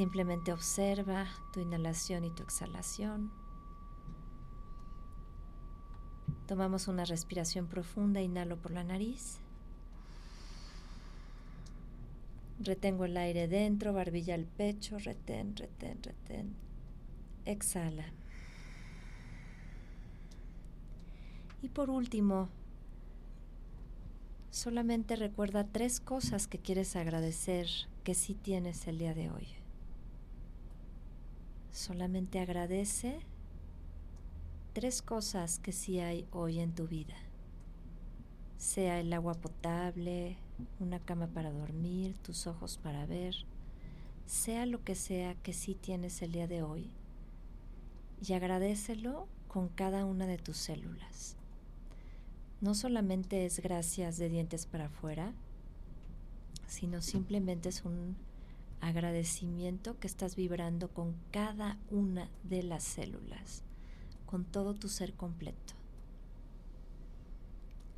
Simplemente 0.00 0.50
observa 0.50 1.26
tu 1.52 1.60
inhalación 1.60 2.24
y 2.24 2.30
tu 2.30 2.42
exhalación. 2.42 3.30
Tomamos 6.46 6.88
una 6.88 7.04
respiración 7.04 7.66
profunda, 7.66 8.22
inhalo 8.22 8.56
por 8.56 8.70
la 8.70 8.82
nariz. 8.82 9.40
Retengo 12.60 13.04
el 13.04 13.14
aire 13.18 13.46
dentro, 13.46 13.92
barbilla 13.92 14.36
al 14.36 14.46
pecho, 14.46 14.98
retén, 14.98 15.54
retén, 15.54 16.02
retén. 16.02 16.56
Exhala. 17.44 18.06
Y 21.60 21.68
por 21.68 21.90
último, 21.90 22.48
solamente 24.50 25.14
recuerda 25.16 25.64
tres 25.70 26.00
cosas 26.00 26.46
que 26.46 26.58
quieres 26.58 26.96
agradecer 26.96 27.68
que 28.02 28.14
sí 28.14 28.32
tienes 28.32 28.86
el 28.86 28.96
día 28.96 29.12
de 29.12 29.30
hoy. 29.30 29.59
Solamente 31.72 32.40
agradece 32.40 33.20
tres 34.72 35.02
cosas 35.02 35.58
que 35.58 35.72
sí 35.72 36.00
hay 36.00 36.26
hoy 36.32 36.58
en 36.58 36.74
tu 36.74 36.88
vida. 36.88 37.14
Sea 38.58 38.98
el 39.00 39.12
agua 39.12 39.34
potable, 39.34 40.36
una 40.80 40.98
cama 40.98 41.28
para 41.28 41.52
dormir, 41.52 42.16
tus 42.18 42.46
ojos 42.46 42.78
para 42.82 43.06
ver, 43.06 43.34
sea 44.26 44.66
lo 44.66 44.82
que 44.84 44.94
sea 44.94 45.34
que 45.34 45.52
sí 45.52 45.74
tienes 45.74 46.22
el 46.22 46.32
día 46.32 46.46
de 46.46 46.62
hoy. 46.62 46.90
Y 48.26 48.32
agradecelo 48.32 49.28
con 49.48 49.68
cada 49.68 50.04
una 50.04 50.26
de 50.26 50.38
tus 50.38 50.56
células. 50.56 51.36
No 52.60 52.74
solamente 52.74 53.46
es 53.46 53.60
gracias 53.60 54.18
de 54.18 54.28
dientes 54.28 54.66
para 54.66 54.86
afuera, 54.86 55.32
sino 56.66 57.00
simplemente 57.00 57.70
es 57.70 57.84
un 57.84 58.16
agradecimiento 58.80 59.98
que 59.98 60.06
estás 60.06 60.36
vibrando 60.36 60.88
con 60.88 61.14
cada 61.30 61.78
una 61.90 62.28
de 62.42 62.62
las 62.62 62.82
células, 62.82 63.62
con 64.26 64.44
todo 64.44 64.74
tu 64.74 64.88
ser 64.88 65.14
completo. 65.14 65.74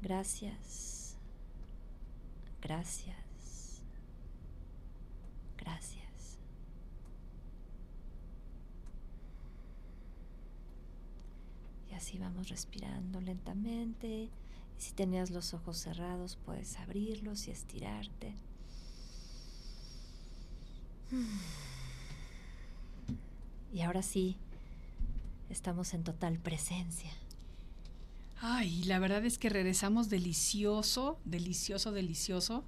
Gracias, 0.02 1.16
gracias, 2.60 3.82
gracias. 5.56 6.38
Y 11.90 11.94
así 11.94 12.18
vamos 12.18 12.48
respirando 12.48 13.20
lentamente. 13.20 14.30
Si 14.78 14.92
tenías 14.92 15.30
los 15.30 15.54
ojos 15.54 15.76
cerrados, 15.76 16.36
puedes 16.44 16.76
abrirlos 16.80 17.46
y 17.46 17.52
estirarte. 17.52 18.34
Y 23.72 23.80
ahora 23.80 24.02
sí, 24.02 24.36
estamos 25.50 25.94
en 25.94 26.04
total 26.04 26.38
presencia. 26.38 27.10
Ay, 28.40 28.82
la 28.84 28.98
verdad 28.98 29.24
es 29.24 29.38
que 29.38 29.48
regresamos 29.48 30.08
delicioso, 30.08 31.18
delicioso, 31.24 31.92
delicioso. 31.92 32.64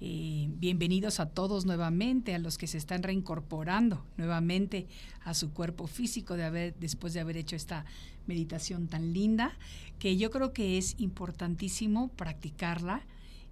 Eh, 0.00 0.48
bienvenidos 0.58 1.20
a 1.20 1.30
todos 1.30 1.64
nuevamente, 1.64 2.34
a 2.34 2.38
los 2.38 2.58
que 2.58 2.66
se 2.66 2.78
están 2.78 3.02
reincorporando 3.02 4.04
nuevamente 4.16 4.86
a 5.24 5.32
su 5.34 5.52
cuerpo 5.52 5.86
físico 5.86 6.36
de 6.36 6.44
haber, 6.44 6.74
después 6.78 7.14
de 7.14 7.20
haber 7.20 7.36
hecho 7.36 7.56
esta 7.56 7.84
meditación 8.26 8.88
tan 8.88 9.12
linda, 9.12 9.56
que 9.98 10.16
yo 10.16 10.30
creo 10.30 10.52
que 10.52 10.76
es 10.78 10.94
importantísimo 10.98 12.08
practicarla 12.08 13.02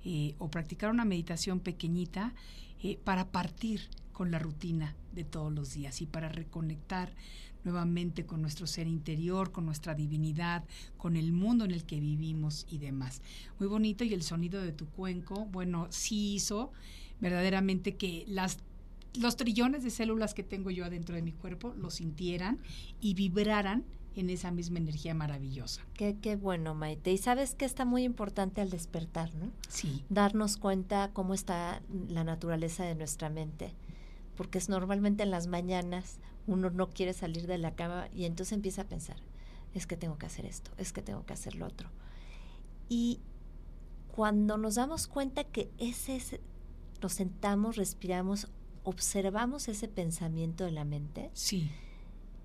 eh, 0.05 0.35
o 0.39 0.51
practicar 0.51 0.91
una 0.91 1.05
meditación 1.05 1.61
pequeñita 1.61 2.33
eh, 2.83 2.99
para 3.05 3.27
partir 3.27 3.89
con 4.21 4.31
la 4.31 4.39
rutina 4.39 4.95
de 5.15 5.25
todos 5.25 5.51
los 5.51 5.73
días 5.73 6.03
y 6.03 6.07
para 6.07 6.29
reconectar 6.29 7.15
nuevamente 7.65 8.27
con 8.27 8.43
nuestro 8.43 8.67
ser 8.67 8.87
interior, 8.87 9.51
con 9.51 9.65
nuestra 9.65 9.95
divinidad, 9.95 10.63
con 10.99 11.17
el 11.17 11.33
mundo 11.33 11.65
en 11.65 11.71
el 11.71 11.85
que 11.85 12.01
vivimos 12.01 12.67
y 12.69 12.77
demás. 12.77 13.23
Muy 13.59 13.67
bonito 13.67 14.05
y 14.05 14.13
el 14.13 14.23
sonido 14.23 14.61
de 14.61 14.73
tu 14.73 14.91
cuenco, 14.91 15.47
bueno, 15.47 15.87
sí 15.89 16.35
hizo 16.35 16.71
verdaderamente 17.19 17.97
que 17.97 18.27
las 18.29 18.59
los 19.19 19.37
trillones 19.37 19.85
de 19.85 19.91
células 19.91 20.35
que 20.35 20.43
tengo 20.43 20.71
yo 20.71 20.85
adentro 20.85 21.17
de 21.17 21.23
mi 21.23 21.33
cuerpo 21.33 21.73
lo 21.79 21.89
sintieran 21.89 22.59
y 23.01 23.15
vibraran 23.15 23.85
en 24.17 24.29
esa 24.29 24.51
misma 24.51 24.81
energía 24.81 25.15
maravillosa. 25.15 25.81
Qué, 25.95 26.19
qué 26.21 26.37
bueno, 26.37 26.75
Maite. 26.75 27.11
Y 27.11 27.17
sabes 27.17 27.55
que 27.55 27.65
está 27.65 27.87
muy 27.87 28.03
importante 28.03 28.61
al 28.61 28.69
despertar, 28.69 29.35
¿no? 29.35 29.51
Sí. 29.71 30.05
Darnos 30.11 30.59
cuenta 30.59 31.09
cómo 31.15 31.33
está 31.33 31.81
la 32.09 32.23
naturaleza 32.23 32.85
de 32.85 32.95
nuestra 32.95 33.31
mente. 33.31 33.73
Porque 34.41 34.57
es 34.57 34.71
normalmente 34.71 35.23
en 35.23 35.31
las 35.31 35.49
mañanas 35.49 36.19
uno 36.47 36.71
no 36.71 36.89
quiere 36.89 37.13
salir 37.13 37.47
de 37.47 37.59
la 37.59 37.75
cama 37.75 38.09
y 38.11 38.25
entonces 38.25 38.55
empieza 38.55 38.81
a 38.81 38.89
pensar, 38.89 39.19
es 39.75 39.87
que 39.87 39.99
tengo 39.99 40.17
que 40.17 40.25
hacer 40.25 40.47
esto, 40.47 40.71
es 40.79 40.95
que 40.95 41.03
tengo 41.03 41.27
que 41.27 41.35
hacer 41.35 41.57
lo 41.57 41.67
otro. 41.67 41.91
Y 42.89 43.21
cuando 44.09 44.57
nos 44.57 44.77
damos 44.77 45.09
cuenta 45.09 45.45
que 45.45 45.71
ese, 45.77 46.41
nos 47.03 47.13
sentamos, 47.13 47.77
respiramos, 47.77 48.49
observamos 48.83 49.69
ese 49.69 49.89
pensamiento 49.89 50.65
de 50.65 50.73
la 50.73 50.87
mente. 50.87 51.31
Sí. 51.35 51.71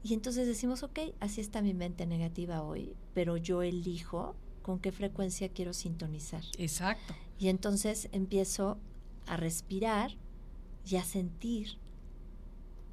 Y 0.04 0.16
entonces 0.16 0.48
decimos, 0.48 0.84
ok, 0.84 1.00
así 1.22 1.40
está 1.40 1.62
mi 1.62 1.74
mente 1.74 2.06
negativa 2.06 2.62
hoy, 2.62 2.94
pero 3.14 3.38
yo 3.38 3.62
elijo 3.62 4.36
con 4.64 4.80
qué 4.80 4.92
frecuencia 4.92 5.48
quiero 5.48 5.72
sintonizar. 5.72 6.44
Exacto. 6.58 7.16
Y 7.40 7.48
entonces 7.48 8.10
empiezo 8.12 8.80
a 9.28 9.38
respirar 9.38 10.12
y 10.86 10.98
a 10.98 11.06
sentir 11.06 11.85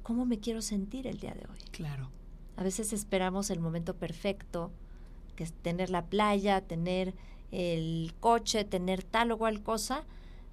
cómo 0.03 0.25
me 0.25 0.39
quiero 0.39 0.61
sentir 0.61 1.07
el 1.07 1.19
día 1.19 1.33
de 1.33 1.45
hoy. 1.49 1.59
Claro. 1.71 2.11
A 2.55 2.63
veces 2.63 2.93
esperamos 2.93 3.49
el 3.49 3.59
momento 3.59 3.95
perfecto, 3.95 4.71
que 5.35 5.43
es 5.43 5.53
tener 5.53 5.89
la 5.89 6.05
playa, 6.05 6.61
tener 6.61 7.15
el 7.51 8.13
coche, 8.19 8.63
tener 8.65 9.03
tal 9.03 9.31
o 9.31 9.37
cual 9.37 9.63
cosa, 9.63 10.05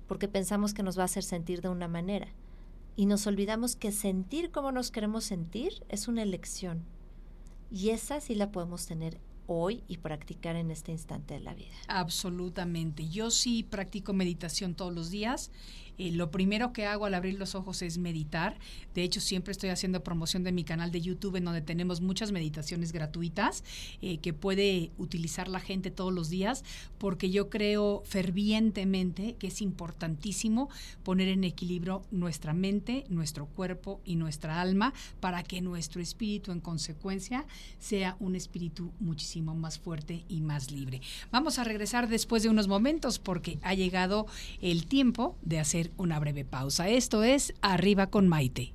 porque 0.07 0.29
pensamos 0.29 0.73
que 0.73 0.83
nos 0.83 0.99
va 0.99 1.03
a 1.03 1.05
hacer 1.07 1.23
sentir 1.23 1.61
de 1.61 1.69
una 1.69 1.89
manera. 1.89 2.29
Y 2.97 3.07
nos 3.07 3.27
olvidamos 3.27 3.77
que 3.77 3.93
sentir 3.93 4.51
como 4.51 4.73
nos 4.73 4.91
queremos 4.91 5.25
sentir 5.25 5.85
es 5.89 6.09
una 6.09 6.23
elección. 6.23 6.85
Y 7.71 7.91
esa 7.91 8.21
sí 8.21 8.35
la 8.35 8.51
podemos 8.51 8.87
tener 8.87 9.21
hoy 9.47 9.83
y 9.89 9.99
practicar 9.99 10.57
en 10.57 10.71
este 10.71 10.93
instante 10.93 11.35
de 11.35 11.41
la 11.41 11.55
vida. 11.55 11.75
Absolutamente. 11.89 13.09
Yo 13.09 13.31
sí 13.31 13.63
practico 13.63 14.13
meditación 14.13 14.75
todos 14.75 14.95
los 14.95 15.11
días 15.11 15.51
lo 16.13 16.31
primero 16.31 16.73
que 16.73 16.87
hago 16.87 17.05
al 17.05 17.15
abrir 17.15 17.39
los 17.39 17.55
ojos 17.55 17.83
es 17.83 17.99
meditar. 17.99 18.59
De 18.95 19.03
hecho, 19.03 19.21
siempre 19.21 19.53
estoy 19.53 19.71
haciendo 19.71 20.03
promoción 20.03 20.43
de 20.43 20.53
mi 20.53 20.65
canal 20.65 20.91
de 20.91 21.01
YouTube 21.01 21.37
en 21.37 21.45
donde 21.45 21.61
tenemos 21.61 22.01
muchas 22.01 22.33
meditaciones 22.33 22.93
gratuitas 22.93 23.65
eh, 24.01 24.19
que 24.19 24.33
puede 24.33 24.91
utilizar 24.99 25.49
la 25.49 25.61
gente 25.61 25.91
todos 25.91 26.13
los 26.13 26.31
días 26.31 26.65
porque 26.99 27.31
yo 27.31 27.51
creo 27.51 28.03
fervientemente 28.05 29.37
que 29.39 29.49
es 29.49 29.61
importantísimo 29.61 30.69
poner 31.03 31.29
en 31.29 31.45
equilibrio 31.45 32.03
nuestra 32.11 32.53
mente, 32.53 33.05
nuestro 33.09 33.47
cuerpo 33.47 34.01
y 34.05 34.17
nuestra 34.17 34.61
alma 34.61 34.93
para 35.21 35.43
que 35.43 35.61
nuestro 35.61 36.01
espíritu 36.01 36.53
en 36.53 36.61
consecuencia 36.61 37.47
sea 37.79 38.17
un 38.21 38.37
espíritu 38.37 38.93
muchísimo 39.01 39.55
más 39.55 39.79
fuerte 39.79 40.25
y 40.29 40.41
más 40.41 40.71
libre. 40.71 41.01
Vamos 41.31 41.59
a 41.59 41.65
regresar 41.65 42.09
después 42.09 42.43
de 42.43 42.49
unos 42.49 42.69
momentos 42.69 43.19
porque 43.19 43.59
ha 43.63 43.75
llegado 43.75 44.27
el 44.61 44.87
tiempo 44.87 45.37
de 45.43 45.59
hacer 45.59 45.90
una 45.97 46.19
breve 46.19 46.45
pausa. 46.45 46.89
Esto 46.89 47.23
es 47.23 47.55
Arriba 47.61 48.09
con 48.09 48.29
Maite. 48.29 48.73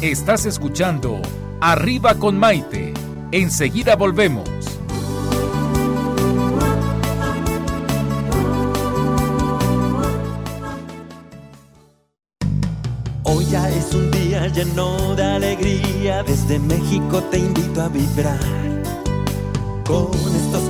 Estás 0.00 0.46
escuchando 0.46 1.20
Arriba 1.60 2.14
con 2.14 2.38
Maite. 2.38 2.94
Enseguida 3.32 3.96
volvemos. 3.96 4.48
Hoy 13.24 13.44
ya 13.44 13.68
es 13.68 13.94
un 13.94 14.10
día 14.10 14.46
lleno 14.48 15.14
de 15.14 15.22
alegría, 15.22 16.22
desde 16.22 16.58
México 16.58 17.22
te 17.30 17.38
invito 17.38 17.82
a 17.82 17.88
vibrar. 17.88 18.40
Con 19.84 20.10
estos 20.34 20.69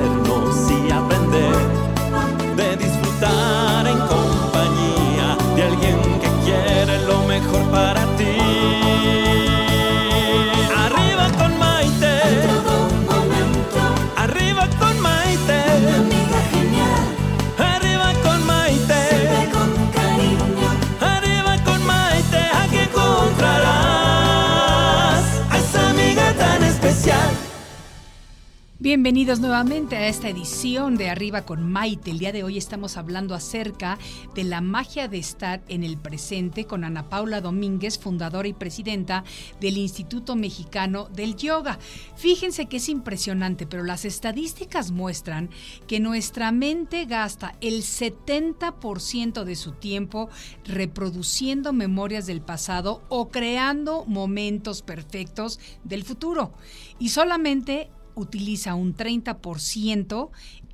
Bienvenidos 28.91 29.39
nuevamente 29.39 29.95
a 29.95 30.09
esta 30.09 30.27
edición 30.27 30.97
de 30.97 31.09
Arriba 31.09 31.43
con 31.43 31.63
Maite. 31.71 32.11
El 32.11 32.19
día 32.19 32.33
de 32.33 32.43
hoy 32.43 32.57
estamos 32.57 32.97
hablando 32.97 33.33
acerca 33.33 33.97
de 34.35 34.43
la 34.43 34.59
magia 34.59 35.07
de 35.07 35.17
estar 35.17 35.61
en 35.69 35.85
el 35.85 35.95
presente 35.97 36.65
con 36.65 36.83
Ana 36.83 37.07
Paula 37.07 37.39
Domínguez, 37.39 37.97
fundadora 37.97 38.49
y 38.49 38.53
presidenta 38.53 39.23
del 39.61 39.77
Instituto 39.77 40.35
Mexicano 40.35 41.07
del 41.07 41.37
Yoga. 41.37 41.79
Fíjense 42.17 42.65
que 42.65 42.77
es 42.77 42.89
impresionante, 42.89 43.65
pero 43.65 43.85
las 43.85 44.03
estadísticas 44.03 44.91
muestran 44.91 45.49
que 45.87 46.01
nuestra 46.01 46.51
mente 46.51 47.05
gasta 47.05 47.55
el 47.61 47.83
70% 47.83 49.45
de 49.45 49.55
su 49.55 49.71
tiempo 49.71 50.27
reproduciendo 50.65 51.71
memorias 51.71 52.25
del 52.25 52.41
pasado 52.41 53.03
o 53.07 53.29
creando 53.29 54.03
momentos 54.05 54.81
perfectos 54.81 55.61
del 55.85 56.03
futuro. 56.03 56.51
Y 56.99 57.07
solamente 57.07 57.89
utiliza 58.15 58.75
un 58.75 58.95
30% 58.95 60.29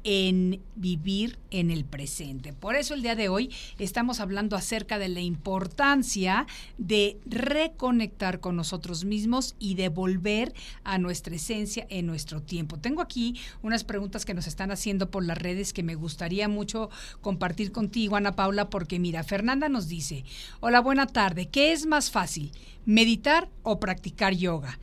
en 0.10 0.62
vivir 0.76 1.38
en 1.52 1.70
el 1.70 1.84
presente. 1.84 2.54
Por 2.54 2.78
eso 2.78 2.94
el 2.94 3.02
día 3.02 3.16
de 3.16 3.28
hoy 3.28 3.54
estamos 3.78 4.22
hablando 4.22 4.56
acerca 4.56 5.00
de 5.00 5.10
la 5.10 5.20
importancia 5.20 6.48
de 6.78 7.20
reconectar 7.26 8.40
con 8.40 8.56
nosotros 8.56 9.04
mismos 9.04 9.56
y 9.60 9.76
de 9.76 9.90
volver 9.90 10.54
a 10.86 10.98
nuestra 10.98 11.36
esencia 11.36 11.86
en 11.90 12.06
nuestro 12.06 12.42
tiempo. 12.42 12.80
Tengo 12.80 13.02
aquí 13.02 13.38
unas 13.62 13.84
preguntas 13.84 14.24
que 14.24 14.34
nos 14.34 14.48
están 14.48 14.72
haciendo 14.72 15.12
por 15.12 15.26
las 15.26 15.38
redes 15.38 15.74
que 15.74 15.84
me 15.84 15.96
gustaría 15.96 16.48
mucho 16.48 16.90
compartir 17.20 17.74
contigo, 17.74 18.16
Ana 18.16 18.34
Paula, 18.34 18.70
porque 18.70 19.00
mira, 19.00 19.26
Fernanda 19.26 19.68
nos 19.68 19.90
dice, 19.90 20.24
hola, 20.62 20.80
buena 20.80 21.08
tarde, 21.08 21.50
¿qué 21.50 21.74
es 21.74 21.86
más 21.86 22.12
fácil, 22.12 22.54
meditar 22.86 23.50
o 23.62 23.82
practicar 23.82 24.34
yoga? 24.34 24.80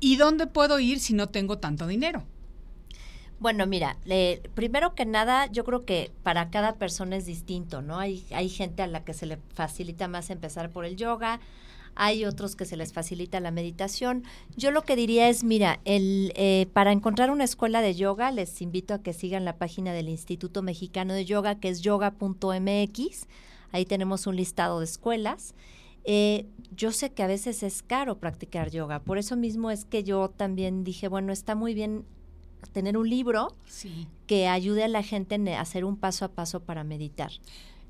¿Y 0.00 0.16
dónde 0.16 0.46
puedo 0.46 0.78
ir 0.78 1.00
si 1.00 1.14
no 1.14 1.28
tengo 1.28 1.58
tanto 1.58 1.86
dinero? 1.86 2.24
Bueno, 3.40 3.66
mira, 3.66 3.96
primero 4.54 4.94
que 4.94 5.06
nada, 5.06 5.46
yo 5.46 5.64
creo 5.64 5.84
que 5.84 6.10
para 6.24 6.50
cada 6.50 6.74
persona 6.74 7.16
es 7.16 7.24
distinto, 7.24 7.82
¿no? 7.82 7.98
Hay, 7.98 8.26
hay 8.32 8.48
gente 8.48 8.82
a 8.82 8.88
la 8.88 9.04
que 9.04 9.14
se 9.14 9.26
le 9.26 9.38
facilita 9.54 10.08
más 10.08 10.30
empezar 10.30 10.70
por 10.70 10.84
el 10.84 10.96
yoga, 10.96 11.38
hay 11.94 12.24
otros 12.24 12.54
que 12.54 12.64
se 12.64 12.76
les 12.76 12.92
facilita 12.92 13.40
la 13.40 13.50
meditación. 13.50 14.22
Yo 14.56 14.70
lo 14.70 14.82
que 14.82 14.94
diría 14.94 15.28
es, 15.28 15.42
mira, 15.42 15.80
el, 15.84 16.32
eh, 16.36 16.66
para 16.72 16.92
encontrar 16.92 17.30
una 17.30 17.44
escuela 17.44 17.80
de 17.80 17.94
yoga, 17.94 18.30
les 18.30 18.62
invito 18.62 18.94
a 18.94 19.02
que 19.02 19.12
sigan 19.12 19.44
la 19.44 19.56
página 19.56 19.92
del 19.92 20.08
Instituto 20.08 20.62
Mexicano 20.62 21.12
de 21.12 21.24
Yoga, 21.24 21.56
que 21.58 21.68
es 21.68 21.80
yoga.mx. 21.80 23.26
Ahí 23.72 23.84
tenemos 23.84 24.28
un 24.28 24.36
listado 24.36 24.78
de 24.78 24.84
escuelas. 24.84 25.54
Eh, 26.04 26.46
yo 26.74 26.92
sé 26.92 27.10
que 27.10 27.22
a 27.22 27.26
veces 27.26 27.62
es 27.62 27.82
caro 27.82 28.18
practicar 28.18 28.70
yoga, 28.70 29.00
por 29.00 29.18
eso 29.18 29.36
mismo 29.36 29.70
es 29.70 29.84
que 29.84 30.04
yo 30.04 30.30
también 30.30 30.84
dije, 30.84 31.08
bueno, 31.08 31.32
está 31.32 31.54
muy 31.54 31.74
bien 31.74 32.04
tener 32.72 32.96
un 32.96 33.08
libro 33.08 33.54
Sí. 33.66 34.06
que 34.26 34.48
ayude 34.48 34.84
a 34.84 34.88
la 34.88 35.02
gente 35.02 35.34
en 35.36 35.48
a 35.48 35.60
hacer 35.60 35.84
un 35.84 35.96
paso 35.96 36.24
a 36.24 36.28
paso 36.28 36.60
para 36.60 36.84
meditar. 36.84 37.30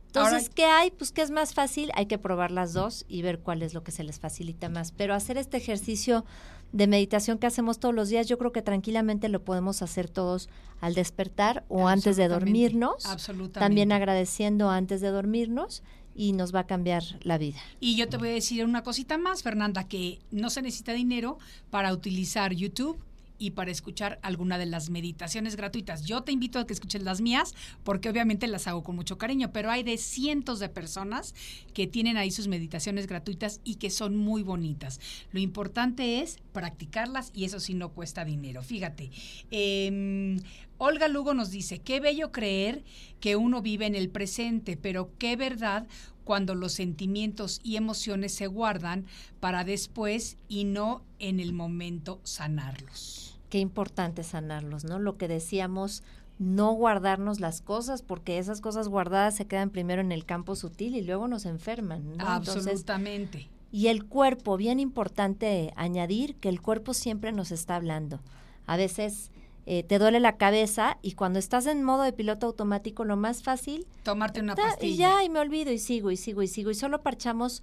Entonces, 0.07 0.49
¿qué 0.49 0.65
hay? 0.65 0.91
Pues 0.91 1.13
que 1.13 1.21
es 1.21 1.31
más 1.31 1.53
fácil, 1.53 1.91
hay 1.95 2.07
que 2.07 2.17
probar 2.17 2.51
las 2.51 2.73
dos 2.73 3.05
y 3.09 3.21
ver 3.21 3.41
cuál 3.41 3.63
es 3.63 3.75
lo 3.75 3.85
que 3.85 3.93
se 3.93 4.05
les 4.05 4.19
facilita 4.19 4.71
más. 4.71 4.91
Pero 4.91 5.13
hacer 5.15 5.37
este 5.37 5.59
ejercicio 5.59 6.25
de 6.73 6.87
meditación 6.87 7.39
que 7.39 7.47
hacemos 7.47 7.79
todos 7.79 7.95
los 7.95 8.09
días, 8.09 8.27
yo 8.27 8.39
creo 8.39 8.51
que 8.51 8.63
tranquilamente 8.63 9.29
lo 9.29 9.45
podemos 9.45 9.83
hacer 9.83 10.09
todos 10.09 10.49
al 10.81 10.95
despertar 10.95 11.65
o 11.69 11.89
antes 11.89 12.17
de 12.17 12.27
dormirnos. 12.29 13.05
absolutamente. 13.05 13.61
También 13.61 13.93
agradeciendo 13.93 14.71
antes 14.71 15.03
de 15.03 15.09
dormirnos 15.11 15.83
y 16.19 16.33
nos 16.33 16.53
va 16.53 16.61
a 16.61 16.66
cambiar 16.66 17.05
la 17.23 17.39
vida. 17.39 17.61
Y 17.79 17.97
yo 17.97 18.09
te 18.09 18.16
voy 18.16 18.31
a 18.31 18.33
decir 18.33 18.64
una 18.64 18.83
cosita 18.83 19.16
más, 19.19 19.45
Fernanda, 19.45 19.85
que 19.85 20.19
no 20.33 20.51
se 20.51 20.62
necesita 20.62 20.93
dinero 20.93 21.39
para 21.71 21.93
utilizar 21.93 22.53
YouTube 22.53 22.99
y 23.39 23.53
para 23.53 23.71
escuchar 23.71 24.19
alguna 24.23 24.59
de 24.59 24.66
las 24.66 24.91
meditaciones 24.91 25.55
gratuitas. 25.55 26.05
Yo 26.05 26.23
te 26.23 26.33
invito 26.33 26.59
a 26.59 26.66
que 26.66 26.73
escuches 26.73 27.05
las 27.05 27.21
mías, 27.21 27.55
porque 27.85 28.09
obviamente 28.11 28.49
las 28.49 28.66
hago 28.66 28.83
con 28.83 28.97
mucho 28.97 29.16
cariño, 29.16 29.53
pero 29.53 29.71
hay 29.71 29.85
de 29.85 29.97
cientos 29.97 30.59
de 30.59 30.69
personas 30.69 31.37
que 31.73 31.87
tienen 31.87 32.16
ahí 32.16 32.33
sus 32.33 32.49
meditaciones 32.49 33.07
gratuitas 33.07 33.61
y 33.62 33.77
que 33.77 33.91
son 33.91 34.16
muy 34.16 34.43
bonitas. 34.43 34.99
Lo 35.31 35.39
importante 35.39 36.21
es 36.21 36.39
practicarlas 36.53 37.31
y 37.33 37.45
eso 37.45 37.61
sí 37.61 37.75
no 37.75 37.91
cuesta 37.91 38.25
dinero. 38.25 38.62
Fíjate, 38.62 39.12
em, 39.53 40.41
Olga 40.79 41.09
Lugo 41.09 41.35
nos 41.35 41.51
dice, 41.51 41.81
qué 41.81 41.99
bello 41.99 42.31
creer 42.31 42.85
que 43.20 43.37
uno 43.37 43.61
vive 43.62 43.87
en 43.87 43.97
el 43.97 44.09
presente, 44.09 44.76
pero 44.76 45.11
qué 45.18 45.35
verdad 45.35 45.87
cuando 46.24 46.55
los 46.55 46.72
sentimientos 46.72 47.61
y 47.64 47.76
emociones 47.76 48.33
se 48.33 48.47
guardan 48.47 49.07
para 49.41 49.64
después 49.64 50.37
y 50.47 50.64
no 50.64 51.03
en 51.18 51.41
el 51.41 51.53
momento 51.53 52.20
sanarlos. 52.22 53.39
Qué 53.51 53.59
importante 53.59 54.22
sanarlos, 54.22 54.85
¿no? 54.85 54.99
Lo 54.99 55.16
que 55.16 55.26
decíamos, 55.26 56.03
no 56.39 56.72
guardarnos 56.72 57.41
las 57.41 57.61
cosas, 57.61 58.03
porque 58.03 58.39
esas 58.39 58.61
cosas 58.61 58.89
guardadas 58.89 59.35
se 59.35 59.47
quedan 59.47 59.70
primero 59.70 60.01
en 60.01 60.12
el 60.12 60.24
campo 60.26 60.55
sutil 60.55 60.95
y 60.95 61.03
luego 61.03 61.26
nos 61.26 61.45
enferman. 61.45 62.07
¿no? 62.07 62.12
Entonces, 62.12 62.57
Absolutamente. 62.57 63.49
y 63.72 63.89
el 63.89 64.05
cuerpo, 64.05 64.57
bien 64.57 64.79
importante 64.79 65.72
añadir 65.76 66.37
que 66.37 66.51
el 66.51 66.61
cuerpo 66.61 66.95
siempre 66.95 67.33
nos 67.33 67.51
está 67.51 67.74
hablando. 67.74 68.20
A 68.66 68.76
veces 68.76 69.33
eh, 69.71 69.83
te 69.83 69.99
duele 69.99 70.19
la 70.19 70.39
cabeza 70.39 70.97
y 71.03 71.12
cuando 71.12 71.39
estás 71.39 71.66
en 71.66 71.83
modo 71.83 72.03
de 72.03 72.14
piloto 72.14 72.47
automático, 72.47 73.05
lo 73.05 73.19
más 73.19 73.43
fácil, 73.43 73.87
Tomarte 74.03 74.41
una 74.41 74.55
pastilla. 74.55 74.87
y 74.87 74.97
ya, 74.97 75.25
y 75.25 75.29
me 75.29 75.41
olvido 75.41 75.71
y 75.71 75.79
sigo 75.79 76.11
y 76.11 76.16
sigo 76.16 76.43
y 76.43 76.49
sigo 76.49 76.71
y 76.71 76.75
solo 76.75 77.03
parchamos 77.03 77.62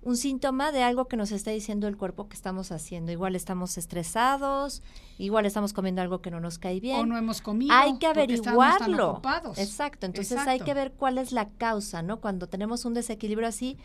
un 0.00 0.16
síntoma 0.16 0.72
de 0.72 0.82
algo 0.82 1.08
que 1.08 1.18
nos 1.18 1.30
está 1.30 1.50
diciendo 1.50 1.88
el 1.88 1.98
cuerpo 1.98 2.26
que 2.26 2.36
estamos 2.36 2.72
haciendo. 2.72 3.12
Igual 3.12 3.36
estamos 3.36 3.76
estresados, 3.76 4.82
igual 5.18 5.44
estamos 5.44 5.74
comiendo 5.74 6.00
algo 6.00 6.22
que 6.22 6.30
no 6.30 6.40
nos 6.40 6.58
cae 6.58 6.80
bien. 6.80 6.98
o 6.98 7.04
no 7.04 7.18
hemos 7.18 7.42
comido. 7.42 7.74
hay 7.74 7.98
que 7.98 8.06
tan 8.06 8.16
averiguarlo. 8.16 9.20
Exacto, 9.58 10.06
entonces 10.06 10.38
hay 10.38 10.60
que 10.60 10.72
ver 10.72 10.92
cuál 10.92 11.18
es 11.18 11.32
la 11.32 11.50
causa, 11.50 12.00
¿no? 12.00 12.18
Cuando 12.22 12.46
tenemos 12.46 12.86
un 12.86 12.94
desequilibrio 12.94 13.46
así, 13.46 13.76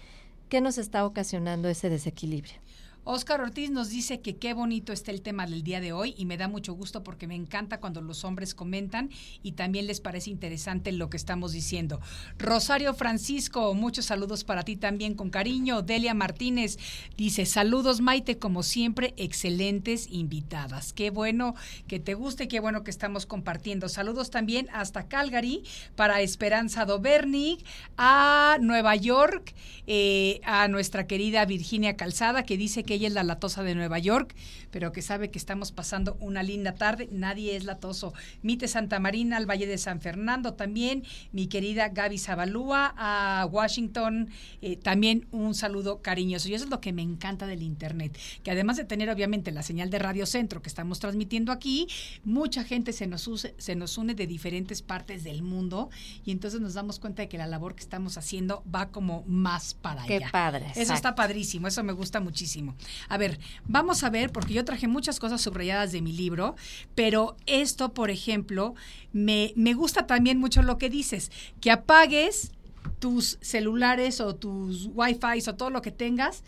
¿qué 0.48 0.62
nos 0.62 0.78
está 0.78 1.06
ocasionando 1.06 1.68
ese 1.68 1.90
desequilibrio? 1.90 2.62
Oscar 3.10 3.40
Ortiz 3.40 3.72
nos 3.72 3.90
dice 3.90 4.20
que 4.20 4.36
qué 4.36 4.54
bonito 4.54 4.92
está 4.92 5.12
el 5.12 5.22
tema 5.22 5.46
del 5.46 5.64
día 5.64 5.80
de 5.80 5.94
hoy 5.94 6.14
y 6.18 6.26
me 6.26 6.36
da 6.36 6.50
mucho 6.50 6.74
gusto 6.74 7.06
porque 7.06 7.26
me 7.26 7.36
encanta 7.36 7.80
cuando 7.80 8.02
los 8.02 8.26
hombres 8.26 8.54
comentan 8.54 9.10
y 9.42 9.54
también 9.54 9.88
les 9.88 10.02
parece 10.02 10.30
interesante 10.30 10.92
lo 10.92 11.10
que 11.10 11.16
estamos 11.16 11.54
diciendo. 11.54 12.02
Rosario 12.38 12.94
Francisco, 12.94 13.74
muchos 13.76 14.04
saludos 14.04 14.44
para 14.44 14.64
ti 14.64 14.76
también 14.76 15.14
con 15.14 15.30
cariño. 15.30 15.84
Delia 15.84 16.14
Martínez 16.14 16.80
dice, 17.16 17.46
saludos 17.46 18.02
Maite, 18.02 18.40
como 18.40 18.62
siempre, 18.62 19.14
excelentes 19.16 20.10
invitadas. 20.12 20.92
Qué 20.92 21.10
bueno 21.10 21.56
que 21.88 22.02
te 22.02 22.14
guste, 22.14 22.50
qué 22.50 22.60
bueno 22.60 22.84
que 22.84 22.92
estamos 22.92 23.26
compartiendo. 23.26 23.88
Saludos 23.88 24.32
también 24.32 24.68
hasta 24.74 25.08
Calgary 25.08 25.64
para 25.96 26.20
Esperanza 26.20 26.84
Dobernik, 26.84 27.64
a 27.96 28.58
Nueva 28.60 28.98
York, 28.98 29.56
eh, 29.86 30.42
a 30.44 30.68
nuestra 30.68 31.08
querida 31.08 31.46
Virginia 31.46 31.96
Calzada, 31.96 32.44
que 32.44 32.58
dice 32.58 32.84
que 32.84 32.97
ella 32.98 33.08
es 33.08 33.14
la 33.14 33.24
latosa 33.24 33.64
de 33.64 33.74
Nueva 33.76 33.98
York, 34.00 34.36
pero 34.72 34.92
que 34.92 35.02
sabe 35.02 35.32
que 35.32 35.40
estamos 35.40 35.72
pasando 35.72 36.18
una 36.20 36.44
linda 36.44 36.74
tarde. 36.76 37.08
Nadie 37.12 37.56
es 37.56 37.64
latoso. 37.64 38.14
Mite 38.42 38.68
Santa 38.68 39.00
Marina, 39.00 39.38
al 39.38 39.46
Valle 39.50 39.66
de 39.68 39.78
San 39.78 40.02
Fernando 40.02 40.54
también. 40.54 41.04
Mi 41.32 41.48
querida 41.48 41.90
Gaby 41.90 42.18
Zabalúa, 42.18 42.94
a 42.98 43.46
Washington, 43.46 44.30
eh, 44.62 44.78
también 44.78 45.28
un 45.32 45.56
saludo 45.56 46.02
cariñoso. 46.02 46.50
Y 46.50 46.54
eso 46.54 46.66
es 46.66 46.70
lo 46.70 46.82
que 46.82 46.94
me 46.94 47.02
encanta 47.02 47.48
del 47.48 47.62
Internet, 47.64 48.18
que 48.44 48.52
además 48.52 48.78
de 48.78 48.86
tener 48.86 49.10
obviamente 49.10 49.52
la 49.52 49.64
señal 49.64 49.90
de 49.90 50.00
Radio 50.00 50.26
Centro 50.26 50.62
que 50.62 50.70
estamos 50.70 51.00
transmitiendo 51.00 51.52
aquí, 51.52 51.88
mucha 52.24 52.64
gente 52.64 52.94
se 52.94 53.08
nos, 53.08 53.28
use- 53.28 53.54
se 53.58 53.76
nos 53.76 53.98
une 53.98 54.16
de 54.16 54.28
diferentes 54.28 54.82
partes 54.82 55.24
del 55.24 55.44
mundo 55.44 55.90
y 56.26 56.32
entonces 56.32 56.60
nos 56.62 56.74
damos 56.74 57.00
cuenta 57.00 57.22
de 57.22 57.30
que 57.30 57.38
la 57.38 57.48
labor 57.48 57.76
que 57.76 57.82
estamos 57.82 58.18
haciendo 58.18 58.64
va 58.74 58.90
como 58.90 59.24
más 59.28 59.74
para 59.74 60.06
Qué 60.06 60.16
allá. 60.18 60.30
padre, 60.32 60.66
Eso 60.72 60.82
exacto. 60.82 60.94
está 60.96 61.16
padrísimo, 61.16 61.68
eso 61.68 61.84
me 61.84 61.94
gusta 61.94 62.20
muchísimo. 62.20 62.76
A 63.10 63.18
ver, 63.18 63.40
vamos 63.66 64.04
a 64.04 64.10
ver, 64.10 64.32
porque 64.32 64.54
yo 64.54 64.66
traje 64.66 64.88
muchas 64.88 65.20
cosas 65.20 65.42
subrayadas 65.42 65.92
de 65.92 66.02
mi 66.02 66.14
libro, 66.14 66.56
pero 66.96 67.36
esto, 67.46 67.94
por 67.94 68.10
ejemplo, 68.10 68.76
me, 69.14 69.54
me 69.56 69.74
gusta 69.74 70.08
también 70.08 70.40
mucho 70.40 70.62
lo 70.62 70.78
que 70.78 70.90
dices, 70.90 71.32
que 71.62 71.72
apagues 71.72 72.52
tus 73.00 73.38
celulares 73.42 74.22
o 74.22 74.36
tus 74.36 74.90
wifi 74.94 75.48
o 75.48 75.56
todo 75.56 75.70
lo 75.70 75.82
que 75.82 75.92
tengas 75.92 76.44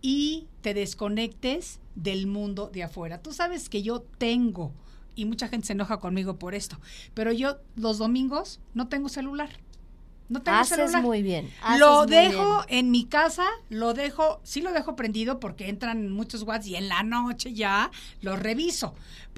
y 0.00 0.46
te 0.60 0.74
desconectes 0.74 1.80
del 1.94 2.26
mundo 2.26 2.70
de 2.72 2.82
afuera. 2.82 3.22
Tú 3.22 3.32
sabes 3.32 3.68
que 3.68 3.82
yo 3.82 4.00
tengo, 4.18 4.72
y 5.14 5.24
mucha 5.24 5.48
gente 5.48 5.68
se 5.68 5.72
enoja 5.74 5.98
conmigo 5.98 6.38
por 6.38 6.54
esto, 6.54 6.78
pero 7.14 7.32
yo 7.32 7.58
los 7.76 7.98
domingos 7.98 8.60
no 8.74 8.88
tengo 8.88 9.08
celular. 9.08 9.50
No 10.32 10.42
tengo 10.42 10.58
Haces 10.58 10.76
celular. 10.78 11.02
muy 11.02 11.22
bien. 11.22 11.50
haces 11.62 11.80
Lo 11.80 12.06
dejo 12.06 12.64
bien. 12.68 12.78
en 12.78 12.90
mi 12.90 13.04
casa, 13.04 13.46
lo 13.68 13.94
dejo, 13.94 14.40
sí 14.42 14.60
lo 14.62 14.72
dejo 14.72 14.96
prendido 14.96 15.38
porque 15.40 15.68
entran 15.68 16.10
muchos 16.10 16.42
WhatsApp 16.42 16.66
y 16.68 16.76
en 16.76 16.88
la 16.88 17.02
noche 17.02 17.52
ya 17.54 17.90
lo 18.20 18.36
reviso. 18.36 18.94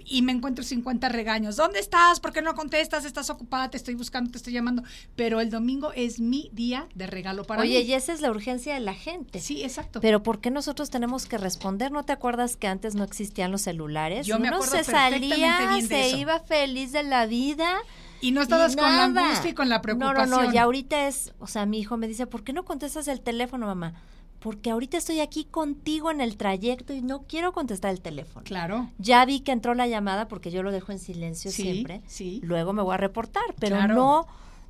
Y 0.07 0.23
me 0.23 0.33
encuentro 0.33 0.65
50 0.65 1.09
regaños. 1.09 1.57
¿Dónde 1.57 1.79
estás? 1.79 2.19
¿Por 2.21 2.33
qué 2.33 2.43
no 2.43 2.55
contestas? 2.55 3.05
¿Estás 3.05 3.31
ocupada? 3.31 3.71
Te 3.71 3.77
estoy 3.77 3.95
buscando, 3.95 4.31
te 4.31 4.39
estoy 4.39 4.53
llamando. 4.53 4.83
Pero 5.15 5.41
el 5.41 5.51
domingo 5.51 5.93
es 5.95 6.19
mi 6.21 6.51
día 6.53 6.89
de 6.95 7.07
regalo 7.07 7.45
para 7.45 7.63
Oye, 7.63 7.79
mí. 7.81 7.85
y 7.87 7.93
esa 7.95 8.13
es 8.13 8.21
la 8.21 8.31
urgencia 8.31 8.75
de 8.75 8.81
la 8.81 8.95
gente. 8.95 9.41
Sí, 9.41 9.63
exacto. 9.63 10.01
Pero 10.01 10.23
¿por 10.23 10.41
qué 10.41 10.51
nosotros 10.51 10.91
tenemos 10.91 11.27
que 11.27 11.39
responder? 11.39 11.93
¿No 11.93 12.05
te 12.05 12.13
acuerdas 12.13 12.57
que 12.57 12.67
antes 12.67 12.95
no 12.97 13.05
existían 13.05 13.53
los 13.53 13.63
celulares? 13.63 14.27
Yo 14.27 14.39
me 14.41 14.49
acuerdo 14.49 14.67
se 14.67 14.77
perfectamente 14.79 15.29
salía, 15.31 15.69
bien 15.71 15.89
de 15.89 15.95
se 15.95 16.07
eso. 16.09 16.17
iba 16.19 16.41
feliz 16.41 16.93
de 16.93 17.03
la 17.05 17.27
vida. 17.27 17.79
Y 18.21 18.31
no 18.33 18.41
y 18.41 18.43
estabas 18.45 18.77
con 18.77 18.85
la 18.85 19.05
angustia 19.05 19.51
y 19.51 19.55
con 19.55 19.69
la 19.69 19.77
No, 19.77 19.83
preocupación. 19.83 20.31
no, 20.31 20.43
no, 20.45 20.53
y 20.53 20.57
ahorita 20.59 21.07
es, 21.09 21.33
o 21.39 21.47
sea, 21.47 21.67
mi 21.67 21.79
hijo 21.79 21.97
me 21.97 22.09
dice, 22.09 22.27
¿por 22.27 22.43
qué 22.45 22.53
no 22.53 22.65
contestas 22.65 23.09
el 23.09 23.21
teléfono, 23.21 23.67
mamá? 23.67 23.95
Porque 24.41 24.71
ahorita 24.71 24.99
estoy 24.99 25.21
aquí 25.21 25.45
contigo 25.45 26.11
en 26.11 26.21
el 26.21 26.37
trayecto 26.37 26.93
y 26.93 27.01
no 27.01 27.23
quiero 27.23 27.53
contestar 27.53 27.91
el 27.93 28.01
teléfono. 28.03 28.45
Claro. 28.45 28.91
Ya 28.99 29.25
vi 29.25 29.41
que 29.41 29.53
entró 29.53 29.73
la 29.75 29.87
llamada 29.87 30.29
porque 30.29 30.51
yo 30.51 30.63
lo 30.63 30.71
dejo 30.71 30.93
en 30.93 30.99
silencio 30.99 31.51
Sí, 31.51 31.63
siempre. 31.63 32.03
sí. 32.07 32.41
Luego 32.43 32.73
me 32.75 32.83
voy 32.83 32.93
a 32.95 32.99
reportar, 32.99 33.43
pero 33.59 33.77
Claro. 33.77 33.95
no 33.95 34.27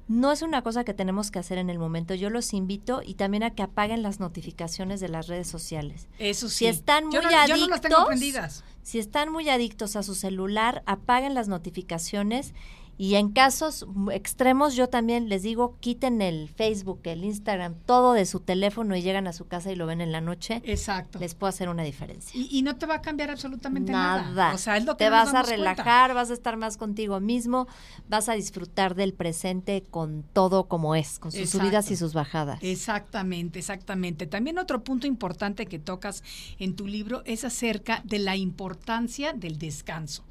no 0.07 0.31
es 0.33 0.43
una 0.43 0.61
cosa 0.61 0.85
que 0.85 0.93
tenemos 0.93 1.31
que 1.31 1.39
hacer 1.39 1.57
en 1.57 1.71
el 1.71 1.79
momento. 1.79 2.15
Yo 2.15 2.29
los 2.29 2.53
invito 2.53 3.01
y 3.03 3.15
también 3.15 3.43
a 3.43 3.55
que 3.55 3.63
apaguen 3.63 4.03
las 4.03 4.21
notificaciones 4.21 5.01
de 5.01 5.09
las 5.09 5.29
redes 5.29 5.49
sociales. 5.49 6.09
Eso 6.19 6.51
sí. 6.51 6.57
Si 6.59 6.67
están 6.67 7.07
muy 7.07 7.15
yo 7.15 7.23
no, 7.23 7.31
yo 7.47 7.57
no 7.57 7.67
las 7.69 7.81
tengo 7.81 7.95
adictos, 7.97 8.07
prendidas. 8.09 8.65
Si 8.83 8.99
están 8.99 9.33
muy 9.33 9.49
adictos 9.49 9.97
a 9.97 10.03
su 10.03 10.15
celular, 10.15 10.83
apaguen 10.85 11.33
las 11.33 11.49
notificaciones 11.49 12.53
y 12.97 13.17
en 13.17 13.31
casos 13.33 13.87
extremos 14.13 14.75
yo 14.77 14.89
también 14.89 15.29
les 15.29 15.43
digo 15.43 15.77
quiten 15.81 16.23
el 16.23 16.49
Facebook, 16.49 17.01
el 17.05 17.25
Instagram, 17.25 17.75
todo 17.87 18.13
de 18.13 18.25
su 18.27 18.41
teléfono 18.41 18.95
y 18.97 19.03
llegan 19.03 19.27
a 19.27 19.33
su 19.33 19.47
casa 19.47 19.73
y 19.73 19.77
lo 19.77 19.87
ven 19.87 20.01
en 20.01 20.13
la 20.13 20.21
noche. 20.21 20.63
Exact 20.65 21.17
Les 21.17 21.35
puedo 21.35 21.49
hacer 21.49 21.69
una 21.69 21.83
diferencia. 21.83 22.39
Y, 22.39 22.49
y 22.57 22.63
no 22.63 22.77
te 22.77 22.87
va 22.87 22.97
a 22.97 23.03
cambiar 23.03 23.31
absolutamente 23.31 23.93
nada. 23.93 24.23
Nada. 24.31 24.55
O 24.55 24.59
sea, 24.59 24.77
es 24.77 24.85
lo 24.85 24.97
que 24.97 25.05
Te 25.05 25.11
vas 25.11 25.29
a 25.29 25.33
cuenta. 25.43 25.51
relajar, 25.51 26.15
vas 26.15 26.31
a 26.31 26.35
estar 26.35 26.57
más 26.57 26.77
contigo 26.77 27.21
mismo, 27.21 27.67
vas 28.09 28.29
a 28.29 28.35
disfrutar 28.35 28.95
del 28.95 29.13
presente 29.15 29.83
con 29.91 30.25
todo 30.33 30.69
como 30.69 30.95
es, 30.95 31.19
con 31.19 31.33
sus 31.33 31.41
Exacto. 31.41 31.59
subidas 31.67 31.91
y 31.91 31.97
sus 31.97 32.15
bajadas. 32.15 32.59
Exactamente, 32.63 33.59
exactamente. 33.59 34.27
También 34.27 34.59
otro 34.59 34.85
punto 34.85 35.07
importante 35.07 35.67
que 35.67 35.79
tocas 35.79 36.23
en 36.59 36.77
tu 36.77 36.87
libro 36.87 37.23
es 37.25 37.45
acerca 37.45 38.03
de 38.05 38.19
la 38.19 38.37
importancia 38.37 39.33
del 39.33 39.59
descanso, 39.59 40.23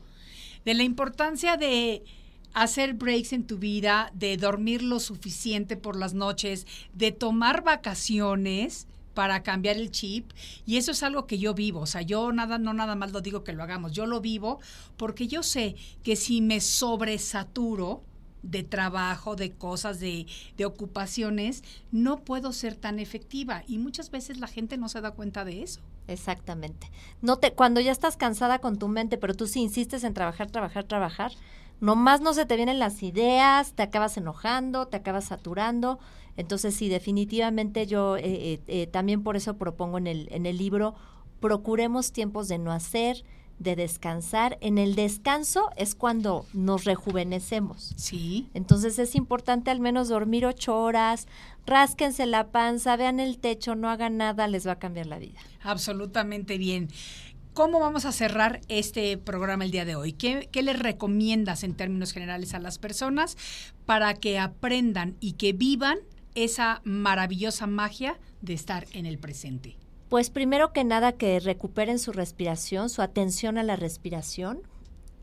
de 0.66 0.74
la 0.74 0.84
importancia 0.84 1.58
de 1.58 2.04
hacer 2.54 2.94
breaks 2.94 3.34
en 3.34 3.46
tu 3.46 3.58
vida, 3.58 4.12
de 4.14 4.38
dormir 4.38 4.84
lo 4.84 5.00
suficiente 5.00 5.78
por 5.78 5.96
las 5.96 6.14
noches, 6.14 6.68
de 6.94 7.12
tomar 7.12 7.64
vacaciones 7.64 8.88
para 9.14 9.44
cambiar 9.44 9.78
el 9.78 9.92
chip 9.92 10.32
y 10.66 10.78
eso 10.78 10.92
es 10.92 11.04
algo 11.04 11.28
que 11.28 11.38
yo 11.38 11.54
vivo, 11.54 11.82
o 11.82 11.86
sea, 11.86 12.02
yo 12.02 12.32
nada 12.32 12.58
no 12.58 12.74
nada 12.74 12.96
más 12.96 13.12
lo 13.12 13.22
digo 13.22 13.44
que 13.44 13.54
lo 13.54 13.62
hagamos, 13.62 13.92
yo 13.92 14.06
lo 14.06 14.22
vivo 14.22 14.60
porque 14.98 15.28
yo 15.28 15.44
sé 15.44 15.76
que 16.04 16.16
si 16.16 16.42
me 16.42 16.62
sobresaturo 16.62 18.02
de 18.44 18.62
trabajo, 18.62 19.36
de 19.36 19.52
cosas, 19.52 20.00
de, 20.00 20.28
de 20.58 20.66
ocupaciones, 20.66 21.64
no 21.92 22.24
puedo 22.24 22.52
ser 22.52 22.76
tan 22.76 23.00
efectiva. 23.00 23.64
Y 23.68 23.80
muchas 23.80 24.12
veces 24.12 24.38
la 24.38 24.48
gente 24.48 24.78
no 24.78 24.90
se 24.90 25.02
da 25.02 25.12
cuenta 25.12 25.46
de 25.46 25.64
eso. 25.64 25.80
Exactamente. 26.08 26.92
No 27.22 27.38
te, 27.38 27.54
cuando 27.54 27.80
ya 27.80 27.94
estás 27.94 28.18
cansada 28.18 28.60
con 28.60 28.78
tu 28.78 28.90
mente, 28.90 29.18
pero 29.18 29.34
tú 29.34 29.48
sí 29.48 29.62
insistes 29.62 30.04
en 30.04 30.14
trabajar, 30.14 30.52
trabajar, 30.52 30.84
trabajar, 30.84 31.32
nomás 31.84 32.22
no 32.22 32.34
se 32.34 32.46
te 32.46 32.56
vienen 32.56 32.80
las 32.80 33.04
ideas, 33.04 33.74
te 33.74 33.84
acabas 33.84 34.16
enojando, 34.16 34.88
te 34.88 34.96
acabas 34.96 35.26
saturando. 35.26 36.00
Entonces, 36.38 36.74
sí, 36.74 36.88
definitivamente 36.88 37.86
yo 37.88 38.16
eh, 38.16 38.22
eh, 38.24 38.60
eh, 38.68 38.88
también 38.88 39.22
por 39.22 39.36
eso 39.36 39.58
propongo 39.58 39.98
en 39.98 40.08
el, 40.08 40.30
en 40.32 40.46
el 40.46 40.58
libro, 40.58 40.96
procuremos 41.42 42.14
tiempos 42.14 42.48
de 42.48 42.58
no 42.58 42.72
hacer, 42.72 43.26
de 43.60 43.76
descansar. 43.76 44.58
En 44.62 44.78
el 44.78 44.96
descanso 44.96 45.72
es 45.76 45.94
cuando 45.94 46.46
nos 46.54 46.86
rejuvenecemos. 46.86 47.94
Sí. 47.98 48.48
Entonces 48.54 48.98
es 48.98 49.14
importante 49.14 49.70
al 49.70 49.82
menos 49.82 50.08
dormir 50.08 50.46
ocho 50.46 50.80
horas, 50.80 51.28
rásquense 51.66 52.26
la 52.26 52.48
panza, 52.48 52.96
vean 52.96 53.20
el 53.20 53.40
techo, 53.40 53.76
no 53.76 53.90
hagan 53.90 54.16
nada, 54.16 54.48
les 54.48 54.66
va 54.66 54.74
a 54.74 54.80
cambiar 54.80 55.08
la 55.08 55.20
vida. 55.20 55.40
Absolutamente 55.62 56.58
bien. 56.58 56.88
¿Cómo 57.54 57.80
vamos 57.80 58.06
a 58.06 58.12
cerrar 58.12 58.62
este 58.68 59.16
programa 59.16 59.64
el 59.64 59.70
día 59.70 59.86
de 59.86 59.96
hoy? 59.96 60.14
¿Qué, 60.14 60.50
¿Qué, 60.52 60.64
les 60.64 60.80
recomiendas 60.80 61.64
en 61.64 61.76
términos 61.76 62.12
generales 62.12 62.56
a 62.56 62.60
las 62.60 62.80
personas 62.80 63.38
para 63.86 64.16
que 64.16 64.40
aprendan 64.40 65.18
y 65.20 65.34
que 65.34 65.54
vivan 65.54 66.00
esa 66.34 66.82
maravillosa 66.84 67.68
magia 67.68 68.20
de 68.42 68.56
estar 68.56 68.88
en 68.94 69.06
el 69.06 69.20
presente? 69.20 69.78
Pues 70.10 70.32
primero 70.32 70.74
que 70.74 70.84
nada 70.84 71.12
que 71.12 71.40
recuperen 71.40 72.00
su 72.00 72.12
respiración, 72.12 72.90
su 72.90 73.04
atención 73.04 73.60
a 73.60 73.64
la 73.64 73.76
respiración, 73.76 74.64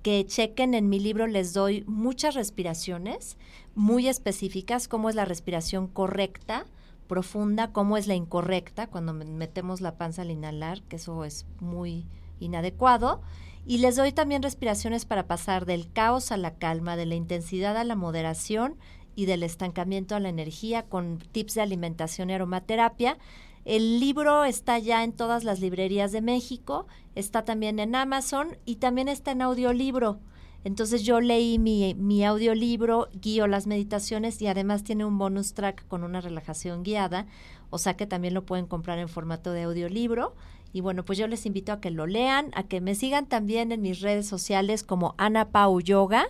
que 0.05 0.25
chequen 0.25 0.75
en 0.75 0.89
mi 0.89 1.01
libro 1.01 1.27
les 1.27 1.53
doy 1.53 1.83
muchas 1.89 2.37
respiraciones 2.37 3.39
muy 3.75 4.07
específicas, 4.07 4.87
cómo 4.87 5.11
es 5.11 5.17
la 5.17 5.25
respiración 5.25 5.89
correcta, 5.89 6.65
profunda, 7.09 7.73
cómo 7.73 7.97
es 7.97 8.07
la 8.07 8.15
incorrecta 8.15 8.87
cuando 8.87 9.13
metemos 9.13 9.81
la 9.81 9.97
panza 9.97 10.23
al 10.23 10.31
inhalar, 10.31 10.81
que 10.83 10.95
eso 10.95 11.25
es 11.25 11.45
muy 11.59 12.07
inadecuado. 12.41 13.23
Y 13.67 13.79
les 13.79 13.97
doy 13.97 14.13
también 14.13 14.43
respiraciones 14.43 15.05
para 15.05 15.27
pasar 15.27 15.67
del 15.67 15.93
caos 15.93 16.33
a 16.33 16.37
la 16.37 16.55
calma, 16.55 16.97
de 16.97 17.07
la 17.07 17.15
intensidad 17.15 17.77
a 17.77 17.85
la 17.85 17.95
moderación 17.95 18.77
y 19.15 19.27
del 19.27 19.43
estancamiento 19.43 20.17
a 20.17 20.21
la 20.21 20.31
energía 20.31 20.83
con 20.85 21.19
tips 21.19 21.55
de 21.55 21.61
alimentación 21.61 22.31
y 22.31 22.35
aromaterapia 22.35 23.19
el 23.65 24.01
libro 24.01 24.45
está 24.45 24.79
ya 24.79 25.05
en 25.05 25.13
todas 25.13 25.45
las 25.45 25.61
librerías 25.61 26.13
de 26.13 26.23
México, 26.23 26.87
está 27.15 27.45
también 27.45 27.79
en 27.79 27.95
Amazon 27.95 28.57
y 28.65 28.77
también 28.77 29.09
está 29.09 29.33
en 29.33 29.43
audiolibro. 29.43 30.19
Entonces 30.65 31.03
yo 31.03 31.21
leí 31.21 31.59
mi, 31.59 31.95
mi 31.95 32.25
audiolibro, 32.25 33.09
guío 33.13 33.47
las 33.47 33.67
meditaciones 33.67 34.41
y 34.41 34.47
además 34.47 34.83
tiene 34.83 35.05
un 35.05 35.19
bonus 35.19 35.55
track 35.55 35.87
con 35.89 36.05
una 36.05 36.21
relajación 36.21 36.83
guiada, 36.83 37.27
o 37.71 37.79
sea 37.79 37.97
que 37.97 38.07
también 38.07 38.35
lo 38.35 38.45
pueden 38.45 38.67
comprar 38.67 38.99
en 38.99 39.09
formato 39.09 39.53
de 39.53 39.63
audiolibro. 39.63 40.35
Y 40.73 40.81
bueno, 40.81 41.05
pues 41.05 41.19
yo 41.19 41.27
les 41.27 41.47
invito 41.47 41.73
a 41.73 41.81
que 41.81 41.91
lo 41.91 42.07
lean, 42.07 42.51
a 42.55 42.63
que 42.63 42.81
me 42.81 42.95
sigan 42.95 43.27
también 43.27 43.73
en 43.73 43.83
mis 43.83 44.01
redes 44.01 44.27
sociales 44.27 44.85
como 44.85 45.15
Ana 45.19 45.51
Pau 45.51 45.81
Yoga. 45.81 46.27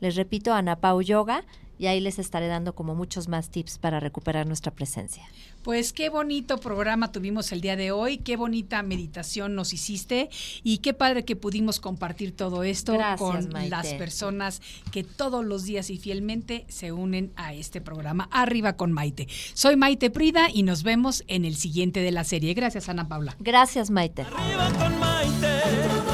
Les 0.00 0.16
repito, 0.16 0.52
Ana 0.52 0.80
Pau 0.80 1.00
Yoga 1.00 1.44
y 1.78 1.86
ahí 1.86 2.00
les 2.00 2.18
estaré 2.18 2.46
dando 2.46 2.74
como 2.74 2.94
muchos 2.94 3.28
más 3.28 3.50
tips 3.50 3.78
para 3.78 4.00
recuperar 4.00 4.46
nuestra 4.46 4.72
presencia. 4.72 5.24
Pues 5.62 5.94
qué 5.94 6.10
bonito 6.10 6.58
programa 6.58 7.10
tuvimos 7.10 7.50
el 7.52 7.62
día 7.62 7.74
de 7.74 7.90
hoy, 7.90 8.18
qué 8.18 8.36
bonita 8.36 8.82
meditación 8.82 9.54
nos 9.54 9.72
hiciste 9.72 10.28
y 10.62 10.78
qué 10.78 10.92
padre 10.92 11.24
que 11.24 11.36
pudimos 11.36 11.80
compartir 11.80 12.36
todo 12.36 12.64
esto 12.64 12.98
con 13.16 13.48
las 13.70 13.94
personas 13.94 14.60
que 14.92 15.04
todos 15.04 15.42
los 15.44 15.64
días 15.64 15.88
y 15.88 15.96
fielmente 15.96 16.66
se 16.68 16.92
unen 16.92 17.32
a 17.36 17.54
este 17.54 17.80
programa 17.80 18.28
Arriba 18.30 18.74
con 18.74 18.92
Maite. 18.92 19.26
Soy 19.54 19.76
Maite 19.76 20.10
Prida 20.10 20.48
y 20.52 20.64
nos 20.64 20.82
vemos 20.82 21.24
en 21.28 21.46
el 21.46 21.56
siguiente 21.56 22.00
de 22.00 22.10
la 22.10 22.24
serie. 22.24 22.52
Gracias 22.52 22.90
Ana 22.90 23.08
Paula. 23.08 23.34
Gracias 23.40 23.90
Maite. 23.90 24.22
Arriba 24.22 24.70
con 24.78 24.98
Maite. 24.98 26.13